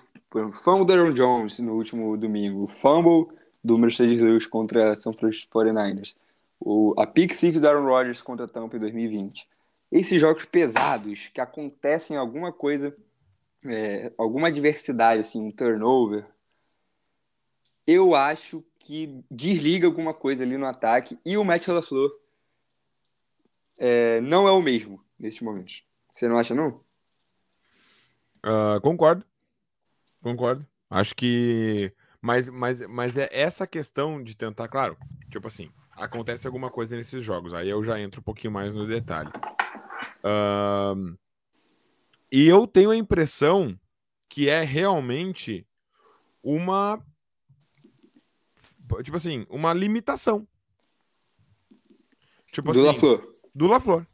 fumble 0.63 0.85
do 0.85 0.93
Aaron 0.93 1.15
Jones 1.15 1.59
no 1.61 1.73
último 1.73 2.15
domingo, 2.19 2.65
o 2.65 2.69
fumble 2.69 3.35
do 3.65 3.79
Mercedes 3.79 4.21
Lewis 4.21 4.47
contra 4.47 4.95
São 4.95 5.15
Francisco 5.15 5.59
49ers, 5.59 6.15
o, 6.61 6.93
a 6.99 7.07
pick 7.07 7.33
six 7.33 7.59
do 7.59 7.67
Aaron 7.67 7.87
Rodgers 7.87 8.21
contra 8.21 8.45
a 8.45 8.49
Tampa 8.49 8.77
em 8.77 8.81
2020. 8.81 9.49
Esses 9.91 10.21
jogos 10.21 10.45
pesados 10.45 11.29
que 11.33 11.41
acontecem 11.41 12.17
alguma 12.17 12.53
coisa, 12.53 12.97
é, 13.65 14.13
alguma 14.19 14.49
adversidade, 14.49 15.21
assim, 15.21 15.41
um 15.41 15.51
turnover, 15.51 16.27
eu 17.87 18.15
acho 18.15 18.65
que 18.79 19.25
desliga 19.31 19.87
alguma 19.87 20.13
coisa 20.13 20.43
ali 20.43 20.57
no 20.57 20.67
ataque 20.67 21.19
e 21.25 21.37
o 21.37 21.45
Matt 21.45 21.69
LaFleur 21.69 22.11
é, 23.79 24.21
não 24.21 24.49
é 24.49 24.53
o 24.53 24.61
mesmo 24.61 25.05
nesses 25.19 25.41
momentos. 25.41 25.85
Você 26.13 26.29
não 26.29 26.39
acha, 26.39 26.55
não? 26.55 26.81
Uh, 28.45 28.81
concordo. 28.81 29.25
Concordo. 30.23 30.67
Acho 30.89 31.15
que. 31.15 31.93
Mas, 32.21 32.49
mas, 32.49 32.81
mas 32.81 33.17
é 33.17 33.29
essa 33.31 33.67
questão 33.67 34.23
de 34.23 34.37
tentar, 34.37 34.69
claro, 34.69 34.97
tipo 35.31 35.47
assim, 35.47 35.71
acontece 35.93 36.47
alguma 36.47 36.71
coisa 36.71 36.97
nesses 36.97 37.23
jogos, 37.23 37.55
aí 37.55 37.69
eu 37.69 37.85
já 37.85 38.01
entro 38.01 38.21
um 38.21 38.25
pouquinho 38.25 38.53
mais 38.53 38.75
no 38.75 38.87
detalhe. 38.87 39.31
Uh, 40.25 41.17
e 42.31 42.47
eu 42.47 42.67
tenho 42.67 42.91
a 42.91 42.97
impressão 42.97 43.79
que 44.29 44.49
é 44.49 44.63
realmente 44.63 45.67
uma. 46.43 47.03
Tipo 49.03 49.17
assim, 49.17 49.47
uma 49.49 49.73
limitação. 49.73 50.47
Tipo 52.53 52.73
do 52.73 52.79
assim, 52.79 52.87
LaFleur. 52.87 53.35
Do 53.55 53.67
LaFleur. 53.67 54.07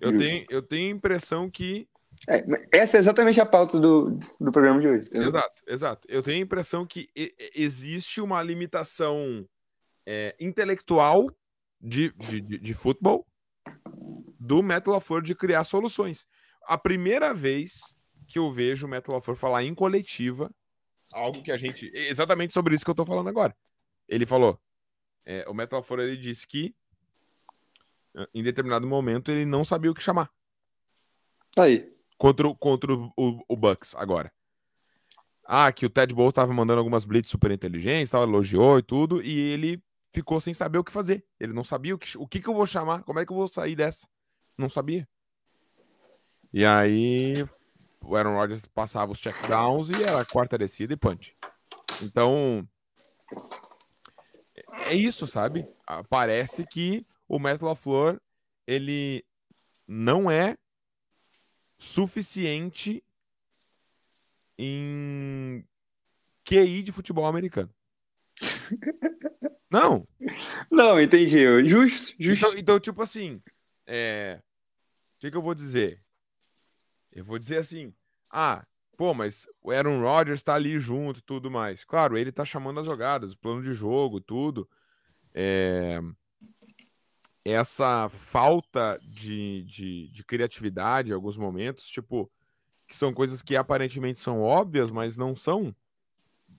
Eu 0.00 0.16
tenho, 0.16 0.46
eu 0.48 0.62
tenho 0.62 0.92
a 0.92 0.96
impressão 0.96 1.50
que 1.50 1.88
é, 2.28 2.44
essa 2.72 2.96
é 2.96 3.00
exatamente 3.00 3.40
a 3.40 3.46
pauta 3.46 3.78
do, 3.78 4.18
do 4.40 4.50
programa 4.50 4.80
de 4.80 4.88
hoje. 4.88 5.08
Exato, 5.12 5.62
exato. 5.66 6.08
Eu 6.10 6.22
tenho 6.22 6.38
a 6.38 6.42
impressão 6.42 6.86
que 6.86 7.08
existe 7.54 8.20
uma 8.20 8.42
limitação 8.42 9.46
é, 10.06 10.34
intelectual 10.40 11.30
de, 11.80 12.12
de, 12.12 12.40
de, 12.40 12.58
de, 12.58 12.74
futebol 12.74 13.26
do 14.38 14.62
Metal 14.62 14.94
LaFleur 14.94 15.22
de 15.22 15.34
criar 15.34 15.64
soluções. 15.64 16.26
A 16.66 16.78
primeira 16.78 17.34
vez 17.34 17.94
que 18.26 18.38
eu 18.38 18.52
vejo 18.52 18.86
o 18.86 18.90
Metal 18.90 19.14
LaFleur 19.14 19.36
falar 19.36 19.64
em 19.64 19.74
coletiva 19.74 20.50
algo 21.12 21.42
que 21.42 21.50
a 21.50 21.56
gente... 21.56 21.90
Exatamente 21.94 22.52
sobre 22.52 22.74
isso 22.74 22.84
que 22.84 22.90
eu 22.90 22.94
tô 22.94 23.04
falando 23.04 23.28
agora. 23.28 23.56
Ele 24.06 24.26
falou, 24.26 24.60
é, 25.24 25.44
o 25.48 25.54
Metal 25.54 25.78
LaFleur, 25.78 26.00
ele 26.00 26.16
disse 26.16 26.46
que 26.46 26.74
em 28.34 28.42
determinado 28.42 28.86
momento 28.86 29.30
ele 29.30 29.44
não 29.44 29.64
sabia 29.64 29.90
o 29.90 29.94
que 29.94 30.02
chamar. 30.02 30.30
Tá 31.54 31.64
aí. 31.64 31.92
Contra, 32.16 32.52
contra 32.54 32.92
o, 32.92 33.12
o, 33.16 33.44
o 33.48 33.56
Bucks 33.56 33.94
agora. 33.94 34.32
Ah, 35.44 35.72
que 35.72 35.86
o 35.86 35.90
Ted 35.90 36.14
Bowles 36.14 36.32
estava 36.32 36.52
mandando 36.52 36.78
algumas 36.78 37.04
blitz 37.04 37.30
super 37.30 37.50
inteligentes, 37.50 38.10
tal, 38.10 38.22
elogiou 38.24 38.78
e 38.78 38.82
tudo, 38.82 39.22
e 39.22 39.38
ele 39.38 39.82
ficou 40.12 40.40
sem 40.40 40.52
saber 40.52 40.78
o 40.78 40.84
que 40.84 40.92
fazer. 40.92 41.24
Ele 41.40 41.52
não 41.52 41.64
sabia 41.64 41.94
o 41.94 41.98
que, 41.98 42.18
o 42.18 42.26
que, 42.26 42.40
que 42.40 42.48
eu 42.48 42.54
vou 42.54 42.66
chamar, 42.66 43.02
como 43.02 43.18
é 43.18 43.24
que 43.24 43.32
eu 43.32 43.36
vou 43.36 43.48
sair 43.48 43.74
dessa. 43.74 44.06
Não 44.58 44.68
sabia. 44.68 45.08
E 46.52 46.64
aí 46.64 47.34
o 48.02 48.16
Aaron 48.16 48.34
Rodgers 48.34 48.66
passava 48.66 49.12
os 49.12 49.18
checkdowns 49.18 49.88
e 49.90 50.02
era 50.02 50.24
quarta 50.24 50.58
descida 50.58 50.92
e 50.92 50.96
punch. 50.96 51.36
Então, 52.02 52.68
é 54.86 54.94
isso, 54.94 55.26
sabe? 55.26 55.68
Ah, 55.86 56.02
parece 56.02 56.66
que 56.66 57.06
o 57.28 57.38
Matt 57.38 57.62
LaFleur, 57.62 58.20
ele 58.66 59.24
não 59.86 60.30
é 60.30 60.56
suficiente 61.76 63.04
em 64.58 65.64
QI 66.44 66.82
de 66.82 66.90
futebol 66.90 67.26
americano. 67.26 67.72
Não. 69.70 70.08
Não, 70.70 71.00
entendi. 71.00 71.44
Justo, 71.68 72.14
justo. 72.18 72.46
Então, 72.46 72.58
então 72.58 72.80
tipo 72.80 73.02
assim, 73.02 73.40
é... 73.86 74.40
o 75.18 75.20
que, 75.20 75.32
que 75.32 75.36
eu 75.36 75.42
vou 75.42 75.54
dizer? 75.54 76.00
Eu 77.10 77.24
vou 77.24 77.40
dizer 77.40 77.58
assim, 77.58 77.92
ah, 78.30 78.64
pô, 78.96 79.12
mas 79.12 79.48
o 79.60 79.72
Aaron 79.72 80.00
Rodgers 80.00 80.44
tá 80.44 80.54
ali 80.54 80.78
junto 80.78 81.20
tudo 81.20 81.50
mais. 81.50 81.84
Claro, 81.84 82.16
ele 82.16 82.30
tá 82.30 82.44
chamando 82.44 82.78
as 82.78 82.86
jogadas, 82.86 83.32
o 83.32 83.38
plano 83.38 83.60
de 83.60 83.74
jogo, 83.74 84.20
tudo. 84.20 84.68
É... 85.34 85.98
Essa 87.44 88.08
falta 88.10 88.96
de, 89.02 89.64
de, 89.64 90.08
de 90.12 90.22
criatividade 90.22 91.10
em 91.10 91.14
alguns 91.14 91.36
momentos, 91.36 91.90
tipo, 91.90 92.30
que 92.86 92.96
são 92.96 93.12
coisas 93.12 93.42
que 93.42 93.56
aparentemente 93.56 94.20
são 94.20 94.40
óbvias, 94.40 94.92
mas 94.92 95.16
não 95.16 95.34
são 95.34 95.74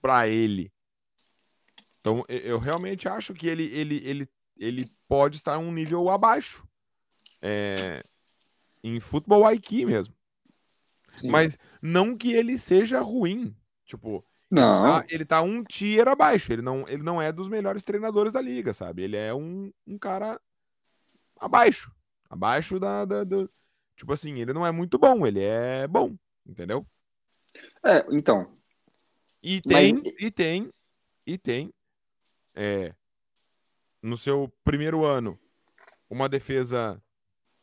para 0.02 0.28
ele. 0.28 0.70
Então, 2.00 2.26
eu 2.28 2.58
realmente 2.58 3.08
acho 3.08 3.32
que 3.32 3.46
ele, 3.46 3.64
ele, 3.72 4.02
ele, 4.04 4.28
ele 4.58 4.92
pode 5.08 5.36
estar 5.36 5.56
um 5.56 5.72
nível 5.72 6.10
abaixo. 6.10 6.66
É, 7.40 8.04
em 8.82 9.00
futebol 9.00 9.50
IQ 9.50 9.86
mesmo. 9.86 10.14
Sim. 11.16 11.30
Mas 11.30 11.58
não 11.82 12.16
que 12.16 12.32
ele 12.32 12.58
seja 12.58 13.00
ruim. 13.00 13.54
Tipo, 13.84 14.24
não. 14.50 14.84
Ele, 14.84 15.00
tá, 15.00 15.14
ele 15.14 15.24
tá 15.24 15.42
um 15.42 15.64
tier 15.64 16.08
abaixo. 16.08 16.52
Ele 16.52 16.62
não, 16.62 16.84
ele 16.88 17.02
não 17.02 17.20
é 17.20 17.32
dos 17.32 17.48
melhores 17.48 17.82
treinadores 17.82 18.32
da 18.32 18.40
liga, 18.40 18.72
sabe? 18.72 19.02
Ele 19.02 19.16
é 19.16 19.34
um, 19.34 19.72
um 19.86 19.98
cara 19.98 20.40
abaixo. 21.38 21.92
Abaixo 22.28 22.78
da, 22.78 23.04
da, 23.04 23.24
do, 23.24 23.50
Tipo 24.00 24.14
assim, 24.14 24.40
ele 24.40 24.54
não 24.54 24.66
é 24.66 24.72
muito 24.72 24.98
bom, 24.98 25.26
ele 25.26 25.42
é 25.42 25.86
bom, 25.86 26.16
entendeu? 26.46 26.86
É, 27.84 27.98
então. 28.10 28.56
E 29.42 29.60
tem, 29.60 29.92
Mas... 29.92 30.14
e 30.18 30.30
tem, 30.30 30.72
e 31.26 31.36
tem, 31.36 31.70
é, 32.54 32.94
no 34.00 34.16
seu 34.16 34.50
primeiro 34.64 35.04
ano, 35.04 35.38
uma 36.08 36.30
defesa 36.30 36.98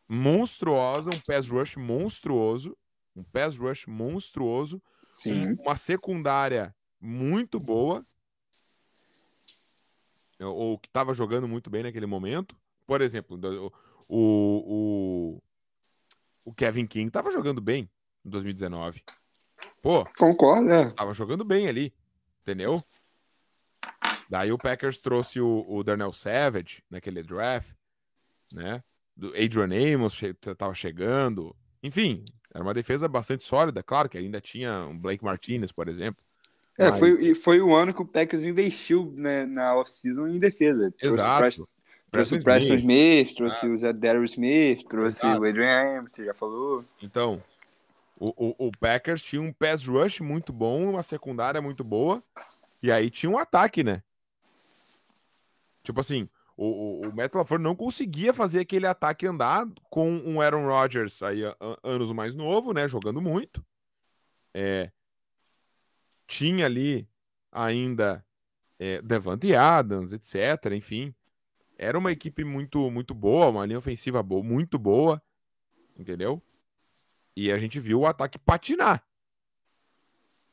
monstruosa, 0.07 1.09
um 1.09 1.19
pass 1.19 1.49
rush 1.49 1.75
monstruoso, 1.75 2.77
um 3.15 3.23
pass 3.23 3.57
rush 3.57 3.85
monstruoso, 3.87 4.81
Sim. 5.01 5.55
uma 5.59 5.75
secundária 5.75 6.75
muito 6.99 7.59
boa, 7.59 8.05
ou 10.39 10.77
que 10.77 10.87
estava 10.87 11.13
jogando 11.13 11.47
muito 11.47 11.69
bem 11.69 11.83
naquele 11.83 12.05
momento. 12.05 12.55
Por 12.85 13.01
exemplo, 13.01 13.39
o, 14.07 15.37
o, 15.37 15.41
o 16.45 16.53
Kevin 16.53 16.85
King 16.85 17.09
tava 17.11 17.31
jogando 17.31 17.59
bem 17.59 17.89
em 18.23 18.29
2019. 18.29 19.03
Pô, 19.81 20.05
concordo, 20.17 20.71
é. 20.71 20.91
Tava 20.91 21.13
jogando 21.13 21.43
bem 21.43 21.67
ali, 21.67 21.93
entendeu? 22.41 22.75
Daí 24.29 24.51
o 24.51 24.57
Packers 24.57 24.99
trouxe 24.99 25.39
o, 25.39 25.65
o 25.67 25.83
Darnell 25.83 26.13
Savage 26.13 26.83
naquele 26.89 27.23
draft, 27.23 27.73
né? 28.51 28.83
Do 29.17 29.29
Adrian 29.29 29.95
Amos 29.95 30.15
che 30.15 30.31
tava 30.55 30.75
chegando. 30.75 31.55
Enfim, 31.81 32.23
era 32.53 32.63
uma 32.63 32.73
defesa 32.73 33.07
bastante 33.07 33.43
sólida, 33.43 33.81
claro 33.81 34.07
que 34.07 34.17
ainda 34.17 34.39
tinha 34.39 34.71
um 34.85 34.97
Blake 34.97 35.23
Martinez, 35.23 35.71
por 35.71 35.87
exemplo. 35.89 36.23
É, 36.77 36.91
mas... 36.91 36.99
foi, 36.99 37.35
foi 37.35 37.61
o 37.61 37.75
ano 37.75 37.91
que 37.91 38.01
o 38.01 38.05
Packers 38.05 38.43
investiu 38.43 39.11
né, 39.15 39.45
na 39.47 39.75
off-season 39.75 40.27
em 40.27 40.37
defesa. 40.37 40.93
Exato. 41.01 41.67
Trouxe 42.11 42.35
o 42.35 42.43
Preston 42.43 42.75
Smith, 42.75 43.35
trouxe 43.35 43.65
ah. 43.65 43.69
o 43.69 43.77
Zé 43.77 43.91
Darius 43.91 44.31
Smith, 44.31 44.87
trouxe 44.87 45.25
Exato. 45.25 45.41
o 45.41 45.45
Adrian 45.45 45.99
Amos, 45.99 46.11
você 46.11 46.23
já 46.23 46.33
falou. 46.33 46.85
Então, 47.01 47.43
o, 48.17 48.49
o, 48.49 48.67
o, 48.67 48.71
Packers 48.79 49.23
tinha 49.23 49.41
um 49.41 49.51
pass 49.51 49.85
rush 49.85 50.21
muito 50.21 50.53
bom, 50.53 50.91
uma 50.91 51.03
secundária 51.03 51.61
muito 51.61 51.83
boa, 51.83 52.23
e 52.81 52.91
aí 52.91 53.09
tinha 53.09 53.29
um 53.29 53.37
ataque, 53.37 53.83
né? 53.83 54.01
Tipo 55.83 55.99
assim, 55.99 56.29
o, 56.57 56.65
o, 56.65 57.09
o 57.09 57.15
Matt 57.15 57.35
LaFleur 57.35 57.61
não 57.61 57.75
conseguia 57.75 58.33
fazer 58.33 58.61
aquele 58.61 58.87
ataque 58.87 59.27
andar 59.27 59.67
com 59.91 60.09
um 60.09 60.41
Aaron 60.41 60.65
Rodgers 60.65 61.21
aí 61.21 61.41
anos 61.83 62.11
mais 62.11 62.33
novo, 62.33 62.73
né? 62.73 62.87
Jogando 62.87 63.21
muito. 63.21 63.63
É, 64.53 64.91
tinha 66.25 66.65
ali 66.65 67.07
ainda 67.51 68.25
é, 68.79 69.01
Devante 69.03 69.55
Adams, 69.55 70.13
etc. 70.13 70.73
Enfim, 70.73 71.13
era 71.77 71.97
uma 71.97 72.11
equipe 72.11 72.43
muito, 72.43 72.89
muito 72.89 73.13
boa, 73.13 73.49
uma 73.49 73.65
linha 73.65 73.77
ofensiva 73.77 74.23
boa, 74.23 74.43
muito 74.43 74.79
boa, 74.79 75.21
entendeu? 75.95 76.41
E 77.35 77.51
a 77.51 77.59
gente 77.59 77.79
viu 77.79 77.99
o 77.99 78.05
ataque 78.07 78.39
patinar. 78.39 79.05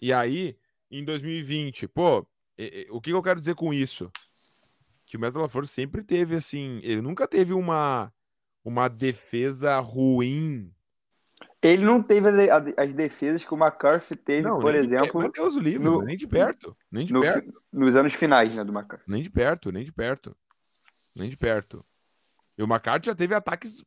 E 0.03 0.13
aí, 0.13 0.59
em 0.91 1.03
2020, 1.03 1.89
pô, 1.89 2.27
o 2.91 3.01
que 3.01 3.11
eu 3.11 3.23
quero 3.23 3.41
dizer 3.41 3.55
com 3.55 3.73
isso? 3.73 4.13
Que 5.07 5.17
o 5.17 5.21
Metal 5.21 5.43
LaFleur 5.43 5.67
sempre 5.67 6.03
teve, 6.03 6.37
assim, 6.37 6.81
ele 6.83 7.03
nunca 7.03 7.29
teve 7.29 7.53
uma, 7.53 8.13
uma 8.65 8.89
defesa 8.89 9.79
ruim. 9.81 10.73
Ele 11.61 11.85
não 11.85 12.03
teve 12.03 12.29
as 12.77 12.95
defesas 12.95 13.45
que 13.45 13.53
o 13.53 13.57
McCarthy 13.57 14.17
teve, 14.17 14.49
não, 14.49 14.59
por 14.59 14.75
exemplo. 14.75 15.23
De, 15.23 15.33
Deus 15.33 15.55
o 15.57 15.61
livre, 15.61 15.85
no, 15.85 16.03
nem 16.03 16.17
de 16.17 16.27
perto. 16.27 16.77
Nem 16.91 17.07
de 17.07 17.13
no, 17.13 17.21
perto. 17.21 17.53
Nos 17.73 17.97
anos 17.97 18.15
finais, 18.15 18.55
né, 18.55 18.65
do 18.65 18.73
McCarthy. 18.73 19.05
Nem 19.11 19.23
de 19.23 19.31
perto, 19.31 19.73
nem 19.73 19.85
de 19.85 19.93
perto. 19.93 20.37
Nem 21.17 21.29
de 21.29 21.37
perto. 21.37 21.85
E 22.57 22.63
o 22.63 22.67
McCarthy 22.67 23.07
já 23.07 23.15
teve 23.15 23.35
ataques 23.35 23.85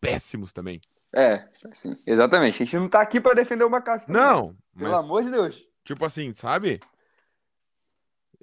péssimos 0.00 0.52
também. 0.52 0.80
É, 1.12 1.48
sim, 1.74 1.92
exatamente. 2.06 2.62
A 2.62 2.64
gente 2.64 2.76
não 2.76 2.88
tá 2.88 3.00
aqui 3.00 3.20
para 3.20 3.34
defender 3.34 3.64
o 3.64 3.68
McCarthy. 3.68 4.10
Não. 4.10 4.56
Pelo 4.76 4.90
mas, 4.90 4.98
amor 4.98 5.22
de 5.24 5.30
Deus. 5.30 5.64
Tipo 5.84 6.04
assim, 6.04 6.34
sabe? 6.34 6.80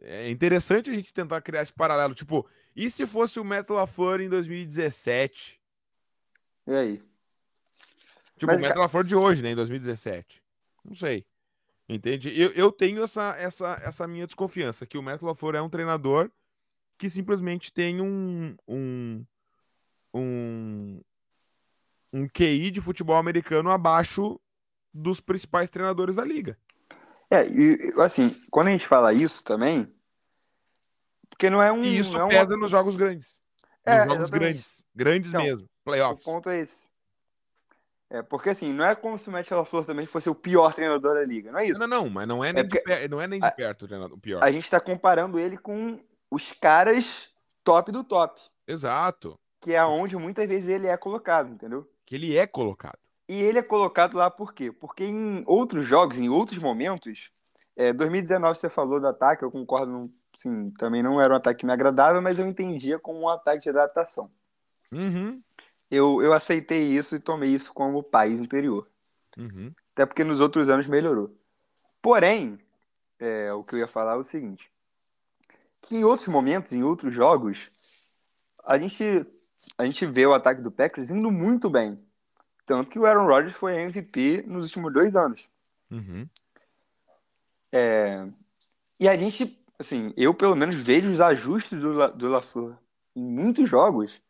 É 0.02 0.30
interessante 0.30 0.90
a 0.90 0.94
gente 0.94 1.14
tentar 1.14 1.42
criar 1.42 1.62
esse 1.62 1.74
paralelo. 1.74 2.14
Tipo, 2.14 2.48
e 2.76 2.90
se 2.90 3.08
fosse 3.08 3.40
o 3.40 3.44
Metal 3.44 3.76
LaFleur 3.76 4.22
em 4.22 4.30
2017? 4.30 5.60
E 6.68 6.76
aí? 6.76 7.02
Tipo, 8.38 8.48
mas, 8.48 8.58
o 8.58 8.62
Metal 8.62 8.82
LaFleur 8.82 9.06
de 9.06 9.16
hoje, 9.16 9.42
né? 9.42 9.52
Em 9.52 9.56
2017. 9.56 10.44
Não 10.84 10.96
sei. 10.96 11.26
Entende? 11.88 12.30
Eu, 12.40 12.52
eu 12.52 12.72
tenho 12.72 13.04
essa, 13.04 13.36
essa, 13.38 13.80
essa 13.84 14.08
minha 14.08 14.26
desconfiança 14.26 14.86
que 14.86 14.98
o 14.98 15.04
Metal 15.04 15.28
LaFleur 15.28 15.56
é 15.56 15.62
um 15.62 15.70
treinador 15.70 16.32
que 16.98 17.10
simplesmente 17.10 17.72
tem 17.72 18.02
um, 18.02 18.56
um, 18.68 19.26
um, 20.14 21.02
um 22.12 22.28
QI 22.28 22.72
de 22.72 22.82
futebol 22.82 23.18
americano 23.18 23.70
abaixo 23.70 24.40
dos 24.94 25.20
principais 25.20 25.70
treinadores 25.70 26.16
da 26.16 26.26
liga. 26.26 26.58
É, 27.30 27.48
e 27.48 27.94
assim, 28.02 28.30
quando 28.52 28.68
a 28.68 28.72
gente 28.72 28.88
fala 28.88 29.14
isso 29.14 29.44
também, 29.44 29.92
porque 31.30 31.50
não 31.50 31.62
é 31.62 31.72
um. 31.72 31.84
E 31.84 31.98
isso 31.98 32.20
é 32.20 32.28
pesa 32.28 32.56
nos 32.58 32.72
jogos 32.72 32.96
grandes. 32.96 33.40
É, 33.84 34.00
nos 34.00 34.06
jogos 34.06 34.24
exatamente. 34.24 34.40
grandes. 34.40 34.86
Grandes 34.96 35.30
então, 35.30 35.44
mesmo. 35.44 35.70
Playoffs. 35.84 36.22
O 36.22 36.26
ponto 36.26 36.50
é 36.50 36.60
esse. 36.60 36.90
É, 38.10 38.22
porque 38.22 38.50
assim, 38.50 38.72
não 38.72 38.86
é 38.86 38.96
como 38.96 39.18
se 39.18 39.28
o 39.28 39.32
Matt 39.32 39.50
LaFleur 39.50 39.84
também 39.84 40.06
fosse 40.06 40.30
o 40.30 40.36
pior 40.36 40.74
treinador 40.74 41.16
da 41.16 41.26
liga, 41.26 41.52
não 41.52 41.60
é 41.60 41.66
isso? 41.66 41.80
Não, 41.80 41.88
não, 41.88 42.10
mas 42.10 42.28
não 42.28 42.44
é 42.44 42.54
nem, 42.54 42.64
é 42.64 42.68
de, 42.68 43.08
não 43.08 43.20
é 43.20 43.28
nem 43.28 43.40
de 43.40 43.52
perto 43.56 43.86
o 44.14 44.18
pior. 44.18 44.44
A 44.44 44.52
gente 44.52 44.70
tá 44.70 44.80
comparando 44.80 45.40
ele 45.40 45.58
com 45.58 46.00
os 46.30 46.52
caras 46.52 47.30
top 47.64 47.92
do 47.92 48.04
top. 48.04 48.40
Exato. 48.68 49.38
Que 49.60 49.74
é 49.74 49.84
onde 49.84 50.16
muitas 50.16 50.48
vezes 50.48 50.70
ele 50.70 50.88
é 50.88 50.96
colocado, 50.96 51.52
entendeu? 51.52 51.90
Que 52.06 52.16
ele 52.16 52.38
é 52.38 52.46
colocado. 52.46 53.00
E 53.28 53.42
ele 53.42 53.60
é 53.60 53.64
colocado 53.64 54.16
lá 54.16 54.30
por 54.30 54.54
quê? 54.54 54.72
Porque 54.72 55.04
em 55.04 55.44
outros 55.48 55.86
jogos, 55.86 56.18
em 56.18 56.30
outros 56.30 56.60
momentos, 56.60 57.32
é, 57.76 57.92
2019 57.92 58.58
você 58.58 58.70
falou 58.70 59.00
do 59.00 59.08
ataque, 59.08 59.44
eu 59.44 59.52
concordo, 59.52 60.12
sim, 60.36 60.72
também 60.78 61.02
não 61.02 61.20
era 61.20 61.34
um 61.34 61.38
ataque 61.38 61.62
que 61.62 61.66
me 61.66 61.74
agradava, 61.74 62.22
mas 62.22 62.38
eu 62.38 62.48
entendia 62.48 63.00
como 63.00 63.22
um 63.22 63.30
ataque 63.30 63.64
de 63.64 63.70
adaptação. 63.70 64.30
Uhum. 64.92 65.42
eu, 65.90 66.22
eu 66.22 66.32
aceitei 66.32 66.84
isso 66.84 67.16
e 67.16 67.20
tomei 67.20 67.50
isso 67.50 67.74
como 67.74 68.04
país 68.04 68.40
interior. 68.40 68.88
Uhum. 69.38 69.74
Até 69.94 70.06
porque 70.06 70.24
nos 70.24 70.40
outros 70.40 70.70
anos 70.70 70.88
melhorou. 70.88 71.36
Porém, 72.02 72.60
é, 73.20 73.52
o 73.54 73.64
que 73.64 73.76
eu 73.76 73.80
ia 73.80 73.88
falar 73.88 74.14
é 74.14 74.18
o 74.18 74.24
seguinte: 74.24 74.72
que 75.82 75.96
em 75.96 76.04
outros 76.04 76.28
momentos, 76.28 76.72
em 76.72 76.84
outros 76.84 77.14
jogos, 77.14 77.70
a 78.64 78.78
gente, 78.78 79.26
a 79.78 79.86
gente 79.86 80.06
vê 80.06 80.26
o 80.26 80.34
ataque 80.34 80.62
do 80.62 80.72
Packers 80.72 81.10
indo 81.10 81.32
muito 81.32 81.70
bem. 81.70 82.00
Tanto 82.66 82.90
que 82.90 83.00
o 83.00 83.06
Aaron 83.06 83.28
Rodgers 83.28 83.56
foi 83.56 83.76
MVP 83.76 84.44
nos 84.48 84.66
últimos 84.66 84.92
dois 84.92 85.16
anos. 85.16 85.50
Uhum. 85.92 86.28
É, 87.72 88.28
e 89.00 89.08
a 89.08 89.16
gente, 89.16 89.62
assim, 89.78 90.14
eu 90.16 90.34
pelo 90.34 90.56
menos 90.56 90.76
vejo 90.76 91.12
os 91.12 91.22
ajustes 91.22 91.80
do, 91.80 91.94
La, 91.94 92.08
do 92.08 92.30
LaFleur 92.30 92.78
em 93.16 93.24
muitos 93.24 93.70
jogos 93.70 94.22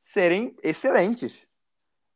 serem 0.00 0.56
excelentes. 0.62 1.48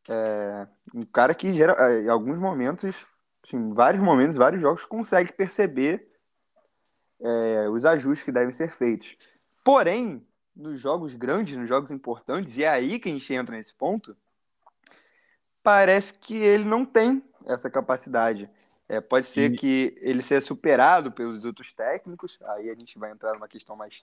É, 0.08 0.66
um 0.94 1.04
cara 1.04 1.34
que 1.34 1.54
gera, 1.54 1.74
é, 1.78 2.02
em 2.02 2.08
alguns 2.08 2.38
momentos, 2.38 3.06
assim, 3.42 3.56
em 3.56 3.70
vários 3.70 4.02
momentos, 4.02 4.36
vários 4.36 4.60
jogos, 4.62 4.84
consegue 4.84 5.32
perceber 5.32 6.08
é, 7.20 7.68
os 7.68 7.84
ajustes 7.84 8.22
que 8.22 8.32
devem 8.32 8.52
ser 8.52 8.70
feitos. 8.70 9.16
Porém, 9.64 10.26
nos 10.54 10.80
jogos 10.80 11.14
grandes, 11.14 11.56
nos 11.56 11.68
jogos 11.68 11.90
importantes, 11.90 12.56
e 12.56 12.64
é 12.64 12.68
aí 12.68 12.98
que 12.98 13.08
a 13.08 13.12
gente 13.12 13.34
entra 13.34 13.56
nesse 13.56 13.74
ponto, 13.74 14.16
parece 15.68 16.14
que 16.14 16.34
ele 16.34 16.64
não 16.64 16.82
tem 16.82 17.22
essa 17.44 17.68
capacidade. 17.68 18.48
É, 18.88 19.02
pode 19.02 19.26
ser 19.26 19.52
e... 19.52 19.56
que 19.58 19.98
ele 20.00 20.22
seja 20.22 20.40
superado 20.40 21.12
pelos 21.12 21.44
outros 21.44 21.74
técnicos, 21.74 22.38
aí 22.40 22.70
a 22.70 22.74
gente 22.74 22.98
vai 22.98 23.12
entrar 23.12 23.34
numa 23.34 23.46
questão 23.46 23.76
mais 23.76 24.02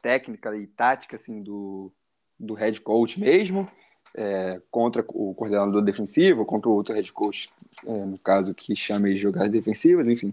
técnica 0.00 0.56
e 0.56 0.68
tática 0.68 1.16
assim, 1.16 1.42
do, 1.42 1.90
do 2.38 2.54
head 2.54 2.80
coach 2.80 3.18
mesmo, 3.18 3.68
é, 4.14 4.62
contra 4.70 5.04
o 5.08 5.34
coordenador 5.34 5.82
defensivo, 5.82 6.46
contra 6.46 6.68
o 6.68 6.74
outro 6.74 6.94
head 6.94 7.10
coach, 7.10 7.50
é, 7.84 8.04
no 8.04 8.16
caso, 8.16 8.54
que 8.54 8.76
chama 8.76 9.08
de 9.08 9.16
jogadas 9.16 9.50
defensivas, 9.50 10.06
enfim. 10.06 10.32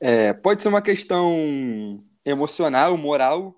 É, 0.00 0.32
pode 0.32 0.62
ser 0.62 0.70
uma 0.70 0.80
questão 0.80 2.02
emocional, 2.24 2.96
moral, 2.96 3.54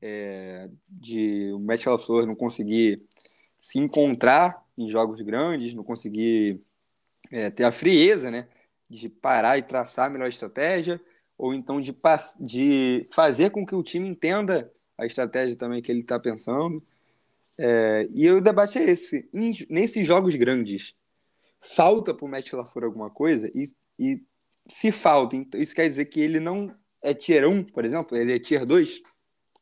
é, 0.00 0.70
de 0.88 1.52
o 1.52 1.58
Matt 1.58 1.84
LaFleur 1.84 2.24
não 2.24 2.34
conseguir 2.34 3.02
se 3.58 3.78
encontrar 3.78 4.64
em 4.82 4.90
jogos 4.90 5.20
grandes, 5.20 5.74
não 5.74 5.84
conseguir 5.84 6.60
é, 7.30 7.50
ter 7.50 7.64
a 7.64 7.72
frieza, 7.72 8.30
né, 8.30 8.48
de 8.88 9.08
parar 9.08 9.58
e 9.58 9.62
traçar 9.62 10.06
a 10.06 10.10
melhor 10.10 10.28
estratégia, 10.28 11.00
ou 11.36 11.54
então 11.54 11.80
de, 11.80 11.94
de 12.40 13.08
fazer 13.12 13.50
com 13.50 13.64
que 13.64 13.74
o 13.74 13.82
time 13.82 14.08
entenda 14.08 14.72
a 14.98 15.06
estratégia 15.06 15.56
também 15.56 15.80
que 15.80 15.90
ele 15.90 16.00
está 16.00 16.18
pensando. 16.18 16.82
É, 17.56 18.08
e 18.12 18.30
o 18.30 18.40
debate 18.40 18.78
é 18.78 18.84
esse. 18.84 19.28
Nesses 19.68 20.06
jogos 20.06 20.34
grandes, 20.34 20.94
falta 21.60 22.12
para 22.14 22.26
o 22.26 22.28
Matt 22.28 22.52
LaFleur 22.52 22.86
alguma 22.86 23.10
coisa? 23.10 23.50
E, 23.54 23.64
e 23.98 24.22
se 24.68 24.92
falta, 24.92 25.36
então, 25.36 25.60
isso 25.60 25.74
quer 25.74 25.88
dizer 25.88 26.06
que 26.06 26.20
ele 26.20 26.40
não 26.40 26.74
é 27.02 27.14
tier 27.14 27.48
1, 27.48 27.64
por 27.64 27.84
exemplo? 27.84 28.16
Ele 28.16 28.34
é 28.34 28.38
tier 28.38 28.66
2? 28.66 29.00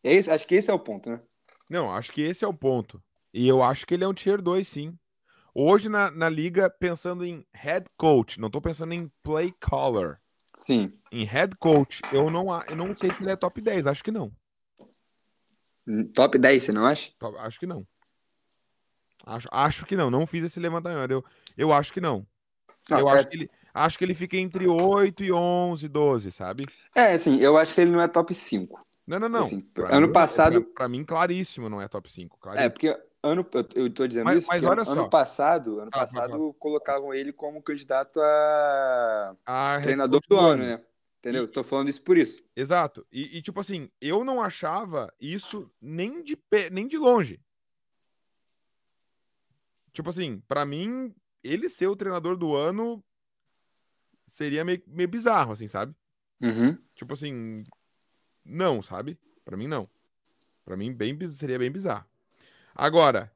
É 0.02 0.14
esse, 0.14 0.30
acho 0.30 0.46
que 0.46 0.54
esse 0.54 0.70
é 0.70 0.74
o 0.74 0.78
ponto, 0.78 1.10
né? 1.10 1.20
Não, 1.68 1.92
acho 1.92 2.12
que 2.12 2.22
esse 2.22 2.44
é 2.44 2.48
o 2.48 2.54
ponto. 2.54 3.02
E 3.32 3.46
eu 3.46 3.62
acho 3.62 3.86
que 3.86 3.94
ele 3.94 4.04
é 4.04 4.08
um 4.08 4.14
tier 4.14 4.40
2, 4.40 4.66
sim. 4.66 4.96
Hoje 5.60 5.88
na, 5.88 6.08
na 6.12 6.28
liga, 6.28 6.70
pensando 6.70 7.26
em 7.26 7.44
head 7.52 7.84
coach, 7.96 8.38
não 8.38 8.46
estou 8.46 8.62
pensando 8.62 8.94
em 8.94 9.10
play 9.24 9.52
caller. 9.58 10.20
Sim. 10.56 10.92
Em 11.10 11.24
head 11.24 11.56
coach, 11.56 12.00
eu 12.12 12.30
não, 12.30 12.46
eu 12.68 12.76
não 12.76 12.96
sei 12.96 13.12
se 13.12 13.20
ele 13.20 13.32
é 13.32 13.34
top 13.34 13.60
10, 13.60 13.88
acho 13.88 14.04
que 14.04 14.12
não. 14.12 14.30
Top 16.14 16.38
10, 16.38 16.62
você 16.62 16.70
não 16.70 16.86
acha? 16.86 17.10
Acho 17.40 17.58
que 17.58 17.66
não. 17.66 17.84
Acho, 19.26 19.48
acho 19.50 19.84
que 19.84 19.96
não, 19.96 20.12
não 20.12 20.28
fiz 20.28 20.44
esse 20.44 20.60
levantamento. 20.60 21.10
Eu, 21.10 21.24
eu 21.56 21.72
acho 21.72 21.92
que 21.92 22.00
não. 22.00 22.24
não 22.88 23.00
eu 23.00 23.08
é... 23.08 23.18
acho, 23.18 23.28
que 23.28 23.36
ele, 23.36 23.50
acho 23.74 23.98
que 23.98 24.04
ele 24.04 24.14
fica 24.14 24.36
entre 24.36 24.68
8 24.68 25.24
e 25.24 25.32
11, 25.32 25.88
12, 25.88 26.30
sabe? 26.30 26.66
É, 26.94 27.14
assim, 27.14 27.40
eu 27.40 27.58
acho 27.58 27.74
que 27.74 27.80
ele 27.80 27.90
não 27.90 28.00
é 28.00 28.06
top 28.06 28.32
5. 28.32 28.80
Não, 29.04 29.18
não, 29.18 29.28
não. 29.28 29.40
Assim, 29.40 29.68
ano 29.90 30.12
passado. 30.12 30.62
Pra, 30.62 30.74
pra, 30.74 30.88
mim, 30.88 31.04
claríssimo, 31.04 31.68
não 31.68 31.82
é 31.82 31.88
top 31.88 32.12
5. 32.12 32.38
Claríssimo. 32.38 32.64
É, 32.64 32.68
porque 32.68 33.07
ano, 33.22 33.46
eu 33.74 33.86
estou 33.86 34.06
dizendo 34.06 34.24
mas, 34.24 34.38
isso 34.38 34.48
mas 34.48 34.62
olha 34.62 34.82
ano, 34.82 34.90
ano 34.90 35.10
passado, 35.10 35.80
ano 35.80 35.90
ah, 35.92 36.00
passado 36.00 36.54
colocavam 36.58 37.12
ele 37.12 37.32
como 37.32 37.62
candidato 37.62 38.20
a, 38.20 39.36
a 39.44 39.80
treinador 39.82 40.20
do 40.28 40.38
ano, 40.38 40.64
né? 40.64 40.84
Entendeu? 41.18 41.44
E... 41.44 41.48
Tô 41.48 41.64
falando 41.64 41.88
isso 41.88 42.02
por 42.02 42.16
isso. 42.16 42.44
Exato. 42.54 43.06
E, 43.10 43.38
e, 43.38 43.42
tipo 43.42 43.58
assim, 43.60 43.90
eu 44.00 44.24
não 44.24 44.40
achava 44.40 45.12
isso 45.20 45.70
nem 45.80 46.22
de 46.22 46.38
nem 46.70 46.86
de 46.86 46.96
longe. 46.96 47.40
Tipo 49.92 50.10
assim, 50.10 50.40
para 50.46 50.64
mim, 50.64 51.12
ele 51.42 51.68
ser 51.68 51.88
o 51.88 51.96
treinador 51.96 52.36
do 52.36 52.54
ano 52.54 53.02
seria 54.26 54.64
meio, 54.64 54.82
meio 54.86 55.08
bizarro, 55.08 55.52
assim, 55.52 55.66
sabe? 55.66 55.94
Uhum. 56.40 56.78
Tipo 56.94 57.14
assim, 57.14 57.64
não, 58.44 58.80
sabe? 58.80 59.18
Para 59.44 59.56
mim 59.56 59.66
não. 59.66 59.88
Para 60.64 60.76
mim 60.76 60.92
bem 60.92 61.18
seria 61.26 61.58
bem 61.58 61.70
bizarro. 61.70 62.06
Agora, 62.78 63.32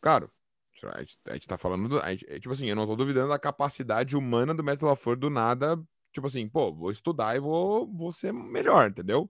claro, 0.00 0.30
a 0.92 1.00
gente, 1.00 1.18
a 1.26 1.32
gente 1.32 1.48
tá 1.48 1.58
falando. 1.58 1.88
Do, 1.88 2.00
gente, 2.06 2.24
é, 2.28 2.38
tipo 2.38 2.52
assim, 2.52 2.66
eu 2.66 2.76
não 2.76 2.86
tô 2.86 2.94
duvidando 2.94 3.30
da 3.30 3.38
capacidade 3.40 4.16
humana 4.16 4.54
do 4.54 4.62
Metal 4.62 4.88
LaFleur 4.88 5.16
do 5.16 5.28
nada. 5.28 5.76
Tipo 6.12 6.28
assim, 6.28 6.48
pô, 6.48 6.72
vou 6.72 6.92
estudar 6.92 7.34
e 7.34 7.40
vou, 7.40 7.92
vou 7.92 8.12
ser 8.12 8.32
melhor, 8.32 8.88
entendeu? 8.88 9.28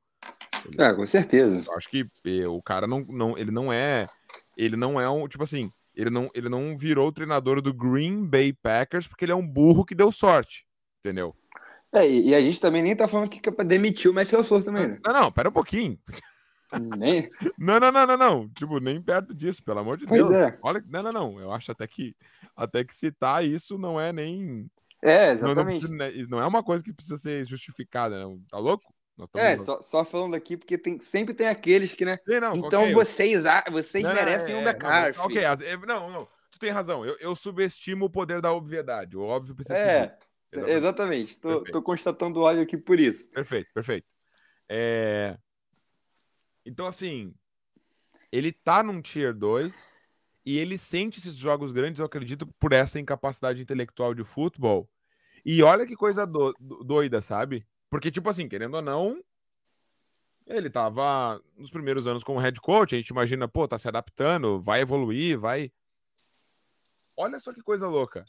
É, 0.79 0.93
com 0.93 1.07
certeza. 1.07 1.65
Eu 1.67 1.77
acho 1.77 1.89
que 1.89 2.07
eh, 2.27 2.47
o 2.47 2.61
cara 2.61 2.87
não, 2.87 3.01
não. 3.09 3.39
Ele 3.39 3.51
não 3.51 3.73
é. 3.73 4.07
Ele 4.55 4.77
não 4.77 5.01
é 5.01 5.09
um. 5.09 5.27
Tipo 5.27 5.45
assim, 5.45 5.73
ele 5.95 6.11
não, 6.11 6.31
ele 6.35 6.51
não 6.51 6.77
virou 6.77 7.09
o 7.09 7.13
treinador 7.13 7.63
do 7.63 7.73
Green 7.73 8.27
Bay 8.27 8.53
Packers 8.53 9.09
porque 9.09 9.25
ele 9.25 9.33
é 9.33 9.37
um 9.37 9.47
burro 9.47 9.85
que 9.85 9.95
deu 9.95 10.13
sorte, 10.13 10.67
entendeu? 11.01 11.33
É, 11.95 12.07
e 12.07 12.35
a 12.35 12.41
gente 12.41 12.61
também 12.61 12.83
nem 12.83 12.95
tá 12.95 13.09
falando 13.09 13.31
que 13.31 13.49
é 13.49 13.53
pra 13.53 13.65
demitir 13.65 14.11
o 14.11 14.15
Matt 14.15 14.31
LaFleur 14.33 14.65
também, 14.65 14.89
né? 14.89 14.99
Não, 15.05 15.13
não, 15.13 15.33
pera 15.33 15.49
um 15.49 15.53
pouquinho. 15.53 15.99
Nem... 16.79 17.31
Não, 17.59 17.79
não, 17.79 17.93
não, 17.93 18.07
não, 18.07 18.17
não. 18.17 18.49
Tipo, 18.51 18.79
nem 18.81 19.01
perto 19.01 19.35
disso, 19.35 19.63
pelo 19.63 19.81
amor 19.81 19.97
de 19.97 20.07
pois 20.07 20.29
Deus. 20.29 20.35
É. 20.35 20.59
Olha, 20.63 20.85
não, 20.89 21.03
não, 21.03 21.13
não. 21.13 21.41
Eu 21.41 21.53
acho 21.53 21.73
até 21.73 21.87
que 21.87 22.17
até 22.57 22.85
que 22.85 22.95
citar 22.95 23.45
isso 23.45 23.77
não 23.79 24.01
é 24.01 24.13
nem. 24.13 24.71
É, 25.03 25.33
exatamente. 25.33 25.89
Não, 25.89 25.97
não, 25.97 26.07
precisa, 26.07 26.29
não 26.29 26.41
é 26.41 26.47
uma 26.47 26.63
coisa 26.63 26.83
que 26.83 26.93
precisa 26.93 27.17
ser 27.17 27.45
justificada, 27.47 28.19
não. 28.19 28.41
Tá 28.49 28.59
louco? 28.59 28.95
É, 29.35 29.57
só, 29.57 29.81
só 29.81 30.05
falando 30.05 30.35
aqui, 30.35 30.57
porque 30.57 30.77
tem, 30.77 30.99
sempre 30.99 31.35
tem 31.35 31.47
aqueles 31.47 31.95
que, 31.95 32.05
né? 32.05 32.19
Sim, 32.29 32.41
não, 32.41 32.57
então 32.57 32.83
okay, 32.83 32.95
vocês, 32.95 33.45
vocês 33.71 34.03
não, 34.03 34.13
merecem 34.13 34.57
é, 34.57 34.59
um 34.59 34.65
backup. 34.65 35.17
Não, 35.17 35.25
ok, 35.27 35.43
não, 35.87 36.11
não. 36.11 36.29
Tu 36.51 36.59
tem 36.59 36.71
razão. 36.71 37.05
Eu, 37.05 37.17
eu 37.21 37.37
subestimo 37.37 38.07
o 38.07 38.11
poder 38.11 38.41
da 38.41 38.53
obviedade. 38.53 39.17
O 39.17 39.23
óbvio 39.23 39.55
precisa 39.55 39.79
É, 39.79 40.17
exatamente. 40.53 40.77
exatamente. 40.77 41.39
Tô, 41.39 41.63
tô 41.65 41.83
constatando 41.83 42.41
o 42.41 42.47
aqui 42.47 42.77
por 42.77 42.99
isso. 42.99 43.31
Perfeito, 43.31 43.69
perfeito. 43.73 44.07
É... 44.69 45.37
Então, 46.65 46.87
assim, 46.87 47.35
ele 48.33 48.53
tá 48.53 48.83
num 48.83 49.01
tier 49.03 49.35
2 49.35 49.75
e 50.45 50.59
ele 50.59 50.77
sente 50.77 51.19
esses 51.19 51.37
jogos 51.37 51.73
grandes, 51.73 52.01
eu 52.01 52.07
acredito, 52.07 52.47
por 52.59 52.73
essa 52.73 52.99
incapacidade 52.99 53.63
intelectual 53.63 54.15
de 54.15 54.25
futebol. 54.25 54.89
E 55.45 55.63
olha 55.63 55.87
que 55.87 55.97
coisa 55.97 56.27
do, 56.27 56.55
doida, 56.59 57.21
sabe? 57.21 57.67
Porque, 57.91 58.11
tipo 58.11 58.29
assim, 58.29 58.49
querendo 58.49 58.75
ou 58.75 58.83
não, 58.83 59.23
ele 60.47 60.69
tava 60.69 61.43
nos 61.57 61.71
primeiros 61.71 62.07
anos 62.07 62.25
como 62.25 62.39
head 62.39 62.61
coach, 62.61 62.95
a 62.95 62.99
gente 62.99 63.09
imagina, 63.09 63.49
pô, 63.49 63.67
tá 63.67 63.79
se 63.79 63.89
adaptando, 63.89 64.61
vai 64.61 64.81
evoluir, 64.81 65.39
vai. 65.39 65.73
Olha 67.17 67.39
só 67.39 67.53
que 67.53 67.63
coisa 67.63 67.89
louca. 67.89 68.25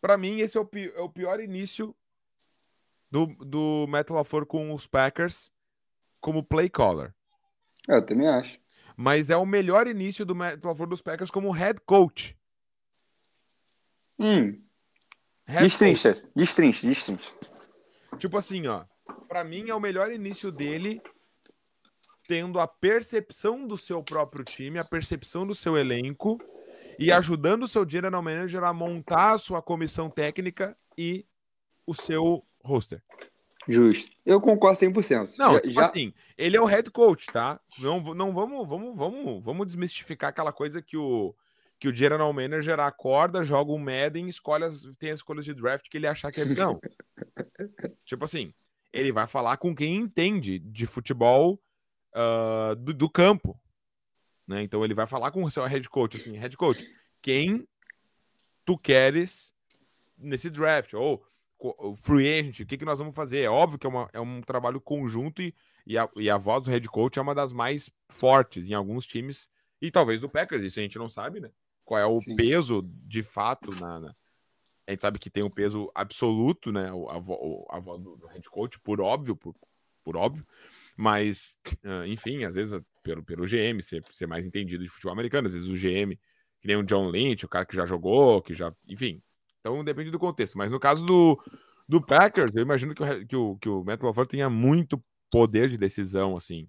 Para 0.00 0.18
mim, 0.18 0.40
esse 0.40 0.56
é 0.56 0.60
o, 0.60 0.68
é 0.72 1.00
o, 1.00 1.08
pior 1.08 1.40
início 1.40 1.94
do, 3.10 3.26
do 3.26 3.86
Metal 3.88 4.16
LaFleur 4.16 4.46
com 4.46 4.72
os 4.74 4.86
Packers 4.86 5.52
como 6.20 6.42
play 6.42 6.68
caller. 6.68 7.14
É, 7.88 7.96
eu 7.96 8.04
também 8.04 8.28
acho 8.28 8.58
mas 8.96 9.30
é 9.30 9.36
o 9.36 9.46
melhor 9.46 9.86
início 9.86 10.24
do 10.24 10.34
Matt 10.34 10.62
LaFleur 10.64 10.88
dos 10.88 11.02
Packers 11.02 11.30
como 11.30 11.50
head 11.50 11.80
coach. 11.84 12.36
Hum. 14.18 14.62
destrincha, 15.46 16.22
destrincha, 16.34 16.86
destrincha. 16.86 17.32
Tipo 18.18 18.38
assim, 18.38 18.66
ó. 18.66 18.84
Pra 19.28 19.42
mim 19.42 19.68
é 19.68 19.74
o 19.74 19.80
melhor 19.80 20.12
início 20.12 20.52
dele 20.52 21.02
tendo 22.26 22.58
a 22.60 22.66
percepção 22.66 23.66
do 23.66 23.76
seu 23.76 24.02
próprio 24.02 24.44
time, 24.44 24.78
a 24.78 24.84
percepção 24.84 25.46
do 25.46 25.54
seu 25.54 25.76
elenco 25.76 26.40
e 26.98 27.10
ajudando 27.12 27.64
o 27.64 27.68
seu 27.68 27.88
general 27.88 28.22
manager 28.22 28.62
a 28.62 28.72
montar 28.72 29.34
a 29.34 29.38
sua 29.38 29.60
comissão 29.60 30.08
técnica 30.08 30.76
e 30.96 31.26
o 31.84 31.92
seu 31.92 32.46
roster. 32.62 33.02
Justo. 33.68 34.16
Eu 34.24 34.40
concordo 34.40 34.78
100%. 34.78 35.38
Não, 35.38 35.54
já, 35.54 35.60
tipo 35.60 35.74
já... 35.74 35.86
assim, 35.86 36.12
ele 36.36 36.56
é 36.56 36.60
o 36.60 36.66
head 36.66 36.90
coach, 36.90 37.26
tá? 37.26 37.60
Não, 37.78 38.00
não 38.14 38.32
vamos, 38.32 38.68
vamos, 38.68 38.96
vamos, 38.96 39.44
vamos 39.44 39.66
desmistificar 39.66 40.30
aquela 40.30 40.52
coisa 40.52 40.82
que 40.82 40.96
o 40.96 41.34
que 41.78 41.88
o 41.88 41.94
general 41.94 42.32
manager 42.32 42.80
acorda, 42.80 43.44
joga 43.44 43.72
um 43.72 43.78
Madden, 43.78 44.28
escolhe 44.28 44.64
as, 44.64 44.82
tem 44.98 45.10
as 45.10 45.18
escolhas 45.18 45.44
de 45.44 45.52
draft 45.52 45.88
que 45.90 45.98
ele 45.98 46.06
achar 46.06 46.32
que 46.32 46.40
é 46.40 46.44
não. 46.44 46.80
tipo 48.06 48.24
assim, 48.24 48.54
ele 48.92 49.12
vai 49.12 49.26
falar 49.26 49.56
com 49.56 49.74
quem 49.74 49.96
entende 49.96 50.58
de 50.58 50.86
futebol 50.86 51.60
uh, 52.14 52.74
do, 52.76 52.94
do, 52.94 53.10
campo. 53.10 53.60
né? 54.46 54.62
Então 54.62 54.84
ele 54.84 54.94
vai 54.94 55.06
falar 55.06 55.30
com 55.30 55.44
o 55.44 55.50
seu 55.50 55.64
head 55.64 55.86
coach, 55.88 56.16
assim, 56.16 56.36
head 56.36 56.56
coach, 56.56 56.82
quem 57.20 57.68
tu 58.64 58.78
queres 58.78 59.52
nesse 60.16 60.48
draft? 60.48 60.94
Ou 60.94 61.26
free 62.02 62.38
agent, 62.38 62.60
o 62.60 62.66
que, 62.66 62.78
que 62.78 62.84
nós 62.84 62.98
vamos 62.98 63.14
fazer? 63.14 63.40
É 63.40 63.48
óbvio 63.48 63.78
que 63.78 63.86
é, 63.86 63.90
uma, 63.90 64.08
é 64.12 64.20
um 64.20 64.40
trabalho 64.40 64.80
conjunto 64.80 65.42
e, 65.42 65.54
e, 65.86 65.96
a, 65.96 66.08
e 66.16 66.28
a 66.28 66.36
voz 66.36 66.64
do 66.64 66.70
head 66.70 66.86
coach 66.88 67.18
é 67.18 67.22
uma 67.22 67.34
das 67.34 67.52
mais 67.52 67.90
fortes 68.10 68.68
em 68.68 68.74
alguns 68.74 69.06
times, 69.06 69.48
e 69.80 69.90
talvez 69.90 70.20
do 70.20 70.28
Packers, 70.28 70.62
isso 70.62 70.78
a 70.78 70.82
gente 70.82 70.98
não 70.98 71.08
sabe, 71.08 71.40
né? 71.40 71.50
Qual 71.84 72.00
é 72.00 72.06
o 72.06 72.18
Sim. 72.18 72.36
peso 72.36 72.82
de 73.06 73.22
fato 73.22 73.68
na, 73.78 74.00
na, 74.00 74.16
A 74.86 74.90
gente 74.92 75.02
sabe 75.02 75.18
que 75.18 75.28
tem 75.28 75.42
um 75.42 75.50
peso 75.50 75.90
absoluto, 75.94 76.72
né? 76.72 76.88
A, 76.88 77.12
a, 77.12 77.76
a 77.76 77.80
voz 77.80 78.00
do, 78.00 78.16
do 78.16 78.26
head 78.26 78.48
coach, 78.48 78.80
por 78.80 79.00
óbvio, 79.00 79.36
por, 79.36 79.54
por 80.02 80.16
óbvio. 80.16 80.46
Mas, 80.96 81.58
enfim, 82.06 82.44
às 82.44 82.54
vezes 82.54 82.80
pelo, 83.02 83.22
pelo 83.22 83.44
GM 83.44 83.82
ser, 83.82 84.02
ser 84.10 84.26
mais 84.26 84.46
entendido 84.46 84.82
de 84.82 84.88
futebol 84.88 85.12
americano, 85.12 85.46
às 85.46 85.52
vezes 85.52 85.68
o 85.68 85.74
GM, 85.74 86.16
que 86.60 86.68
nem 86.68 86.76
o 86.76 86.82
John 86.82 87.10
Lynch, 87.10 87.44
o 87.44 87.48
cara 87.48 87.66
que 87.66 87.76
já 87.76 87.84
jogou, 87.84 88.40
que 88.40 88.54
já. 88.54 88.74
Enfim. 88.88 89.22
Então 89.64 89.82
depende 89.82 90.10
do 90.10 90.18
contexto. 90.18 90.58
Mas 90.58 90.70
no 90.70 90.78
caso 90.78 91.06
do, 91.06 91.42
do 91.88 91.98
Packers, 91.98 92.54
eu 92.54 92.62
imagino 92.62 92.94
que 92.94 93.02
o, 93.02 93.26
que 93.26 93.36
o, 93.36 93.56
que 93.56 93.68
o 93.68 93.82
Matt 93.82 94.02
LaFleur 94.02 94.26
tenha 94.26 94.50
muito 94.50 95.02
poder 95.30 95.70
de 95.70 95.78
decisão, 95.78 96.36
assim. 96.36 96.68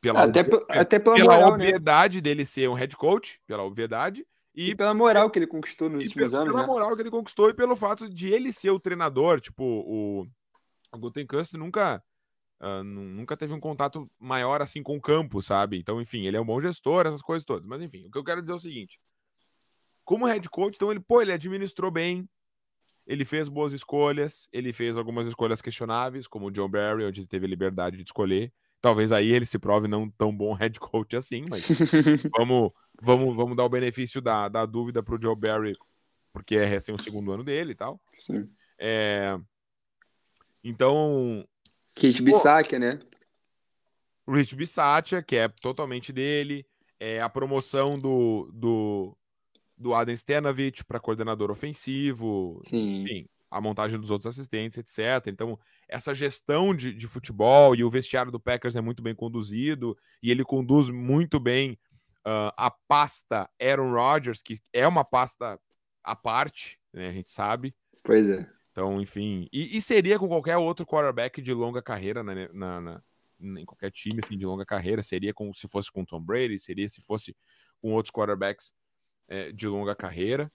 Pela, 0.00 0.22
até, 0.22 0.40
até 0.68 1.00
pela, 1.00 1.16
pela 1.16 1.34
moral, 1.34 1.48
né? 1.48 1.54
obviedade 1.54 2.18
né? 2.18 2.22
dele 2.22 2.44
ser 2.44 2.68
um 2.68 2.74
head 2.74 2.96
coach, 2.96 3.40
pela 3.44 3.64
obviedade. 3.64 4.24
E, 4.54 4.70
e 4.70 4.74
pela 4.76 4.94
moral 4.94 5.28
que 5.28 5.38
ele 5.40 5.48
conquistou 5.48 5.90
nos 5.90 6.04
últimos 6.04 6.30
pela, 6.30 6.42
anos. 6.42 6.54
Pela 6.54 6.64
né? 6.64 6.72
moral 6.72 6.94
que 6.94 7.02
ele 7.02 7.10
conquistou 7.10 7.50
e 7.50 7.54
pelo 7.54 7.74
fato 7.74 8.08
de 8.08 8.28
ele 8.28 8.52
ser 8.52 8.70
o 8.70 8.78
treinador. 8.78 9.40
Tipo, 9.40 9.64
o, 9.64 10.28
o 10.92 10.98
Gutenkust 10.98 11.56
nunca 11.56 12.00
Uh, 12.62 12.82
nunca 12.84 13.36
teve 13.36 13.52
um 13.52 13.60
contato 13.60 14.08
maior 14.18 14.62
assim 14.62 14.82
com 14.82 14.96
o 14.96 15.00
campo, 15.00 15.42
sabe? 15.42 15.76
Então, 15.76 16.00
enfim, 16.00 16.24
ele 16.24 16.36
é 16.36 16.40
um 16.40 16.46
bom 16.46 16.62
gestor, 16.62 17.04
essas 17.06 17.20
coisas 17.20 17.44
todas. 17.44 17.66
Mas, 17.66 17.82
enfim, 17.82 18.06
o 18.06 18.10
que 18.10 18.16
eu 18.16 18.24
quero 18.24 18.40
dizer 18.40 18.52
é 18.52 18.56
o 18.56 18.60
seguinte: 18.60 18.98
como 20.04 20.26
head 20.26 20.48
coach, 20.48 20.76
então 20.76 20.90
ele, 20.90 21.00
pô, 21.00 21.22
ele 21.22 21.32
administrou 21.32 21.90
bem, 21.90 22.28
ele 23.06 23.24
fez 23.24 23.48
boas 23.48 23.72
escolhas, 23.72 24.48
ele 24.52 24.72
fez 24.72 24.96
algumas 24.96 25.26
escolhas 25.26 25.60
questionáveis, 25.60 26.26
como 26.26 26.46
o 26.46 26.50
John 26.50 26.68
Barry, 26.68 27.04
onde 27.04 27.20
ele 27.20 27.28
teve 27.28 27.46
a 27.46 27.48
liberdade 27.48 27.96
de 27.96 28.02
escolher. 28.02 28.52
Talvez 28.80 29.12
aí 29.12 29.32
ele 29.32 29.46
se 29.46 29.58
prove 29.58 29.88
não 29.88 30.10
tão 30.10 30.34
bom 30.34 30.52
head 30.54 30.78
coach 30.78 31.16
assim, 31.16 31.44
mas 31.48 31.66
vamos, 32.36 32.70
vamos, 33.00 33.36
vamos 33.36 33.56
dar 33.56 33.64
o 33.64 33.68
benefício 33.68 34.20
da, 34.20 34.48
da 34.48 34.66
dúvida 34.66 35.02
pro 35.02 35.20
Joe 35.20 35.36
Barry, 35.36 35.76
porque 36.32 36.56
é 36.56 36.64
recém 36.64 36.94
o 36.94 37.02
segundo 37.02 37.32
ano 37.32 37.44
dele 37.44 37.72
e 37.72 37.76
tal. 37.76 38.00
Sim. 38.12 38.48
É... 38.78 39.38
Então, 40.62 41.46
Rich 41.98 42.22
Bissatia, 42.22 42.78
né? 42.78 42.98
Rich 44.26 44.54
Bissatia, 44.54 45.22
que 45.22 45.36
é 45.36 45.48
totalmente 45.48 46.12
dele. 46.12 46.66
É 46.98 47.20
a 47.20 47.28
promoção 47.28 47.98
do, 47.98 48.50
do, 48.52 49.16
do 49.76 49.94
Adam 49.94 50.16
Stenavich 50.16 50.84
para 50.84 51.00
coordenador 51.00 51.50
ofensivo. 51.50 52.60
Sim. 52.62 53.02
Enfim, 53.02 53.28
a 53.50 53.60
montagem 53.60 54.00
dos 54.00 54.10
outros 54.10 54.26
assistentes, 54.26 54.78
etc. 54.78 55.28
Então, 55.28 55.58
essa 55.88 56.14
gestão 56.14 56.74
de, 56.74 56.92
de 56.92 57.06
futebol 57.06 57.74
e 57.76 57.84
o 57.84 57.90
vestiário 57.90 58.32
do 58.32 58.40
Packers 58.40 58.74
é 58.76 58.80
muito 58.80 59.02
bem 59.02 59.14
conduzido 59.14 59.96
e 60.22 60.30
ele 60.30 60.44
conduz 60.44 60.88
muito 60.88 61.38
bem 61.38 61.78
uh, 62.26 62.50
a 62.56 62.70
pasta 62.88 63.48
Aaron 63.60 63.92
Rodgers, 63.92 64.42
que 64.42 64.58
é 64.72 64.86
uma 64.88 65.04
pasta 65.04 65.58
à 66.02 66.16
parte, 66.16 66.80
né, 66.92 67.08
a 67.08 67.12
gente 67.12 67.30
sabe. 67.30 67.74
Pois 68.02 68.28
é. 68.28 68.44
Então, 68.72 69.00
enfim. 69.00 69.48
E, 69.52 69.76
e, 69.76 69.80
seria 69.80 70.18
com 70.18 70.26
qualquer 70.26 70.56
outro 70.56 70.84
quarterback 70.84 71.40
de 71.40 71.54
longa 71.54 71.80
carreira 71.80 72.24
né, 72.24 72.48
na, 72.52 72.80
na, 72.80 73.02
na, 73.38 73.60
em 73.60 73.64
qualquer 73.64 73.92
time 73.92 74.20
assim, 74.22 74.36
de 74.36 74.44
longa 74.44 74.66
carreira. 74.66 75.00
Seria 75.00 75.32
com, 75.32 75.52
se 75.52 75.68
fosse 75.68 75.92
com 75.92 76.04
Tom 76.04 76.20
Brady, 76.20 76.58
seria 76.58 76.88
se 76.88 77.00
fosse 77.00 77.36
com 77.80 77.92
outros 77.92 78.10
quarterbacks 78.10 78.74
é, 79.28 79.52
de 79.52 79.66
longa 79.66 79.94
carreira, 79.94 80.50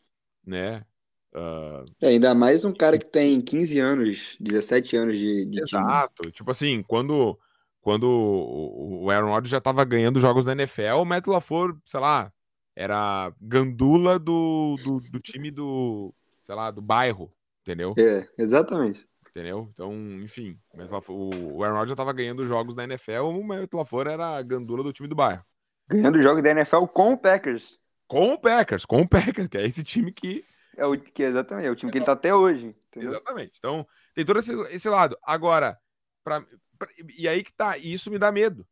né? 0.45 0.86
Uh... 1.34 1.86
É, 2.01 2.07
ainda 2.07 2.34
mais 2.34 2.65
um 2.65 2.74
cara 2.74 2.97
que 2.97 3.09
tem 3.09 3.39
15 3.39 3.80
anos, 3.80 4.38
17 4.39 4.97
anos 4.97 5.17
de, 5.17 5.45
de 5.45 5.61
Exato. 5.61 6.24
Time. 6.24 6.34
Tipo 6.34 6.51
assim, 6.51 6.82
quando, 6.84 7.38
quando 7.82 8.07
o 8.07 9.09
Aaron 9.09 9.30
Rodgers 9.30 9.51
já 9.51 9.59
estava 9.59 9.84
ganhando 9.84 10.20
jogos 10.20 10.45
da 10.45 10.53
NFL, 10.53 11.01
o 11.01 11.05
Matt 11.05 11.28
LaFleur, 11.28 11.78
sei 11.86 11.99
lá, 11.99 12.32
era 12.76 13.32
gandula 13.39 14.17
do, 14.17 14.76
do, 14.84 14.99
do 15.11 15.20
time 15.20 15.51
do, 15.51 16.13
sei 16.45 16.55
lá, 16.55 16.72
do 16.72 16.82
bairro, 16.82 17.32
Entendeu? 17.70 17.93
É, 17.97 18.28
exatamente. 18.36 19.07
Entendeu? 19.30 19.70
Então, 19.72 19.93
enfim, 20.24 20.57
o 20.74 21.63
Aaron 21.63 21.76
Rodgers 21.76 21.91
já 21.91 21.95
tava 21.95 22.11
ganhando 22.11 22.45
jogos 22.45 22.74
da 22.74 22.84
NFL, 22.84 23.26
o 23.26 23.43
Matt 23.43 23.72
LaFleur 23.72 24.07
era 24.07 24.38
a 24.38 24.41
gandula 24.41 24.84
do 24.84 24.91
time 24.91 25.07
do 25.07 25.15
bairro. 25.15 25.43
Ganhando 25.88 26.22
jogos 26.22 26.41
da 26.41 26.49
NFL 26.49 26.86
com 26.88 27.13
o 27.13 27.17
Packers. 27.17 27.78
Com 28.10 28.34
o 28.34 28.39
Packers, 28.39 28.86
com 28.86 29.01
o 29.03 29.07
Packers, 29.07 29.47
que 29.47 29.57
é 29.60 29.66
esse 29.68 29.84
time 29.84 30.12
que... 30.12 30.43
É 30.76 30.84
o 30.84 30.99
que 30.99 31.22
exatamente, 31.22 31.68
é 31.68 31.70
o 31.70 31.76
time 31.76 31.91
que 31.91 31.99
ele 31.99 32.05
tá 32.05 32.14
até 32.14 32.34
hoje. 32.34 32.76
Entendeu? 32.88 33.12
Exatamente. 33.12 33.53
Então, 33.60 33.88
tem 34.16 34.26
todo 34.26 34.39
esse, 34.39 34.51
esse 34.72 34.89
lado. 34.89 35.16
Agora, 35.22 35.80
pra, 36.24 36.43
pra, 36.80 36.89
e 37.16 37.28
aí 37.28 37.43
que 37.43 37.53
tá, 37.53 37.78
e 37.78 37.93
isso 37.93 38.10
me 38.10 38.18
dá 38.18 38.32
medo. 38.32 38.68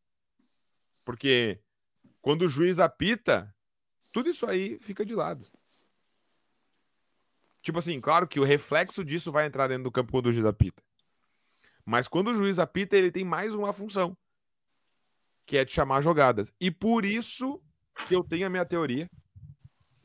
Porque 1.06 1.62
quando 2.20 2.42
o 2.42 2.48
juiz 2.48 2.80
apita, 2.80 3.54
tudo 4.12 4.28
isso 4.28 4.48
aí 4.48 4.80
fica 4.80 5.06
de 5.06 5.14
lado. 5.14 5.46
Tipo 7.62 7.78
assim, 7.78 8.02
claro 8.02 8.28
que 8.28 8.40
o 8.40 8.44
reflexo 8.44 9.06
disso 9.06 9.32
vai 9.32 9.46
entrar 9.46 9.68
dentro 9.68 9.84
do 9.84 9.92
campo 9.92 10.12
quando 10.12 10.28
o 10.28 10.32
juiz 10.32 10.48
apita. 10.48 10.82
Mas 11.86 12.08
quando 12.08 12.32
o 12.32 12.34
juiz 12.34 12.58
apita, 12.58 12.98
ele 12.98 13.12
tem 13.12 13.24
mais 13.24 13.54
uma 13.54 13.72
função, 13.72 14.18
que 15.46 15.58
é 15.58 15.64
de 15.64 15.72
chamar 15.72 16.02
jogadas. 16.02 16.52
E 16.60 16.72
por 16.72 17.06
isso 17.06 17.62
que 18.08 18.16
eu 18.16 18.24
tenho 18.24 18.48
a 18.48 18.50
minha 18.50 18.66
teoria. 18.66 19.08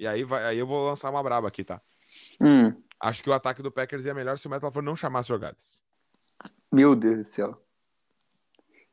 E 0.03 0.07
aí, 0.09 0.25
vai, 0.25 0.45
aí 0.45 0.59
eu 0.59 0.67
vou 0.67 0.85
lançar 0.85 1.09
uma 1.11 1.23
braba 1.23 1.47
aqui, 1.47 1.63
tá? 1.63 1.81
Hum. 2.41 2.75
Acho 2.99 3.23
que 3.23 3.31
o 3.31 3.33
ataque 3.33 3.63
do 3.63 3.71
Packers 3.71 4.05
ia 4.05 4.13
melhor 4.13 4.37
se 4.37 4.49
o 4.49 4.51
Metal 4.51 4.73
não 4.83 4.97
chamasse 4.97 5.29
jogadas. 5.29 5.81
Meu 6.73 6.97
Deus 6.97 7.19
do 7.19 7.23
céu. 7.23 7.63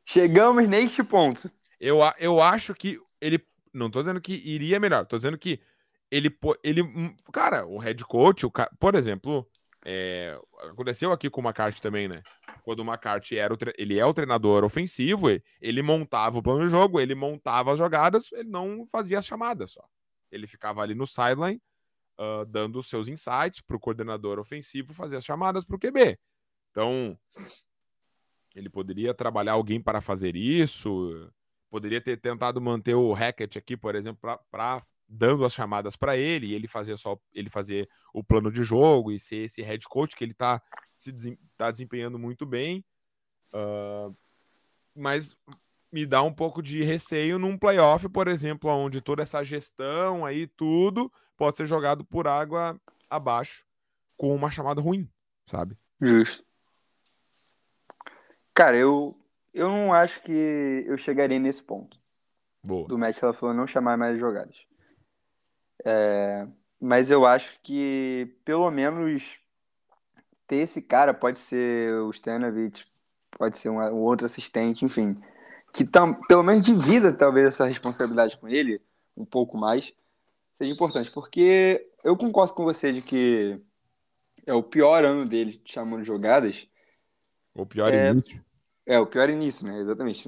Chegamos 0.05 0.69
neste 0.69 1.03
ponto. 1.03 1.49
Eu, 1.81 1.97
eu 2.19 2.39
acho 2.39 2.75
que 2.75 2.99
ele. 3.19 3.43
Não 3.73 3.89
tô 3.89 4.01
dizendo 4.01 4.21
que 4.21 4.33
iria 4.33 4.79
melhor, 4.79 5.03
tô 5.07 5.17
dizendo 5.17 5.35
que 5.35 5.59
ele, 6.11 6.31
ele, 6.63 6.83
hum, 6.83 7.15
cara, 7.33 7.65
o 7.65 7.79
head 7.79 8.05
coach, 8.05 8.45
o, 8.45 8.51
por 8.79 8.93
exemplo, 8.93 9.47
é, 9.83 10.39
aconteceu 10.71 11.11
aqui 11.11 11.27
com 11.27 11.41
o 11.41 11.43
McCarthy 11.43 11.81
também, 11.81 12.07
né? 12.07 12.21
Quando 12.61 12.81
o 12.81 12.85
McCarthy 12.85 13.39
era 13.39 13.51
o, 13.51 13.57
ele 13.79 13.97
é 13.97 14.05
o 14.05 14.13
treinador 14.13 14.63
ofensivo, 14.63 15.27
ele 15.59 15.81
montava 15.81 16.37
o 16.37 16.43
plano 16.43 16.65
de 16.65 16.71
jogo, 16.71 16.99
ele 16.99 17.15
montava 17.15 17.73
as 17.73 17.79
jogadas, 17.79 18.31
ele 18.31 18.49
não 18.49 18.85
fazia 18.91 19.17
as 19.17 19.25
chamadas 19.25 19.71
só. 19.71 19.83
Ele 20.31 20.47
ficava 20.47 20.81
ali 20.81 20.93
no 20.93 21.07
sideline, 21.07 21.61
uh, 22.19 22.45
dando 22.45 22.79
os 22.79 22.87
seus 22.87 23.07
insights 23.07 23.61
para 23.61 23.75
o 23.75 23.79
coordenador 23.79 24.39
ofensivo 24.39 24.93
fazer 24.93 25.17
as 25.17 25.25
chamadas 25.25 25.65
para 25.65 25.75
o 25.75 25.79
QB. 25.79 26.19
Então, 26.71 27.17
ele 28.55 28.69
poderia 28.69 29.13
trabalhar 29.13 29.53
alguém 29.53 29.81
para 29.81 30.01
fazer 30.01 30.35
isso, 30.35 31.31
poderia 31.69 32.01
ter 32.01 32.17
tentado 32.17 32.61
manter 32.61 32.95
o 32.95 33.13
Hackett 33.13 33.57
aqui, 33.57 33.77
por 33.77 33.95
exemplo, 33.95 34.39
para 34.51 34.85
dando 35.11 35.43
as 35.43 35.53
chamadas 35.53 35.95
para 35.95 36.15
ele, 36.15 36.47
e 36.47 36.53
ele 36.53 36.67
fazer 36.67 36.95
só 36.95 37.19
ele 37.33 37.49
fazer 37.49 37.89
o 38.13 38.23
plano 38.23 38.51
de 38.51 38.63
jogo 38.63 39.11
e 39.11 39.19
ser 39.19 39.37
esse 39.37 39.61
head 39.63 39.83
coach 39.87 40.15
que 40.15 40.23
ele 40.23 40.33
está 40.33 40.61
se 40.95 41.11
tá 41.57 41.71
desempenhando 41.71 42.19
muito 42.19 42.45
bem. 42.45 42.85
Uh, 43.51 44.15
mas 44.95 45.35
me 45.91 46.05
dá 46.05 46.21
um 46.21 46.33
pouco 46.33 46.61
de 46.61 46.83
receio 46.83 47.39
num 47.39 47.57
playoff, 47.57 48.07
por 48.09 48.27
exemplo, 48.27 48.69
onde 48.69 49.01
toda 49.01 49.23
essa 49.23 49.43
gestão 49.43 50.25
aí, 50.25 50.47
tudo, 50.47 51.11
pode 51.35 51.57
ser 51.57 51.65
jogado 51.65 52.03
por 52.05 52.27
água 52.27 52.79
abaixo 53.09 53.65
com 54.17 54.33
uma 54.35 54.51
chamada 54.51 54.81
ruim, 54.81 55.09
sabe? 55.47 55.77
Justo. 56.01 56.43
Cara, 58.53 58.75
eu, 58.75 59.15
eu 59.53 59.69
não 59.69 59.93
acho 59.93 60.21
que 60.21 60.83
eu 60.85 60.97
chegaria 60.97 61.39
nesse 61.39 61.63
ponto. 61.63 61.97
Boa. 62.63 62.87
Do 62.87 62.97
Matt 62.97 63.17
falou 63.17 63.55
não 63.55 63.65
chamar 63.65 63.97
mais 63.97 64.19
jogadas. 64.19 64.57
É, 65.85 66.45
mas 66.79 67.09
eu 67.09 67.25
acho 67.25 67.57
que 67.63 68.35
pelo 68.43 68.69
menos 68.69 69.39
ter 70.45 70.57
esse 70.57 70.81
cara 70.81 71.13
pode 71.13 71.39
ser 71.39 71.93
o 72.01 72.11
Stanovich, 72.11 72.85
pode 73.37 73.57
ser 73.57 73.69
um, 73.69 73.77
um 73.77 74.01
outro 74.01 74.25
assistente, 74.25 74.83
enfim, 74.83 75.17
que 75.73 75.85
tam, 75.85 76.13
pelo 76.27 76.43
menos 76.43 76.65
divida 76.65 77.13
talvez 77.13 77.47
essa 77.47 77.65
responsabilidade 77.65 78.37
com 78.37 78.47
ele 78.47 78.81
um 79.15 79.25
pouco 79.25 79.57
mais, 79.57 79.93
seja 80.53 80.71
importante, 80.71 81.11
porque 81.11 81.89
eu 82.03 82.15
concordo 82.17 82.53
com 82.53 82.63
você 82.63 82.91
de 82.91 83.01
que 83.01 83.59
é 84.45 84.53
o 84.53 84.63
pior 84.63 85.03
ano 85.03 85.25
dele 85.25 85.61
chamando 85.65 86.03
jogadas. 86.03 86.67
O 87.53 87.65
pior 87.65 87.93
é, 87.93 88.09
início. 88.09 88.45
É, 88.85 88.99
o 88.99 89.05
pior 89.05 89.29
início, 89.29 89.67
né? 89.67 89.79
Exatamente. 89.79 90.27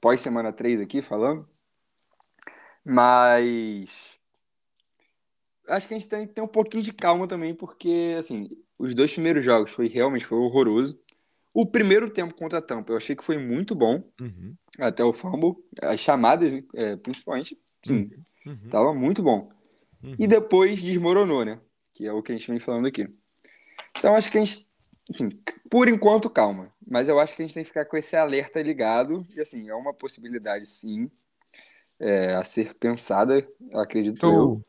Pós 0.00 0.20
semana 0.20 0.52
3 0.52 0.80
aqui 0.80 1.02
falando. 1.02 1.48
Mas 2.84 4.16
acho 5.68 5.88
que 5.88 5.94
a 5.94 5.98
gente 5.98 6.08
tem 6.08 6.26
que 6.26 6.34
ter 6.34 6.40
um 6.40 6.46
pouquinho 6.46 6.82
de 6.82 6.92
calma 6.92 7.26
também, 7.26 7.54
porque, 7.54 8.14
assim, 8.18 8.48
os 8.78 8.94
dois 8.94 9.12
primeiros 9.12 9.44
jogos 9.44 9.72
foi 9.72 9.88
realmente 9.88 10.26
foi 10.26 10.38
horroroso. 10.38 10.98
O 11.56 11.64
primeiro 11.64 12.10
tempo 12.10 12.34
contra 12.34 12.58
a 12.58 12.62
Tampa 12.62 12.92
eu 12.92 12.98
achei 12.98 13.16
que 13.16 13.24
foi 13.24 13.38
muito 13.38 13.74
bom, 13.74 14.04
uhum. 14.20 14.54
até 14.78 15.02
o 15.02 15.10
fumble, 15.10 15.54
as 15.80 15.98
chamadas, 15.98 16.52
é, 16.74 16.96
principalmente, 16.96 17.58
sim, 17.82 18.10
uhum. 18.44 18.52
uhum. 18.52 18.68
tava 18.68 18.92
muito 18.92 19.22
bom. 19.22 19.50
E 20.02 20.08
uhum. 20.08 20.28
depois 20.28 20.82
desmoronou, 20.82 21.46
né? 21.46 21.58
Que 21.94 22.06
é 22.06 22.12
o 22.12 22.22
que 22.22 22.30
a 22.30 22.34
gente 22.36 22.50
vem 22.50 22.60
falando 22.60 22.86
aqui. 22.86 23.08
Então 23.98 24.14
acho 24.14 24.30
que 24.30 24.36
a 24.36 24.44
gente, 24.44 24.68
assim, 25.08 25.30
por 25.70 25.88
enquanto, 25.88 26.28
calma. 26.28 26.70
Mas 26.86 27.08
eu 27.08 27.18
acho 27.18 27.34
que 27.34 27.40
a 27.40 27.46
gente 27.46 27.54
tem 27.54 27.62
que 27.62 27.68
ficar 27.68 27.86
com 27.86 27.96
esse 27.96 28.14
alerta 28.14 28.60
ligado. 28.60 29.26
E 29.34 29.40
assim, 29.40 29.70
é 29.70 29.74
uma 29.74 29.94
possibilidade, 29.94 30.66
sim, 30.66 31.10
é, 31.98 32.34
a 32.34 32.44
ser 32.44 32.74
pensada, 32.74 33.48
acredito 33.72 34.26
eu. 34.26 34.62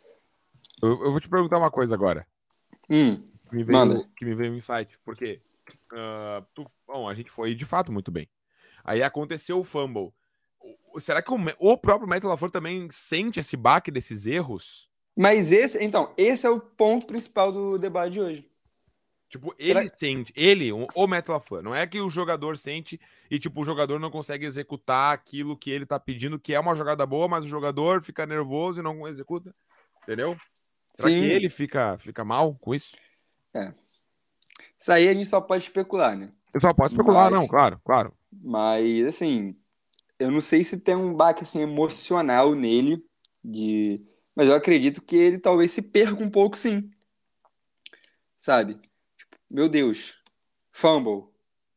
eu. 0.81 0.89
eu. 0.89 1.11
vou 1.11 1.19
te 1.19 1.27
perguntar 1.27 1.57
uma 1.57 1.69
coisa 1.69 1.93
agora. 1.93 2.25
Hum, 2.89 3.21
que 3.49 3.55
me 3.57 3.65
veio, 3.65 3.77
manda. 3.77 4.09
Que 4.15 4.23
me 4.23 4.33
veio 4.33 4.53
um 4.53 4.55
insight. 4.55 4.97
Porque 5.03 5.41
uh, 5.93 6.45
tu, 6.53 6.63
bom, 6.85 7.07
a 7.07 7.13
gente 7.13 7.31
foi 7.31 7.55
de 7.55 7.65
fato 7.65 7.91
muito 7.91 8.11
bem. 8.11 8.29
Aí 8.83 9.03
aconteceu 9.03 9.59
o 9.59 9.63
fumble. 9.63 10.13
Será 10.99 11.21
que 11.21 11.31
o, 11.31 11.37
o 11.59 11.77
próprio 11.77 12.07
Matt 12.07 12.23
LaFleur 12.23 12.51
também 12.51 12.87
sente 12.89 13.39
esse 13.39 13.55
baque 13.55 13.91
desses 13.91 14.25
erros? 14.25 14.89
Mas 15.15 15.51
esse, 15.51 15.83
então, 15.83 16.13
esse 16.17 16.45
é 16.45 16.49
o 16.49 16.59
ponto 16.59 17.07
principal 17.07 17.51
do 17.51 17.77
debate 17.77 18.13
de 18.13 18.21
hoje. 18.21 18.51
Tipo, 19.29 19.53
Será... 19.59 19.81
ele 19.81 19.89
sente, 19.89 20.31
ele, 20.35 20.71
o 20.71 21.07
Matt 21.07 21.27
LaFleur, 21.27 21.61
não 21.61 21.75
é 21.75 21.85
que 21.85 21.99
o 21.99 22.09
jogador 22.09 22.57
sente 22.57 22.99
e, 23.29 23.37
tipo, 23.37 23.61
o 23.61 23.65
jogador 23.65 23.99
não 23.99 24.09
consegue 24.09 24.45
executar 24.45 25.13
aquilo 25.13 25.57
que 25.57 25.69
ele 25.69 25.85
tá 25.85 25.99
pedindo, 25.99 26.39
que 26.39 26.53
é 26.53 26.59
uma 26.59 26.75
jogada 26.75 27.05
boa, 27.05 27.27
mas 27.27 27.43
o 27.43 27.49
jogador 27.49 28.01
fica 28.01 28.25
nervoso 28.25 28.79
e 28.79 28.83
não 28.83 29.05
executa, 29.05 29.53
entendeu? 30.01 30.37
Será 30.93 31.09
Sim. 31.09 31.19
que 31.19 31.25
ele 31.25 31.49
fica, 31.49 31.97
fica 31.97 32.23
mal 32.23 32.55
com 32.55 32.73
isso? 32.73 32.95
É. 33.53 33.73
Isso 34.77 34.91
aí 34.91 35.07
a 35.07 35.13
gente 35.13 35.27
só 35.27 35.41
pode 35.41 35.63
especular, 35.63 36.15
né? 36.17 36.31
Você 36.51 36.59
só 36.59 36.73
pode 36.73 36.93
especular, 36.93 37.31
mas, 37.31 37.39
não, 37.39 37.47
claro, 37.47 37.79
claro. 37.83 38.13
Mas, 38.31 39.05
assim, 39.05 39.55
eu 40.19 40.31
não 40.31 40.41
sei 40.41 40.63
se 40.63 40.77
tem 40.77 40.95
um 40.95 41.13
baque, 41.13 41.43
assim, 41.43 41.61
emocional 41.61 42.53
nele, 42.55 43.03
de... 43.43 44.01
Mas 44.35 44.47
eu 44.47 44.53
acredito 44.53 45.01
que 45.01 45.15
ele 45.15 45.39
talvez 45.39 45.71
se 45.71 45.81
perca 45.81 46.23
um 46.23 46.29
pouco, 46.29 46.57
sim. 46.57 46.91
Sabe? 48.35 48.79
meu 49.49 49.69
Deus, 49.69 50.15
fumble. 50.71 51.29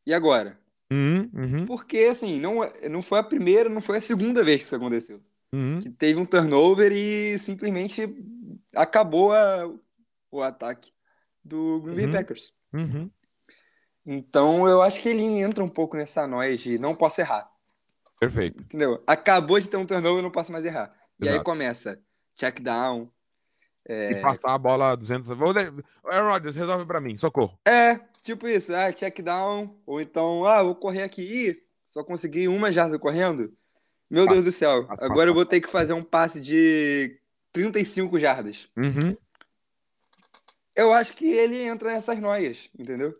E 0.05 0.13
agora? 0.13 0.59
Uhum, 0.91 1.29
uhum. 1.33 1.65
Porque, 1.65 1.99
assim, 1.99 2.39
não, 2.39 2.57
não 2.89 3.01
foi 3.01 3.19
a 3.19 3.23
primeira, 3.23 3.69
não 3.69 3.81
foi 3.81 3.97
a 3.97 4.01
segunda 4.01 4.43
vez 4.43 4.61
que 4.61 4.65
isso 4.65 4.75
aconteceu. 4.75 5.21
Uhum. 5.53 5.79
Que 5.79 5.89
teve 5.89 6.19
um 6.19 6.25
turnover 6.25 6.91
e 6.91 7.37
simplesmente 7.39 8.13
acabou 8.75 9.33
a, 9.33 9.71
o 10.29 10.41
ataque 10.41 10.91
do 11.43 11.81
Green 11.81 11.95
Bay 11.95 12.05
uhum. 12.05 12.11
Packers. 12.11 12.53
Uhum. 12.73 13.09
Então, 14.05 14.67
eu 14.67 14.81
acho 14.81 15.01
que 15.01 15.09
ele 15.09 15.23
entra 15.23 15.63
um 15.63 15.69
pouco 15.69 15.95
nessa 15.95 16.25
noia 16.25 16.57
de 16.57 16.77
não 16.79 16.95
posso 16.95 17.21
errar. 17.21 17.49
Perfeito. 18.19 18.61
Entendeu? 18.63 19.03
Acabou 19.05 19.59
de 19.59 19.67
ter 19.67 19.77
um 19.77 19.85
turnover, 19.85 20.23
não 20.23 20.31
posso 20.31 20.51
mais 20.51 20.65
errar. 20.65 20.93
Exato. 21.19 21.21
E 21.21 21.29
aí 21.29 21.43
começa 21.43 21.99
check 22.35 22.59
down, 22.59 23.11
é... 23.87 24.11
E 24.11 24.21
passar 24.21 24.53
a 24.53 24.57
bola 24.57 24.95
200. 24.95 25.31
Aaron 25.31 26.29
Rodgers, 26.29 26.55
resolve 26.55 26.85
pra 26.85 27.01
mim, 27.01 27.17
socorro. 27.17 27.57
É, 27.65 27.99
tipo 28.21 28.47
isso, 28.47 28.73
ah, 28.75 28.91
check 28.91 29.21
down, 29.21 29.75
ou 29.85 29.99
então, 29.99 30.45
ah, 30.45 30.63
vou 30.63 30.75
correr 30.75 31.03
aqui, 31.03 31.21
Ih, 31.21 31.63
só 31.85 32.03
consegui 32.03 32.47
uma 32.47 32.71
jarda 32.71 32.97
correndo. 32.99 33.53
Meu 34.09 34.27
Deus 34.27 34.43
do 34.43 34.51
céu, 34.51 34.87
agora 34.89 35.29
eu 35.29 35.33
vou 35.33 35.45
ter 35.45 35.61
que 35.61 35.69
fazer 35.69 35.93
um 35.93 36.03
passe 36.03 36.41
de 36.41 37.17
35 37.53 38.19
jardas. 38.19 38.69
Uhum. 38.75 39.15
Eu 40.81 40.91
acho 40.91 41.13
que 41.13 41.29
ele 41.31 41.61
entra 41.61 41.93
nessas 41.93 42.19
noias, 42.19 42.69
entendeu? 42.77 43.15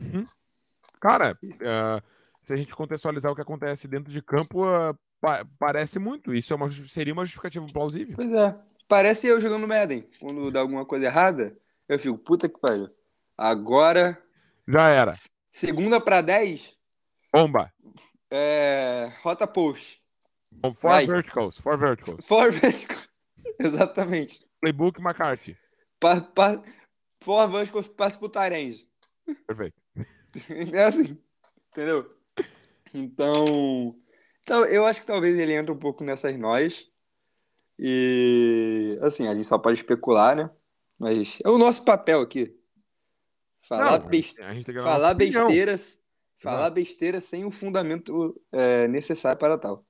Uhum. 0.00 0.26
Cara, 0.98 1.38
uh, 1.42 2.02
se 2.42 2.52
a 2.54 2.56
gente 2.56 2.74
contextualizar 2.74 3.30
o 3.30 3.34
que 3.34 3.42
acontece 3.42 3.86
dentro 3.86 4.10
de 4.10 4.22
campo, 4.22 4.64
uh, 4.64 4.96
pa 5.20 5.46
parece 5.58 5.98
muito. 5.98 6.32
Isso 6.32 6.52
é 6.52 6.56
uma, 6.56 6.70
seria 6.70 7.12
uma 7.12 7.24
justificativa 7.24 7.66
plausível. 7.66 8.16
Pois 8.16 8.32
é. 8.32 8.56
Parece 8.88 9.26
eu 9.26 9.40
jogando 9.40 9.68
Madden. 9.68 10.08
Quando 10.20 10.50
dá 10.50 10.60
alguma 10.60 10.86
coisa 10.86 11.06
errada, 11.06 11.56
eu 11.88 11.98
fico, 11.98 12.16
puta 12.16 12.48
que 12.48 12.58
pariu. 12.58 12.88
Agora. 13.36 14.18
Já 14.66 14.88
era. 14.88 15.12
Segunda 15.50 16.00
para 16.00 16.22
10. 16.22 16.74
Bomba. 17.32 17.72
É, 18.30 19.12
rota 19.22 19.46
post. 19.46 20.00
For 20.62 20.72
Vai. 20.74 21.06
verticals. 21.06 21.58
For 21.58 21.76
verticals. 21.76 22.24
For 22.24 22.50
verticals. 22.52 23.08
Exatamente. 23.58 24.40
Playbook 24.60 25.00
McCarthy. 25.00 25.56
Pa, 26.00 26.20
pa, 26.20 26.62
for 27.22 27.48
verticals, 27.48 27.88
passe 27.88 28.18
pro 28.18 28.28
Tyrande. 28.28 28.86
Perfeito. 29.46 29.80
É 30.72 30.84
assim. 30.84 31.18
Entendeu? 31.70 32.10
Então. 32.94 33.94
Então, 34.40 34.64
eu 34.64 34.86
acho 34.86 35.00
que 35.00 35.06
talvez 35.06 35.38
ele 35.38 35.52
entre 35.52 35.70
um 35.70 35.78
pouco 35.78 36.02
nessas 36.02 36.36
nós. 36.38 36.90
E 37.78 38.98
assim, 39.02 39.28
a 39.28 39.34
gente 39.34 39.46
só 39.46 39.58
pode 39.58 39.78
especular, 39.78 40.34
né? 40.34 40.50
Mas 40.98 41.38
é 41.44 41.50
o 41.50 41.58
nosso 41.58 41.84
papel 41.84 42.20
aqui. 42.20 42.56
Falar, 43.62 44.00
Não, 44.00 44.08
best... 44.08 44.36
falar 44.82 45.14
besteiras, 45.14 46.00
falar 46.38 46.70
besteira 46.70 47.20
sem 47.20 47.44
o 47.44 47.50
fundamento 47.50 48.40
é, 48.50 48.88
necessário 48.88 49.38
para 49.38 49.58
tal. 49.58 49.84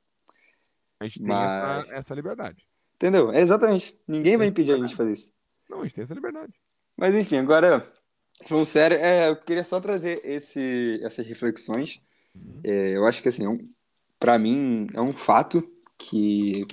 A 1.01 1.05
gente 1.07 1.19
tem 1.19 1.29
Mas... 1.29 1.85
essa, 1.85 1.95
essa, 1.95 2.15
liberdade. 2.15 2.67
Entendeu? 2.95 3.33
É 3.33 3.41
exatamente. 3.41 3.99
Ninguém 4.07 4.37
vai 4.37 4.47
impedir 4.47 4.73
a 4.73 4.77
gente 4.79 4.91
de 4.91 4.97
fazer 4.97 5.13
isso. 5.13 5.33
Não, 5.69 5.81
a 5.81 5.85
gente 5.85 5.95
tem 5.95 6.05
essa 6.05 6.15
liberdade. 6.15 6.53
Mas 6.97 7.15
enfim, 7.15 7.37
agora, 7.37 7.91
falando 8.47 8.65
sério, 8.65 8.97
é, 8.99 9.29
eu 9.29 9.37
queria 9.37 9.65
só 9.65 9.81
trazer 9.81 10.21
esse, 10.25 11.01
essas 11.03 11.27
reflexões. 11.27 12.01
Uhum. 12.35 12.61
É, 12.65 12.97
eu 12.97 13.07
acho 13.07 13.23
que 13.23 13.29
assim, 13.29 13.45
é 13.45 13.49
um, 13.49 13.69
para 14.19 14.39
mim 14.39 14.87
é 14.95 15.01
um 15.01 15.13
fato 15.13 15.69
que 15.99 16.67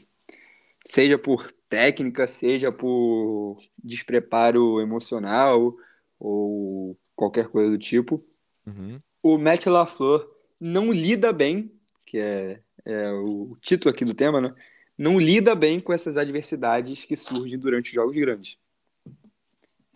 seja 0.85 1.17
por 1.17 1.51
técnica, 1.67 2.27
seja 2.27 2.71
por 2.71 3.59
despreparo 3.77 4.81
emocional 4.81 5.75
ou 6.19 6.97
qualquer 7.15 7.47
coisa 7.47 7.69
do 7.69 7.77
tipo. 7.77 8.23
Uhum. 8.65 8.99
O 9.21 9.37
Matt 9.37 9.65
LaFleur 9.67 10.27
não 10.59 10.91
lida 10.91 11.31
bem, 11.31 11.71
que 12.05 12.17
é, 12.17 12.59
é, 12.85 13.11
o 13.11 13.57
título 13.61 13.93
aqui 13.93 14.03
do 14.03 14.13
tema, 14.13 14.41
né? 14.41 14.53
Não 14.97 15.19
lida 15.19 15.55
bem 15.55 15.79
com 15.79 15.93
essas 15.93 16.17
adversidades 16.17 17.05
que 17.05 17.15
surgem 17.15 17.57
durante 17.57 17.87
os 17.87 17.93
jogos 17.93 18.15
grandes. 18.15 18.57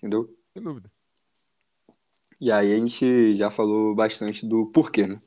Entendeu? 0.04 0.38
Sem 0.52 0.62
dúvida. 0.62 0.92
E 2.42 2.52
aí 2.52 2.74
a 2.74 2.78
gente 2.78 3.38
já 3.38 3.50
falou 3.50 3.96
bastante 3.96 4.46
do 4.46 4.66
porquê, 4.66 5.08
né? 5.08 5.22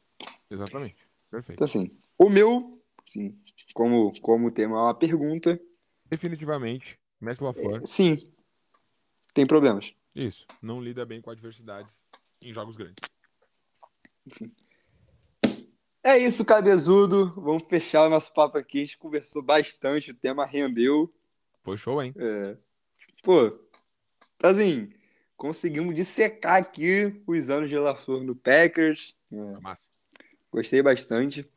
Exatamente. 0.50 0.96
Perfeito. 1.30 1.56
Então, 1.56 1.64
assim, 1.64 1.90
o 2.18 2.28
meu, 2.28 2.78
assim, 3.02 3.34
como, 3.72 4.12
como 4.20 4.50
tema 4.50 4.76
é 4.76 4.82
uma 4.82 4.94
pergunta. 4.94 5.58
Definitivamente, 6.10 6.98
Matt 7.18 7.40
LaFleur. 7.40 7.80
É, 7.82 7.86
sim, 7.86 8.30
tem 9.32 9.46
problemas. 9.46 9.94
Isso, 10.14 10.46
não 10.60 10.78
lida 10.78 11.06
bem 11.06 11.22
com 11.22 11.30
adversidades 11.30 12.06
em 12.44 12.52
jogos 12.52 12.76
grandes. 12.76 13.02
Enfim. 14.26 14.52
É 16.04 16.18
isso, 16.18 16.44
cabezudo. 16.44 17.32
Vamos 17.34 17.64
fechar 17.66 18.06
o 18.06 18.10
nosso 18.10 18.30
papo 18.34 18.58
aqui. 18.58 18.78
A 18.78 18.80
gente 18.82 18.98
conversou 18.98 19.42
bastante, 19.42 20.10
o 20.10 20.14
tema 20.14 20.44
rendeu. 20.44 21.10
Foi 21.62 21.78
show, 21.78 22.02
hein? 22.02 22.12
É. 22.16 22.58
Pô, 23.22 23.50
assim, 24.46 24.90
conseguimos 25.36 25.94
dissecar 25.94 26.56
aqui 26.56 27.22
os 27.26 27.50
anos 27.50 27.68
de 27.68 27.78
LaFleur 27.78 28.22
no 28.22 28.34
Packers. 28.34 29.14
É. 29.32 29.60
Massa. 29.60 29.88
Gostei 30.50 30.82
bastante. 30.82 31.48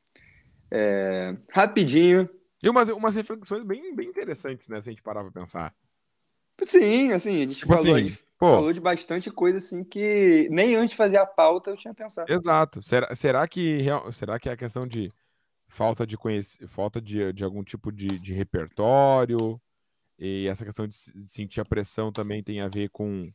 É, 0.71 1.35
rapidinho. 1.51 2.29
E 2.61 2.69
umas, 2.69 2.89
umas 2.89 3.15
reflexões 3.15 3.63
bem, 3.63 3.95
bem 3.95 4.09
interessantes, 4.09 4.67
né? 4.67 4.81
Se 4.81 4.89
a 4.89 4.91
gente 4.91 5.01
parar 5.01 5.23
pra 5.23 5.31
pensar. 5.31 5.73
Sim, 6.61 7.13
assim, 7.13 7.37
a 7.37 7.47
gente, 7.47 7.55
tipo 7.55 7.73
falou, 7.73 7.95
assim, 7.95 8.07
gente 8.07 8.23
falou 8.37 8.73
de 8.73 8.81
bastante 8.81 9.31
coisa 9.31 9.59
assim 9.59 9.83
que 9.83 10.47
nem 10.51 10.75
antes 10.75 10.91
de 10.91 10.95
fazer 10.97 11.17
a 11.17 11.25
pauta 11.25 11.71
eu 11.71 11.77
tinha 11.77 11.93
pensado. 11.93 12.31
Exato. 12.31 12.81
Será, 12.81 13.15
será, 13.15 13.47
que, 13.47 13.79
será 14.11 14.37
que 14.37 14.49
é 14.49 14.51
a 14.51 14.57
questão 14.57 14.85
de 14.85 15.09
falta 15.69 16.05
de 16.05 16.17
conhecer, 16.17 16.67
falta 16.67 16.99
de, 16.99 17.31
de 17.31 17.43
algum 17.43 17.63
tipo 17.63 17.91
de, 17.91 18.07
de 18.07 18.33
repertório 18.33 19.59
e 20.19 20.47
essa 20.47 20.65
questão 20.65 20.87
de 20.87 20.95
sentir 21.27 21.61
a 21.61 21.65
pressão 21.65 22.11
também 22.11 22.43
tem 22.43 22.61
a 22.61 22.67
ver 22.67 22.89
com, 22.89 23.31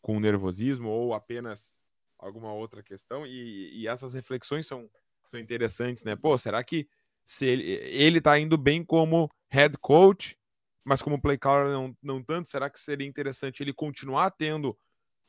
com 0.00 0.20
nervosismo 0.20 0.88
ou 0.88 1.12
apenas 1.12 1.76
alguma 2.18 2.52
outra 2.52 2.82
questão? 2.82 3.26
E, 3.26 3.82
e 3.82 3.88
essas 3.88 4.14
reflexões 4.14 4.66
são 4.66 4.88
são 5.24 5.40
interessantes, 5.40 6.04
né? 6.04 6.14
Pô, 6.14 6.36
será 6.36 6.62
que 6.62 6.86
se 7.24 7.46
ele, 7.46 7.64
ele 7.64 8.20
tá 8.20 8.38
indo 8.38 8.56
bem 8.58 8.84
como 8.84 9.30
head 9.50 9.76
coach, 9.78 10.38
mas 10.84 11.00
como 11.00 11.20
play 11.20 11.38
caller 11.38 11.72
não, 11.72 11.96
não 12.02 12.22
tanto, 12.22 12.48
será 12.48 12.68
que 12.68 12.78
seria 12.78 13.06
interessante 13.06 13.62
ele 13.62 13.72
continuar 13.72 14.30
tendo, 14.30 14.76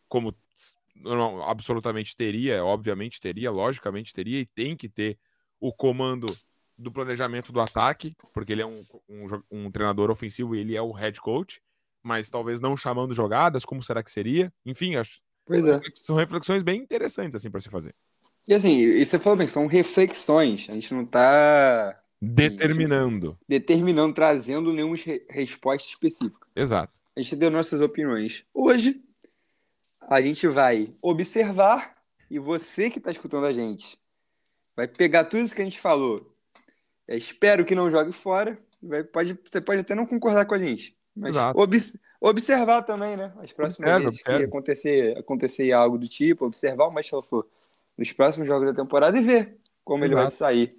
como 0.07 0.35
não, 0.95 1.41
absolutamente 1.43 2.15
teria, 2.15 2.63
obviamente 2.63 3.21
teria, 3.21 3.51
logicamente 3.51 4.13
teria, 4.13 4.39
e 4.39 4.45
tem 4.45 4.75
que 4.75 4.89
ter 4.89 5.17
o 5.59 5.73
comando 5.73 6.25
do 6.77 6.91
planejamento 6.91 7.51
do 7.51 7.59
ataque, 7.59 8.15
porque 8.33 8.51
ele 8.51 8.61
é 8.61 8.65
um, 8.65 8.83
um, 9.09 9.25
um 9.51 9.71
treinador 9.71 10.09
ofensivo 10.09 10.55
e 10.55 10.59
ele 10.59 10.75
é 10.75 10.81
o 10.81 10.91
head 10.91 11.19
coach, 11.19 11.61
mas 12.03 12.29
talvez 12.29 12.59
não 12.59 12.75
chamando 12.75 13.13
jogadas, 13.13 13.65
como 13.65 13.81
será 13.81 14.03
que 14.03 14.11
seria? 14.11 14.53
Enfim, 14.65 14.95
acho, 14.95 15.21
pois 15.45 15.65
é. 15.67 15.79
são 16.01 16.15
reflexões 16.15 16.63
bem 16.63 16.81
interessantes 16.81 17.35
assim 17.35 17.49
para 17.49 17.61
se 17.61 17.69
fazer. 17.69 17.95
E 18.47 18.53
assim, 18.53 18.77
e 18.77 19.03
você 19.03 19.17
falou 19.17 19.37
bem, 19.37 19.47
são 19.47 19.65
reflexões. 19.65 20.69
A 20.69 20.73
gente 20.73 20.93
não 20.93 21.01
está 21.01 21.99
determinando. 22.21 23.37
determinando, 23.47 24.13
trazendo 24.13 24.71
nenhuma 24.71 24.95
re 24.95 25.25
resposta 25.29 25.89
específica. 25.89 26.47
Exato. 26.55 26.93
A 27.15 27.21
gente 27.21 27.35
deu 27.35 27.49
nossas 27.49 27.81
opiniões. 27.81 28.45
Hoje, 28.53 29.01
a 30.01 30.21
gente 30.21 30.47
vai 30.47 30.93
observar 31.01 31.95
e 32.29 32.37
você 32.37 32.89
que 32.89 32.99
está 32.99 33.11
escutando 33.11 33.45
a 33.45 33.53
gente 33.53 33.97
vai 34.75 34.87
pegar 34.87 35.23
tudo 35.23 35.43
isso 35.43 35.55
que 35.55 35.61
a 35.61 35.65
gente 35.65 35.79
falou. 35.79 36.34
É, 37.07 37.17
espero 37.17 37.65
que 37.65 37.75
não 37.75 37.89
jogue 37.91 38.11
fora. 38.11 38.57
Vai, 38.81 39.03
pode, 39.03 39.37
você 39.45 39.61
pode 39.61 39.81
até 39.81 39.95
não 39.95 40.05
concordar 40.05 40.45
com 40.45 40.53
a 40.53 40.59
gente, 40.59 40.95
mas 41.15 41.35
obs, 41.55 41.97
observar 42.19 42.83
também, 42.83 43.17
né? 43.17 43.33
As 43.37 43.51
próximas 43.51 43.89
observe, 43.89 44.05
vezes 44.05 44.19
observe. 44.19 44.39
que 44.39 44.45
acontecer, 44.45 45.17
acontecer 45.17 45.71
algo 45.71 45.97
do 45.97 46.07
tipo, 46.07 46.45
observar 46.45 46.87
o 46.87 46.91
Marcelo 46.91 47.23
for 47.23 47.47
nos 47.97 48.11
próximos 48.11 48.47
jogos 48.47 48.67
da 48.67 48.81
temporada 48.83 49.17
e 49.17 49.21
ver 49.21 49.57
como 49.83 50.03
Exato. 50.03 50.13
ele 50.13 50.21
vai 50.21 50.31
sair. 50.31 50.77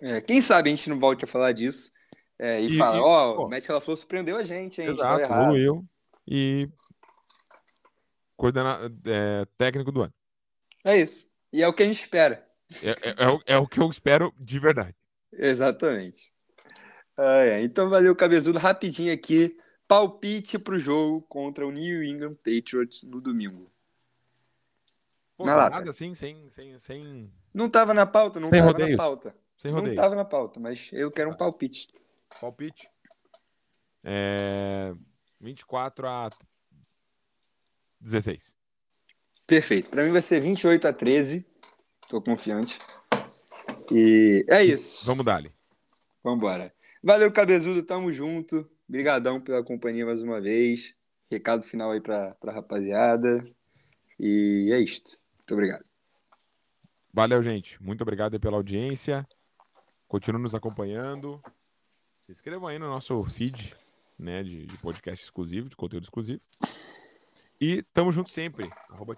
É, 0.00 0.20
quem 0.20 0.40
sabe 0.40 0.70
a 0.70 0.74
gente 0.74 0.88
não 0.88 0.98
volte 0.98 1.24
a 1.24 1.28
falar 1.28 1.52
disso 1.52 1.92
é, 2.38 2.60
e, 2.60 2.74
e 2.74 2.78
fala, 2.78 3.00
ó, 3.00 3.36
oh, 3.36 3.46
o 3.46 3.50
Matt 3.50 3.68
LaFleur 3.68 3.98
surpreendeu 3.98 4.36
a 4.36 4.44
gente, 4.44 4.80
hein? 4.80 4.90
Exato, 4.90 5.22
evoluiu. 5.22 5.84
E 6.26 6.68
coordena... 8.36 8.80
É, 9.04 9.44
técnico 9.58 9.90
do 9.90 10.02
ano. 10.02 10.14
É 10.84 10.96
isso. 10.96 11.28
E 11.52 11.62
é 11.62 11.68
o 11.68 11.72
que 11.72 11.82
a 11.82 11.86
gente 11.86 12.00
espera. 12.00 12.46
É, 12.82 12.90
é, 12.90 13.14
é, 13.24 13.28
o, 13.28 13.40
é 13.46 13.58
o 13.58 13.66
que 13.66 13.80
eu 13.80 13.90
espero 13.90 14.32
de 14.38 14.58
verdade. 14.58 14.94
Exatamente. 15.38 16.32
Ah, 17.16 17.44
é. 17.44 17.62
Então, 17.62 17.88
valeu, 17.88 18.14
Cabezudo. 18.14 18.58
Rapidinho 18.58 19.12
aqui. 19.12 19.56
Palpite 19.86 20.58
para 20.58 20.74
o 20.74 20.78
jogo 20.78 21.22
contra 21.22 21.66
o 21.66 21.70
New 21.70 22.04
England 22.04 22.34
Patriots 22.34 23.04
no 23.04 23.20
domingo. 23.20 23.70
Pô, 25.36 25.46
na 25.46 25.56
lata. 25.56 25.76
Nada 25.76 25.90
assim, 25.90 26.14
sem, 26.14 26.48
sem, 26.50 26.78
sem... 26.78 27.32
Não 27.54 27.66
estava 27.66 27.94
na 27.94 28.04
pauta, 28.04 28.38
não 28.38 28.48
estava 28.48 28.76
na 28.76 28.96
pauta. 28.96 29.34
Sem 29.56 29.70
rodeio. 29.70 29.86
Não 29.86 29.94
estava 29.94 30.14
na 30.14 30.24
pauta, 30.24 30.60
mas 30.60 30.90
eu 30.92 31.10
quero 31.10 31.30
um 31.30 31.36
palpite. 31.36 31.86
Palpite? 32.40 32.90
É... 34.04 34.92
24 35.40 36.06
a 36.06 36.30
16. 38.00 38.52
Perfeito. 39.46 39.90
Para 39.90 40.04
mim 40.04 40.12
vai 40.12 40.22
ser 40.22 40.40
28 40.40 40.88
a 40.88 40.92
13. 40.92 41.46
Tô 42.08 42.20
confiante. 42.20 42.78
E 43.90 44.44
é 44.48 44.64
isso. 44.64 45.04
Vamos 45.04 45.24
dar-lhe. 45.24 45.52
Vamos 46.22 46.38
embora. 46.38 46.72
Valeu, 47.02 47.30
Cabezudo. 47.32 47.82
Tamo 47.82 48.12
junto. 48.12 48.68
Obrigadão 48.88 49.40
pela 49.40 49.62
companhia 49.62 50.04
mais 50.04 50.22
uma 50.22 50.40
vez. 50.40 50.94
Recado 51.30 51.66
final 51.66 51.90
aí 51.90 52.00
pra, 52.00 52.34
pra 52.34 52.52
rapaziada. 52.52 53.46
E 54.18 54.70
é 54.72 54.80
isto. 54.80 55.18
Muito 55.38 55.54
obrigado. 55.54 55.84
Valeu, 57.12 57.42
gente. 57.42 57.82
Muito 57.82 58.02
obrigado 58.02 58.38
pela 58.38 58.56
audiência. 58.56 59.26
Continue 60.06 60.42
nos 60.42 60.54
acompanhando. 60.54 61.40
Se 62.26 62.32
inscrevam 62.32 62.68
aí 62.68 62.78
no 62.78 62.86
nosso 62.88 63.22
feed 63.24 63.76
né, 64.18 64.42
de, 64.42 64.66
de 64.66 64.76
podcast 64.78 65.24
exclusivo, 65.24 65.68
de 65.68 65.76
conteúdo 65.76 66.04
exclusivo. 66.04 66.40
E 67.60 67.82
tamo 67.94 68.12
junto 68.12 68.30
sempre. 68.30 68.70
Arroba 68.88 69.16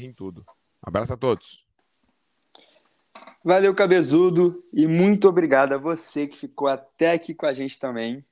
em 0.00 0.12
tudo. 0.12 0.44
Um 0.48 0.88
abraço 0.88 1.12
a 1.12 1.16
todos. 1.16 1.64
Valeu, 3.44 3.74
Cabezudo. 3.74 4.64
E 4.72 4.86
muito 4.86 5.28
obrigado 5.28 5.74
a 5.74 5.78
você 5.78 6.26
que 6.26 6.38
ficou 6.38 6.66
até 6.66 7.12
aqui 7.12 7.34
com 7.34 7.44
a 7.44 7.52
gente 7.52 7.78
também. 7.78 8.24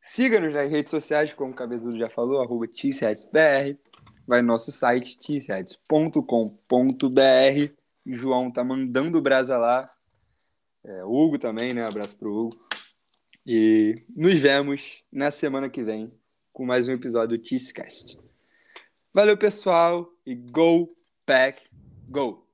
Siga-nos 0.00 0.54
nas 0.54 0.70
redes 0.70 0.90
sociais, 0.90 1.32
como 1.32 1.50
o 1.50 1.54
Cabezudo 1.54 1.98
já 1.98 2.08
falou, 2.08 2.40
arroba 2.40 2.66
Vai 4.24 4.42
no 4.42 4.46
nosso 4.46 4.70
site, 4.70 5.18
tsheads.com.br. 5.18 6.20
João 8.06 8.52
tá 8.52 8.62
mandando 8.62 9.20
brasa 9.20 9.58
lá. 9.58 9.90
É, 10.84 11.04
Hugo 11.04 11.36
também, 11.36 11.74
né? 11.74 11.84
Abraço 11.84 12.16
pro 12.16 12.32
Hugo. 12.32 12.56
E 13.44 14.04
nos 14.16 14.38
vemos 14.38 15.02
na 15.12 15.32
semana 15.32 15.68
que 15.68 15.82
vem 15.82 16.12
com 16.52 16.64
mais 16.64 16.86
um 16.86 16.92
episódio 16.92 17.36
do 17.36 17.44
Cheesecast. 17.44 18.18
Valeu, 19.12 19.36
pessoal, 19.36 20.08
e 20.24 20.34
go, 20.36 20.96
pack, 21.24 21.62
go! 22.08 22.45